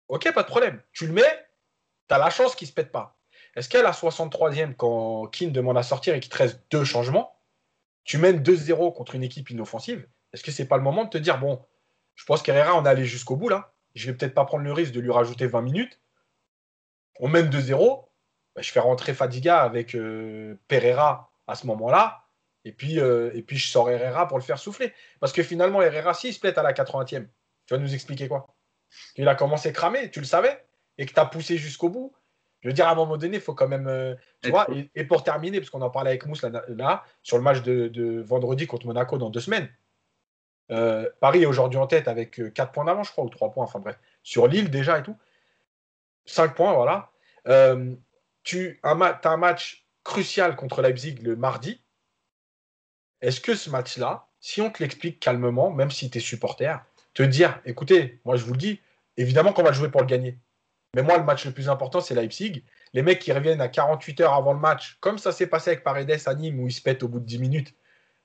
[0.10, 0.82] Ok, pas de problème.
[0.92, 1.48] Tu le mets,
[2.10, 3.18] tu as la chance qu'il ne se pète pas.
[3.56, 7.40] Est-ce qu'à la 63e, quand Keane demande à sortir et qu'il te reste deux changements,
[8.04, 11.18] tu mènes 2-0 contre une équipe inoffensive Est-ce que c'est pas le moment de te
[11.18, 11.62] dire, bon,
[12.16, 13.74] je pense qu'Herrera, on est allé jusqu'au bout là.
[13.94, 16.02] Je vais peut-être pas prendre le risque de lui rajouter 20 minutes.
[17.20, 18.06] On mène 2-0.
[18.56, 22.26] Bah, je fais rentrer Fadiga avec euh, Pereira à ce moment-là.
[22.66, 24.94] Et puis, euh, et puis je sors Herrera pour le faire souffler.
[25.20, 27.28] Parce que finalement, Herrera, s'il se plaît à la 80e,
[27.68, 28.56] tu vas nous expliquer quoi?
[29.16, 30.66] Il a commencé à cramer, tu le savais,
[30.98, 32.14] et que tu as poussé jusqu'au bout.
[32.62, 33.88] Je veux dire, à un moment donné, il faut quand même.
[33.88, 37.44] Euh, tu vois, et, pour terminer, parce qu'on en parlait avec Mousse là, sur le
[37.44, 39.70] match de, vendredi contre Monaco dans deux semaines,
[40.72, 43.52] euh, Paris est aujourd'hui en tête avec 4 euh, points d'avance, je crois, ou 3
[43.52, 45.18] points, enfin bref, sur Lille déjà et tout.
[46.26, 47.12] 5 points, voilà.
[47.48, 47.96] Euh,
[48.44, 51.84] tu as un match crucial contre Leipzig le mardi.
[53.22, 57.24] Est-ce que ce match-là, si on te l'explique calmement, même si tu es supporter, te
[57.24, 58.82] dire, écoutez, moi je vous le dis,
[59.18, 60.38] évidemment qu'on va jouer pour le gagner.
[60.96, 62.64] Mais moi, le match le plus important, c'est Leipzig.
[62.94, 65.84] Les mecs qui reviennent à 48 heures avant le match, comme ça s'est passé avec
[65.84, 67.76] Paredes à Nîmes où ils se pètent au bout de 10 minutes.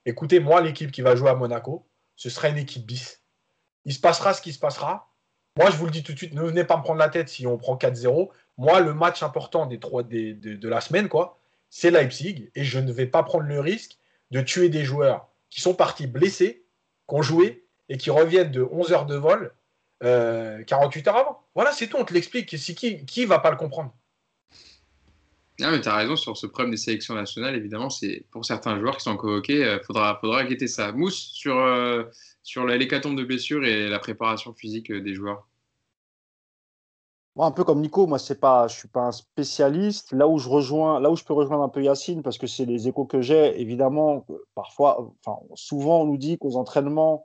[0.07, 1.89] Écoutez, moi, l'équipe qui va jouer à Monaco,
[2.21, 3.23] ce sera une équipe bis.
[3.87, 5.09] Il se passera ce qui se passera.
[5.57, 7.31] Moi, je vous le dis tout de suite, ne venez pas me prendre la tête
[7.31, 8.29] si on prend 4-0.
[8.59, 11.39] Moi, le match important des trois, de, la semaine, quoi,
[11.71, 12.51] c'est Leipzig.
[12.55, 13.97] Et je ne vais pas prendre le risque
[14.33, 16.62] de tuer des joueurs qui sont partis blessés,
[17.09, 19.55] qui ont joué et qui reviennent de 11 heures de vol
[20.03, 21.43] 48 euh, heures avant.
[21.55, 22.49] Voilà, c'est tout, on te l'explique.
[22.49, 23.95] Qui, qui va pas le comprendre?
[25.61, 27.54] Non, mais tu as raison sur ce problème des sélections nationales.
[27.54, 30.92] Évidemment, c'est pour certains joueurs qui sont convoqués, il euh, faudra, faudra ça.
[30.92, 32.04] Mousse, sur, euh,
[32.42, 35.46] sur l'hécatombe de blessures et la préparation physique euh, des joueurs
[37.36, 40.12] moi, un peu comme Nico, moi, c'est pas, je suis pas un spécialiste.
[40.12, 42.64] Là où je rejoins, là où je peux rejoindre un peu Yacine, parce que c'est
[42.64, 47.24] les échos que j'ai, évidemment, parfois, enfin, souvent, on nous dit qu'aux entraînements,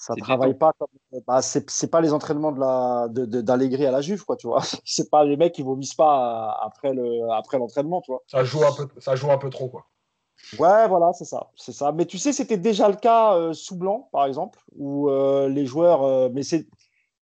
[0.00, 0.88] ça travaille pas comme.
[1.26, 4.62] Bah, c'est pas les entraînements d'Allegri de, de, à la Juve, quoi, tu vois.
[4.86, 8.22] C'est pas les mecs qui vomissent pas après l'entraînement, le, après tu vois.
[8.26, 9.84] Ça joue, un peu, ça joue un peu trop, quoi.
[10.58, 11.92] Ouais, voilà, c'est ça, c'est ça.
[11.92, 15.66] Mais tu sais, c'était déjà le cas euh, sous Blanc, par exemple, où euh, les
[15.66, 16.02] joueurs.
[16.02, 16.66] Euh, mais c'est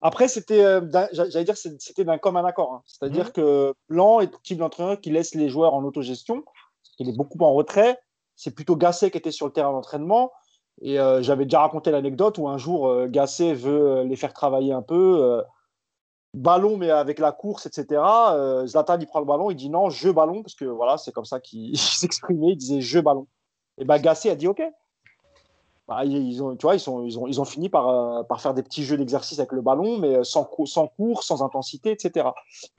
[0.01, 0.81] après, c'était,
[1.13, 2.75] j'allais dire, c'était d'un commun accord.
[2.75, 2.83] Hein.
[2.85, 3.33] C'est-à-dire mmh.
[3.33, 6.43] que Blanc est le type d'entraîneur qui laisse les joueurs en autogestion,
[6.99, 7.97] il est beaucoup en retrait.
[8.35, 10.33] C'est plutôt Gasset qui était sur le terrain d'entraînement.
[10.83, 14.33] Et euh, j'avais déjà raconté l'anecdote où un jour, euh, Gasset veut euh, les faire
[14.33, 15.43] travailler un peu.
[16.35, 18.03] ballon, mais avec la course, etc.
[18.67, 21.25] Zlatan, il prend le ballon, il dit non, je ballon, parce que voilà, c'est comme
[21.25, 23.27] ça qu'il s'exprimait, il disait je ballon.
[23.79, 24.63] Et ben Gasset a dit ok.
[25.89, 28.55] Bah, ils, ont, tu vois, ils, sont, ils, ont, ils ont fini par, par faire
[28.55, 32.27] des petits jeux d'exercice avec le ballon, mais sans, sans cours, sans intensité, etc.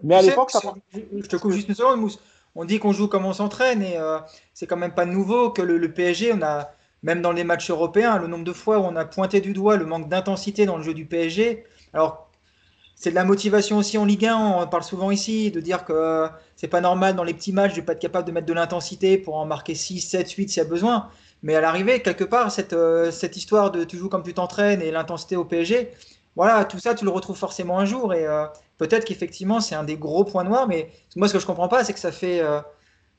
[0.03, 0.59] Mais à l'époque, ça.
[0.91, 2.19] Je te coupe juste une seconde, Mousse.
[2.53, 3.97] On dit qu'on joue comme on s'entraîne, et
[4.53, 6.69] c'est quand même pas nouveau que le, le PSG, on a
[7.03, 9.77] même dans les matchs européens, le nombre de fois où on a pointé du doigt
[9.77, 11.65] le manque d'intensité dans le jeu du PSG.
[11.93, 12.29] Alors,
[12.95, 16.27] c'est de la motivation aussi en Ligue 1, on parle souvent ici, de dire que
[16.55, 19.17] c'est pas normal dans les petits matchs de pas être capable de mettre de l'intensité
[19.19, 21.09] pour en marquer 6, 7, 8 s'il y a besoin.
[21.43, 24.81] Mais à l'arrivée, quelque part, cette, euh, cette histoire de tu joues comme tu t'entraînes
[24.81, 25.91] et l'intensité au PSG,
[26.35, 28.13] voilà, tout ça, tu le retrouves forcément un jour.
[28.13, 28.45] Et euh,
[28.77, 30.67] peut-être qu'effectivement, c'est un des gros points noirs.
[30.67, 32.61] Mais moi, ce que je comprends pas, c'est que euh,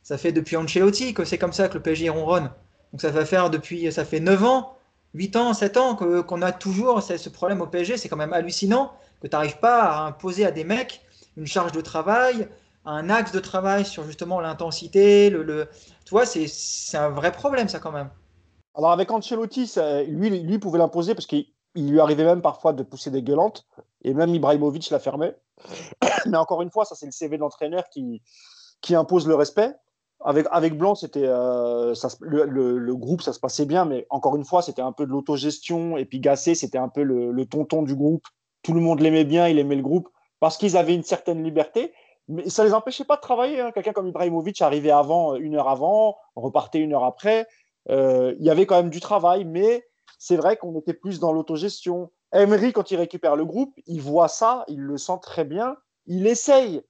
[0.03, 2.51] ça fait depuis Ancelotti que c'est comme ça que le PSG ronronne.
[2.93, 4.77] Donc ça va faire depuis, ça fait 9 ans,
[5.15, 7.97] 8 ans, 7 ans qu'on a toujours ce problème au PSG.
[7.97, 11.03] C'est quand même hallucinant que tu n'arrives pas à imposer à des mecs
[11.37, 12.49] une charge de travail,
[12.85, 15.31] un axe de travail sur justement l'intensité.
[15.31, 15.69] Le,
[16.05, 18.11] Tu vois, c'est un vrai problème ça quand même.
[18.75, 19.75] Alors avec Ancelotti,
[20.09, 23.67] lui, lui pouvait l'imposer parce qu'il lui arrivait même parfois de pousser des gueulantes
[24.03, 25.37] et même Ibrahimovic la fermait.
[26.27, 28.23] Mais encore une fois, ça c'est le CV de l'entraîneur qui,
[28.81, 29.75] qui impose le respect.
[30.25, 34.63] Avec, avec Blanc, c'était euh, le, groupe, ça se passait bien, mais encore une fois,
[34.63, 35.97] c'était un peu de l'autogestion.
[35.97, 38.25] Et puis Gassé, c'était un peu le, tonton du groupe.
[38.63, 40.09] Tout le monde l'aimait bien, il aimait le groupe
[40.41, 41.93] parce qu'ils avaient une certaine liberté.
[42.27, 43.61] Mais ça les empêchait pas de travailler.
[43.61, 43.71] Hein.
[43.73, 47.47] Quelqu'un comme Ibrahimovic arrivait avant, une heure avant, repartait une heure après.
[47.89, 49.85] Euh, il y avait quand même du travail, mais
[50.19, 52.11] c'est vrai qu'on était plus dans l'autogestion.
[52.33, 56.27] Emery, quand il récupère le groupe, il voit ça, il le sent très bien, il
[56.27, 56.83] essaye.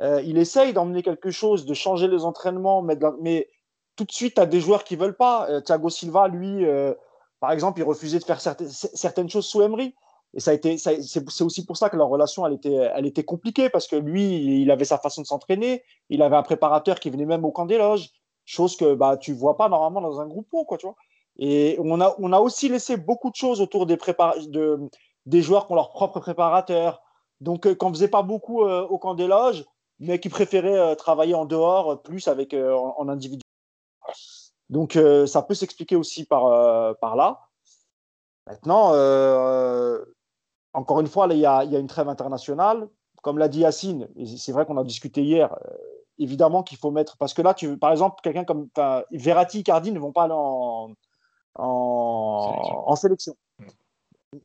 [0.00, 3.48] Euh, il essaye d'emmener quelque chose, de changer les entraînements, mais,
[3.96, 5.48] tout de suite, tu as des joueurs qui veulent pas.
[5.50, 6.94] Euh, Thiago Silva, lui, euh,
[7.40, 9.94] par exemple, il refusait de faire certaines, choses sous Emery.
[10.34, 13.24] Et ça a été, c'est aussi pour ça que leur relation, elle était, elle était
[13.24, 15.84] compliquée parce que lui, il avait sa façon de s'entraîner.
[16.08, 18.08] Il avait un préparateur qui venait même au camp des loges,
[18.46, 20.96] chose que bah tu vois pas normalement dans un groupe quoi, tu vois.
[21.38, 23.98] Et on a, on a aussi laissé beaucoup de choses autour des,
[24.46, 24.88] de,
[25.26, 27.02] des joueurs qui ont leur propre préparateur.
[27.42, 29.66] Donc, quand on faisait pas beaucoup au camp des loges,
[30.02, 33.42] mais qui préférait euh, travailler en dehors, euh, plus avec euh, en, individu.
[34.68, 37.40] Donc ça peut s'expliquer aussi par, par là.
[38.46, 38.88] Maintenant,
[40.72, 42.88] encore une fois, il y, a, y a une trêve internationale.
[43.22, 45.54] Comme l'a dit Yacine, c'est vrai qu'on a discuté hier,
[46.18, 47.18] évidemment qu'il faut mettre.
[47.18, 48.70] Parce que là, tu, par exemple, quelqu'un comme
[49.10, 50.94] Verratti et Cardi ne vont pas aller en,
[51.56, 53.36] en, sélection.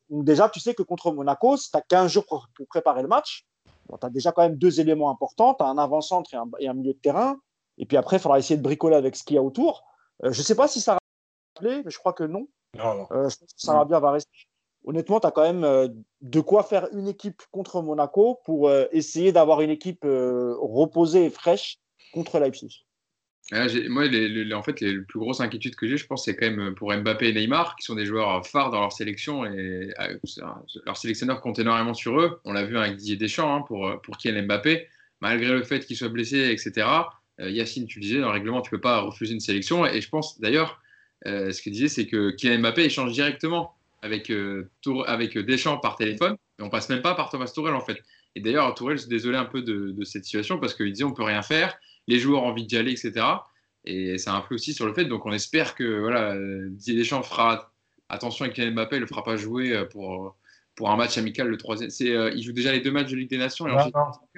[0.09, 0.23] Mm.
[0.23, 3.46] déjà, tu sais que contre Monaco, tu as 15 jours pour, préparer le match
[3.87, 5.53] tu as déjà quand même deux éléments importants.
[5.53, 7.39] Tu as un avant-centre et un, milieu de terrain.
[7.77, 9.83] Et puis après, il faudra essayer de bricoler avec ce qu'il y a autour.
[10.23, 10.99] Euh, je ne sais pas si ça va
[11.55, 12.47] rappeler, mais je crois que non.
[12.75, 14.31] non, euh, je pense que ça va bien va rester.
[14.85, 15.87] Honnêtement, tu as quand même euh,
[16.21, 21.79] de quoi faire une équipe contre Monaco pour essayer d'avoir une équipe reposée et fraîche
[22.13, 22.86] contre Leipzig.
[23.53, 24.03] Ah, moi,
[24.55, 27.29] en fait, les, plus grosses inquiétudes que j'ai, je pense, c'est quand même pour Mbappé
[27.29, 30.17] et Neymar, qui sont des joueurs phares dans leur sélection et euh,
[30.85, 32.41] leur sélectionneur compte énormément sur eux.
[32.43, 34.87] On l'a vu avec Didier Deschamps hein, pour, pour Kylian Mbappé,
[35.21, 36.87] malgré le fait qu'il soit blessé, etc.
[37.39, 39.85] Euh, Yacine, tu disais, dans le règlement, tu ne peux pas refuser une sélection.
[39.85, 40.81] Et je pense d'ailleurs,
[41.25, 44.31] euh, ce qu'il disait, c'est que Kylian Mbappé échange directement avec,
[45.05, 47.97] avec Deschamps par téléphone, et on passe même pas par Thomas Tourel en fait.
[48.35, 51.13] Et d'ailleurs, Tourel se désolait un peu de, de cette situation parce qu'il disait on
[51.13, 53.25] peut rien faire les joueurs ont envie d'y aller, etc.
[53.85, 55.05] Et ça influe aussi sur le fait.
[55.05, 56.35] Donc on espère que voilà,
[56.69, 57.71] Didier Deschamps fera
[58.09, 60.35] attention avec Kylian Mbappé, il ne le fera pas jouer euh, pour,
[60.75, 61.89] pour un match amical le troisième.
[61.89, 63.67] C'est, euh, il joue déjà les deux matchs de Ligue des Nations.
[63.67, 63.89] non,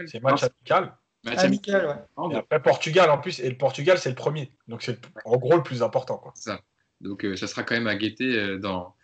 [0.05, 0.95] c'est match amical.
[1.23, 2.33] Match amical, ouais.
[2.33, 4.51] Et après Portugal en plus, et le Portugal c'est le premier.
[4.67, 6.17] Donc c'est en gros le plus important.
[6.17, 6.31] Quoi.
[6.35, 6.61] Ça.
[7.01, 8.95] Donc euh, ça sera quand même à guetter dans,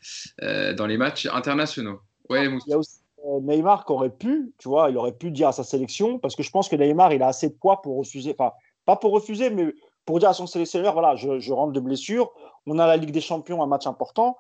[0.42, 2.02] dans les matchs internationaux.
[2.30, 3.00] Ouais, il y a aussi
[3.42, 6.44] Neymar qui aurait pu, tu vois, il aurait pu dire à sa sélection, parce que
[6.44, 8.54] je pense que Neymar, il a assez de poids pour refuser, enfin,
[8.86, 9.74] pas pour refuser, mais
[10.06, 12.32] pour dire à son sélectionneur, voilà, je, rentre de blessure,
[12.68, 14.38] on a la Ligue des Champions, un match important.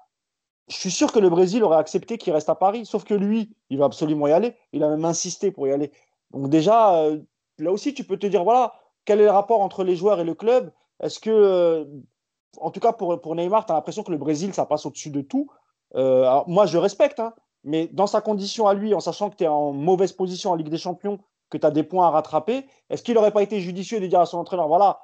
[0.67, 3.55] Je suis sûr que le Brésil aurait accepté qu'il reste à Paris, sauf que lui,
[3.69, 4.55] il va absolument y aller.
[4.71, 5.91] Il a même insisté pour y aller.
[6.31, 7.19] Donc déjà, euh,
[7.59, 8.73] là aussi, tu peux te dire, voilà,
[9.05, 10.71] quel est le rapport entre les joueurs et le club?
[11.01, 11.85] Est-ce que, euh,
[12.57, 15.11] en tout cas pour, pour Neymar, tu as l'impression que le Brésil, ça passe au-dessus
[15.11, 15.47] de tout?
[15.95, 17.33] Euh, moi, je respecte, hein,
[17.65, 20.55] mais dans sa condition à lui, en sachant que tu es en mauvaise position en
[20.55, 21.19] Ligue des Champions,
[21.49, 24.21] que tu as des points à rattraper, est-ce qu'il n'aurait pas été judicieux de dire
[24.21, 25.01] à son entraîneur voilà,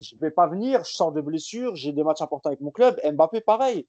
[0.00, 2.70] je ne vais pas venir, je sors de blessure, j'ai des matchs importants avec mon
[2.70, 3.00] club.
[3.04, 3.88] Mbappé, pareil.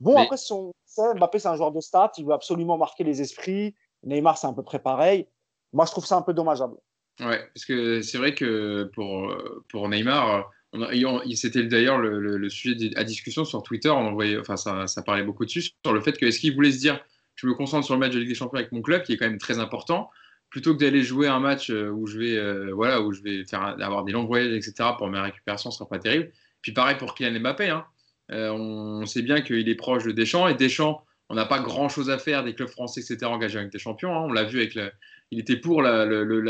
[0.00, 3.74] Bon, après, son, Mbappé, c'est un joueur de stats, il veut absolument marquer les esprits.
[4.02, 5.26] Neymar, c'est à peu près pareil.
[5.72, 6.76] Moi, je trouve ça un peu dommageable.
[7.20, 9.34] Ouais, parce que c'est vrai que pour,
[9.68, 10.50] pour Neymar,
[11.34, 13.90] c'était d'ailleurs le, sujet à discussion sur Twitter.
[13.90, 16.72] On envoyait, enfin, ça, ça, parlait beaucoup dessus sur le fait que est-ce qu'il voulait
[16.72, 17.02] se dire
[17.40, 19.16] je me concentre sur le match de Ligue des Champions avec mon club, qui est
[19.16, 20.10] quand même très important,
[20.50, 23.44] plutôt que d'aller jouer un match euh, où je vais, euh, voilà, où je vais
[23.46, 24.90] faire avoir des longs voyages, etc.
[24.98, 26.30] Pour ma récupération, ce sera pas terrible.
[26.60, 27.70] Puis pareil pour Kylian Mbappé.
[27.70, 27.86] Hein.
[28.30, 31.88] Euh, on sait bien qu'il est proche de Deschamps et Deschamps, on n'a pas grand
[31.88, 33.24] chose à faire des clubs français, etc.
[33.24, 34.14] engagés avec des champions.
[34.14, 34.26] Hein.
[34.28, 34.90] On l'a vu avec le,
[35.30, 36.04] il était pour la,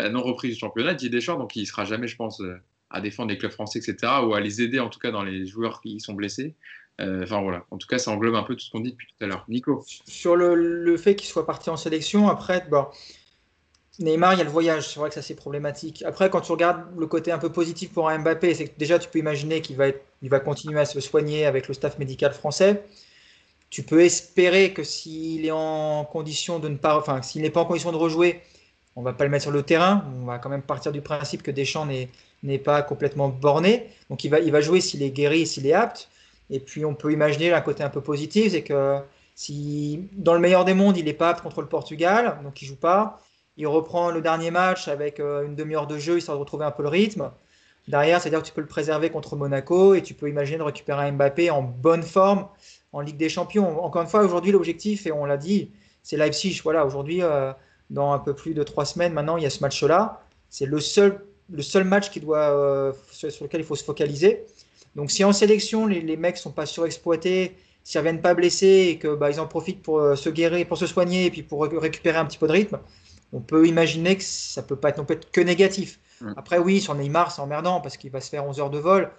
[0.08, 2.42] non reprise du championnat, Didier Deschamps, donc il sera jamais, je pense,
[2.90, 4.12] à défendre les clubs français, etc.
[4.24, 6.54] Ou à les aider en tout cas dans les joueurs qui sont blessés.
[7.00, 9.24] Enfin voilà, en tout cas, ça englobe un peu tout ce qu'on dit depuis tout
[9.24, 9.44] à l'heure.
[9.48, 12.86] Nico Sur le, fait qu'il soit parti en sélection, après, bon,
[14.00, 16.02] Neymar, il y a le voyage, c'est vrai que ça c'est problématique.
[16.06, 18.98] Après, quand tu regardes le côté un peu positif pour un Mbappé, c'est que déjà
[18.98, 19.88] tu peux imaginer qu'il va,
[20.22, 22.84] il va continuer à se soigner avec le staff médical français.
[23.68, 27.60] Tu peux espérer que s'il est en condition de ne pas, enfin, s'il n'est pas
[27.60, 28.40] en condition de rejouer,
[28.96, 30.04] on va pas le mettre sur le terrain.
[30.22, 31.86] On va quand même partir du principe que Deschamps
[32.42, 33.86] n'est pas complètement borné.
[34.08, 36.08] Donc il va, il va jouer s'il est guéri, s'il est apte.
[36.50, 38.98] Et puis on peut imaginer un côté un peu positif, c'est que
[39.34, 42.76] si dans le meilleur des mondes, il n'est pas contre le Portugal, donc il joue
[42.76, 43.20] pas
[43.60, 46.70] il reprend le dernier match avec euh, une demi-heure de jeu, histoire de retrouver un
[46.70, 47.30] peu le rythme.
[47.88, 51.06] Derrière, c'est-à-dire que tu peux le préserver contre Monaco et tu peux imaginer de récupérer
[51.06, 52.46] un Mbappé en bonne forme
[52.92, 53.84] en Ligue des Champions.
[53.84, 55.70] Encore une fois, aujourd'hui, l'objectif, et on l'a dit,
[56.02, 56.60] c'est Leipzig.
[56.64, 57.52] Voilà, aujourd'hui, euh,
[57.90, 60.22] dans un peu plus de trois semaines, maintenant, il y a ce match-là.
[60.48, 64.46] C'est le seul, le seul match qui doit, euh, sur lequel il faut se focaliser.
[64.96, 68.88] Donc, si en sélection, les, les mecs sont pas surexploités, s'ils ne reviennent pas blessés
[68.90, 71.62] et que bah, ils en profitent pour se guérir, pour se soigner et puis pour
[71.62, 72.78] récupérer un petit peu de rythme,
[73.32, 76.00] on peut imaginer que ça peut pas être non plus que négatif.
[76.20, 76.32] Mm.
[76.36, 79.10] Après, oui, sur Neymar, c'est emmerdant parce qu'il va se faire 11 heures de vol.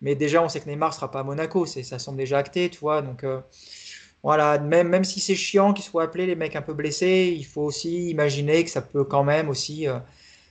[0.00, 1.66] Mais déjà, on sait que Neymar ne sera pas à Monaco.
[1.66, 3.02] Ça semble déjà acté, tu vois.
[3.02, 3.40] Donc, euh,
[4.22, 7.44] voilà, même, même si c'est chiant qu'ils soient appelés les mecs un peu blessés, il
[7.44, 9.98] faut aussi imaginer que ça peut quand même aussi euh,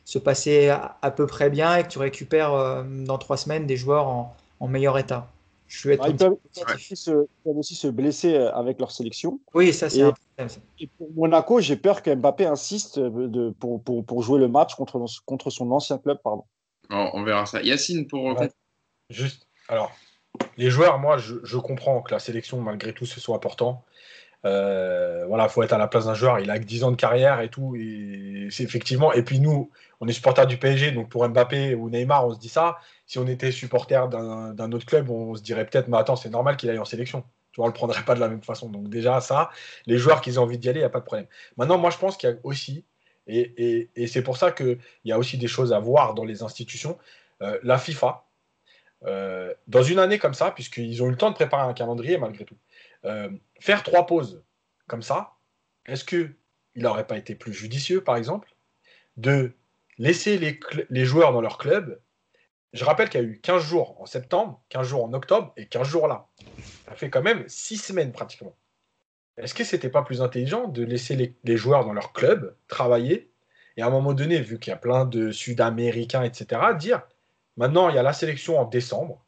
[0.06, 3.78] se passer à, peu près bien et que tu récupères euh, dans trois semaines des
[3.78, 5.32] joueurs en meilleur état.
[5.68, 6.38] Je vais être ils, peuvent,
[7.44, 9.40] aussi se, blesser euh, avec leur sélection.
[9.54, 10.50] Oui, ça c'est un problème.
[10.80, 14.76] Et pour Monaco, j'ai peur que Mbappé insiste de, pour, pour, pour, jouer le match
[14.76, 16.20] contre, contre son ancien club.
[16.24, 16.46] Pardon.
[16.90, 17.62] on verra ça.
[17.62, 18.38] Yacine, pour.
[19.10, 19.92] Juste, alors,
[20.58, 23.84] les joueurs, moi, je, je, comprends que la sélection, malgré tout, ce soit important.
[24.48, 26.40] Euh, voilà, faut être à la place d'un joueur.
[26.40, 27.76] Il a que 10 ans de carrière et tout.
[27.76, 29.14] Et c'est effectivement.
[29.14, 29.70] Et puis nous,
[30.00, 32.78] on est supporter du PSG, donc pour Mbappé ou Neymar, on se dit ça.
[33.06, 36.58] Si on était supporter d'un autre club, on se dirait peut-être, mais attends, c'est normal
[36.58, 37.24] qu'il aille en sélection.
[37.52, 38.70] Tu vois, on le prendrait pas de la même façon.
[38.70, 39.50] Donc déjà ça,
[39.86, 41.28] les joueurs qui ont envie d'y aller, il n'y a pas de problème.
[41.58, 42.86] Maintenant, moi, je pense qu'il y a aussi,
[43.28, 46.98] et, c'est pour ça qu'il y a aussi des choses à voir dans les institutions.
[47.42, 48.26] Euh, la FIFA,
[49.06, 52.18] euh, dans une année comme ça, puisqu'ils ont eu le temps de préparer un calendrier
[52.18, 52.58] malgré tout,
[53.08, 53.30] euh,
[53.60, 54.44] faire trois pauses
[54.88, 55.36] comme ça,
[55.86, 56.36] est-ce qu'il
[56.76, 58.54] n'aurait pas été plus judicieux, par exemple,
[59.16, 59.54] de
[59.98, 62.00] laisser les, joueurs dans leur club?
[62.74, 65.68] Je rappelle qu'il y a eu 15 jours en septembre, 15 jours en octobre et
[65.68, 66.28] 15 jours là.
[66.86, 68.56] Ça fait quand même 6 semaines pratiquement.
[69.38, 73.32] Est-ce que c'était pas plus intelligent de laisser les, les, joueurs dans leur club travailler
[73.78, 77.04] et à un moment donné, vu qu'il y a plein de Sud-Américains, etc., dire
[77.56, 79.24] maintenant il y a la sélection en décembre,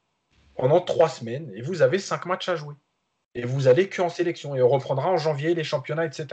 [0.56, 2.74] pendant 3 semaines, et vous avez 5 matchs à jouer?
[3.36, 6.28] Et vous allez que en sélection et on reprendra en janvier les championnats, etc.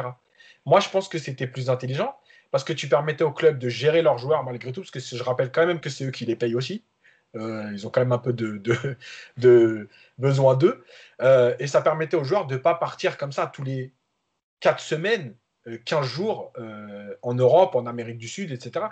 [0.65, 2.17] Moi, je pense que c'était plus intelligent
[2.51, 5.23] parce que tu permettais aux clubs de gérer leurs joueurs malgré tout, parce que je
[5.23, 6.85] rappelle quand même que c'est eux qui les payent aussi.
[7.35, 8.63] Euh, ils ont quand même un peu de,
[9.37, 10.85] de, besoin d'eux.
[11.21, 13.93] Euh, et ça permettait aux joueurs de ne pas partir comme ça tous les
[14.61, 15.35] 4 semaines,
[15.85, 16.53] 15 euh, jours
[17.23, 18.87] en Europe, en Amérique du Sud, etc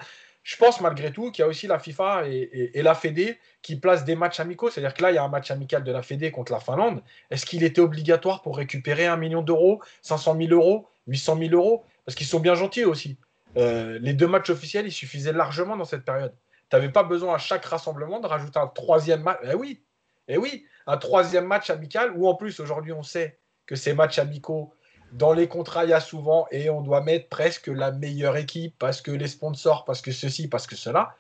[0.45, 4.05] je pense malgré tout qu'il y a aussi la FIFA et, la Fédé qui placent
[4.05, 4.71] des matchs amicaux.
[4.71, 7.03] C'est-à-dire que là, il y a un match amical de la Fédé contre la Finlande.
[7.31, 11.85] Est-ce qu'il était obligatoire pour récupérer un million d'euros, 500 000 euros, 800 000 euros?
[12.05, 13.17] Parce qu'ils sont bien gentils aussi.
[13.57, 16.35] Euh, les deux matchs officiels, ils suffisaient largement dans cette période.
[16.69, 19.39] Tu n'avais pas besoin à chaque rassemblement de rajouter un troisième match.
[19.45, 19.83] Eh oui,
[20.29, 24.19] eh oui, un troisième match amical où en plus aujourd'hui on sait que ces matchs
[24.19, 24.75] amicaux
[25.15, 28.75] dans les contrats, il y a souvent, et on doit mettre presque la meilleure équipe
[28.79, 31.15] parce que les sponsors, parce que ceci, parce que cela.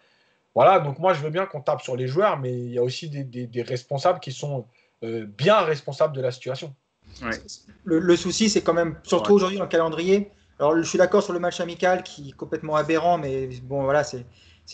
[0.54, 2.82] Voilà, donc moi je veux bien qu'on tape sur les joueurs, mais il y a
[2.82, 4.66] aussi des, responsables qui sont
[5.02, 6.74] euh, bien responsables de la situation.
[7.84, 10.30] Le, souci, c'est quand même, surtout aujourd'hui dans le calendrier.
[10.58, 14.02] Alors je suis d'accord sur le match amical qui est complètement aberrant, mais bon voilà,
[14.02, 14.24] c'est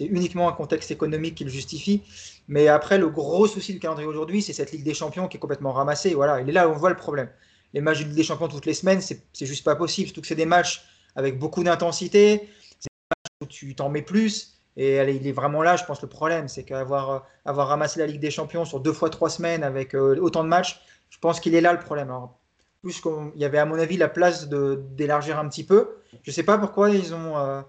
[0.00, 2.02] uniquement un contexte économique qui le justifie.
[2.48, 5.40] Mais après, le gros souci du calendrier aujourd'hui, c'est cette Ligue des Champions qui est
[5.40, 6.14] complètement ramassée.
[6.14, 7.28] Voilà, il est là où on voit le problème.
[7.74, 10.08] Les matchs de Ligue des Champions toutes les semaines, c'est juste pas possible.
[10.08, 10.84] Surtout que c'est des matchs
[11.16, 12.48] avec beaucoup d'intensité,
[12.78, 14.56] c'est des matchs où tu t'en mets plus.
[14.76, 16.48] Et il est vraiment là, je pense, le problème.
[16.48, 20.44] C'est qu'avoir avoir ramassé la Ligue des Champions sur deux fois trois semaines avec autant
[20.44, 20.80] de matchs,
[21.10, 22.08] je pense qu'il est là le problème.
[22.08, 22.40] Alors,
[22.82, 25.96] plus qu'il y avait, à mon avis, la place d'élargir un petit peu.
[26.22, 27.36] Je ne sais pas pourquoi ils ont.
[27.36, 27.60] Euh,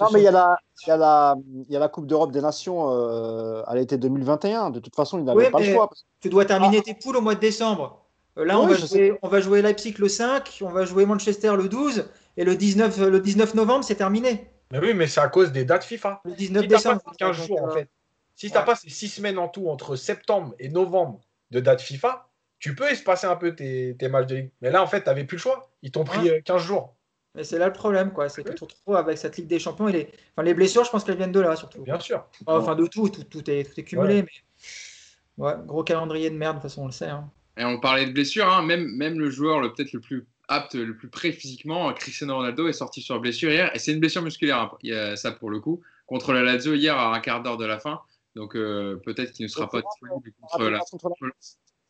[0.00, 1.36] non, mais il y, a la, il, y a la,
[1.66, 4.70] il y a la Coupe d'Europe des Nations euh, à l'été 2021.
[4.70, 5.88] De toute façon, il n'avait pas le choix.
[6.20, 6.82] Tu dois terminer ah.
[6.82, 8.04] tes poules au mois de décembre.
[8.38, 11.54] Euh, là, on, va jouer, on, va jouer, Leipzig le 5, on va jouer Manchester
[11.56, 14.48] le 12, et le 19, le 19 novembre, c'est terminé.
[14.70, 16.20] Mais oui, mais c'est à cause des dates FIFA.
[16.24, 17.02] Le 19 décembre.
[17.18, 17.88] 15 jours, en fait.
[18.34, 21.20] Si tu n'as pas ces 6 semaines en tout entre septembre et novembre
[21.50, 22.28] de date FIFA,
[22.60, 24.50] tu peux espacer un peu tes, matchs de ligue.
[24.60, 25.70] Mais là, en fait, tu n'avais plus le choix.
[25.82, 26.94] Ils t'ont pris 15 euh, jours.
[27.34, 28.28] Mais c'est là le problème, quoi.
[28.28, 30.84] C'est que tu te retrouves avec cette Ligue des Champions et les, enfin, les blessures,
[30.84, 31.82] je pense qu'elles viennent de là, surtout.
[31.82, 32.26] Bien sûr.
[32.46, 34.22] Enfin, de tout, tout, est, tout est cumulé.
[34.22, 37.08] Mais ouais, gros calendrier de merde, de toute façon, on le sait.
[37.08, 37.30] Hein.
[37.58, 38.62] Et on parlait de blessures, hein.
[38.62, 42.72] même, même le joueur peut-être le plus apte, le plus prêt physiquement, Cristiano Ronaldo, est
[42.72, 43.74] sorti sur blessure hier.
[43.74, 44.78] Et c'est une blessure musculaire, hein.
[44.82, 47.58] il y a ça pour le coup, contre la Lazio hier à un quart d'heure
[47.58, 48.00] de la fin.
[48.36, 50.80] Donc euh, peut-être qu'il ne sera pas disponible contre la,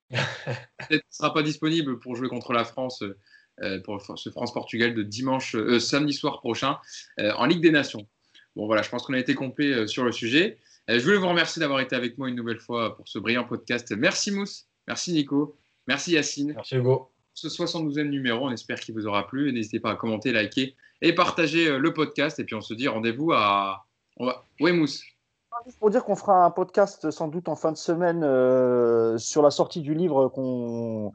[0.08, 3.04] Peut-être ne sera pas disponible pour jouer contre la France
[3.62, 6.78] euh, pour ce France-Portugal de dimanche, euh, samedi soir prochain
[7.18, 8.06] euh, en Ligue des Nations.
[8.54, 10.58] Bon voilà, je pense qu'on a été complet sur le sujet.
[10.88, 13.92] je voulais vous remercier d'avoir été avec moi une nouvelle fois pour ce brillant podcast.
[13.96, 15.56] Merci Mousse, merci Nico,
[15.86, 16.54] merci Yacine.
[16.54, 17.10] Merci Hugo.
[17.34, 19.52] Ce 72e numéro, on espère qu'il vous aura plu.
[19.52, 22.40] N'hésitez pas à commenter, liker et partager le podcast.
[22.40, 23.84] Et puis on se dit rendez-vous à.
[24.58, 25.04] Oui Mousse
[25.66, 29.42] juste pour dire qu'on fera un podcast sans doute en fin de semaine euh, sur
[29.42, 31.12] la sortie du livre qu'on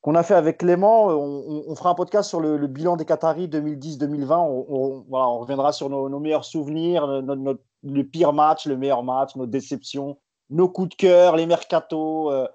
[0.00, 1.06] qu'on a fait avec Clément.
[1.06, 4.32] On, fera un podcast sur le, bilan des Qataris 2010-2020.
[4.36, 9.46] On, voilà, on, reviendra sur nos, meilleurs souvenirs, le pire match, le meilleur match, nos
[9.46, 10.18] déceptions,
[10.50, 12.48] nos coups de cœur, les mercatos, euh,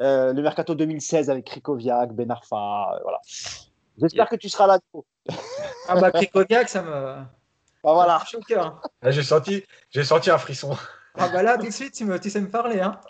[0.00, 2.98] euh, le mercato 2016 avec Krikoviak, Ben Arfa.
[3.02, 3.20] voilà.
[3.98, 4.78] J'espère que tu seras là.
[5.88, 7.22] Ah bah Krikoviak, ça me
[7.82, 8.22] bah voilà.
[9.00, 10.76] Ah, j'ai senti, j'ai senti un frisson.
[11.14, 12.80] Ah bah là, tout de suite, tu, me, tu sais me parler.
[12.80, 13.00] Hein.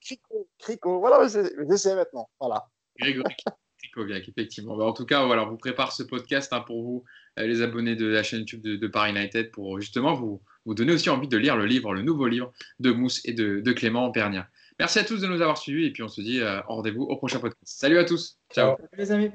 [0.00, 1.00] Crico, Crico.
[1.00, 2.28] Voilà, je sais maintenant.
[2.38, 2.66] Voilà.
[2.98, 3.34] Grégory
[3.78, 4.76] Cricoviac, effectivement.
[4.76, 7.04] Bah, en tout cas, voilà, on vous prépare ce podcast hein, pour vous,
[7.38, 10.74] euh, les abonnés de la chaîne YouTube de, de, Paris United, pour justement vous, vous
[10.74, 13.72] donner aussi envie de lire le livre, le nouveau livre de Mousse et de, de
[13.72, 14.48] Clément Pernia.
[14.82, 17.14] Merci à tous de nous avoir suivis et puis on se dit euh, rendez-vous au
[17.14, 17.62] prochain podcast.
[17.62, 18.36] Salut à tous.
[18.52, 18.74] Ciao.
[18.98, 19.30] Les amis.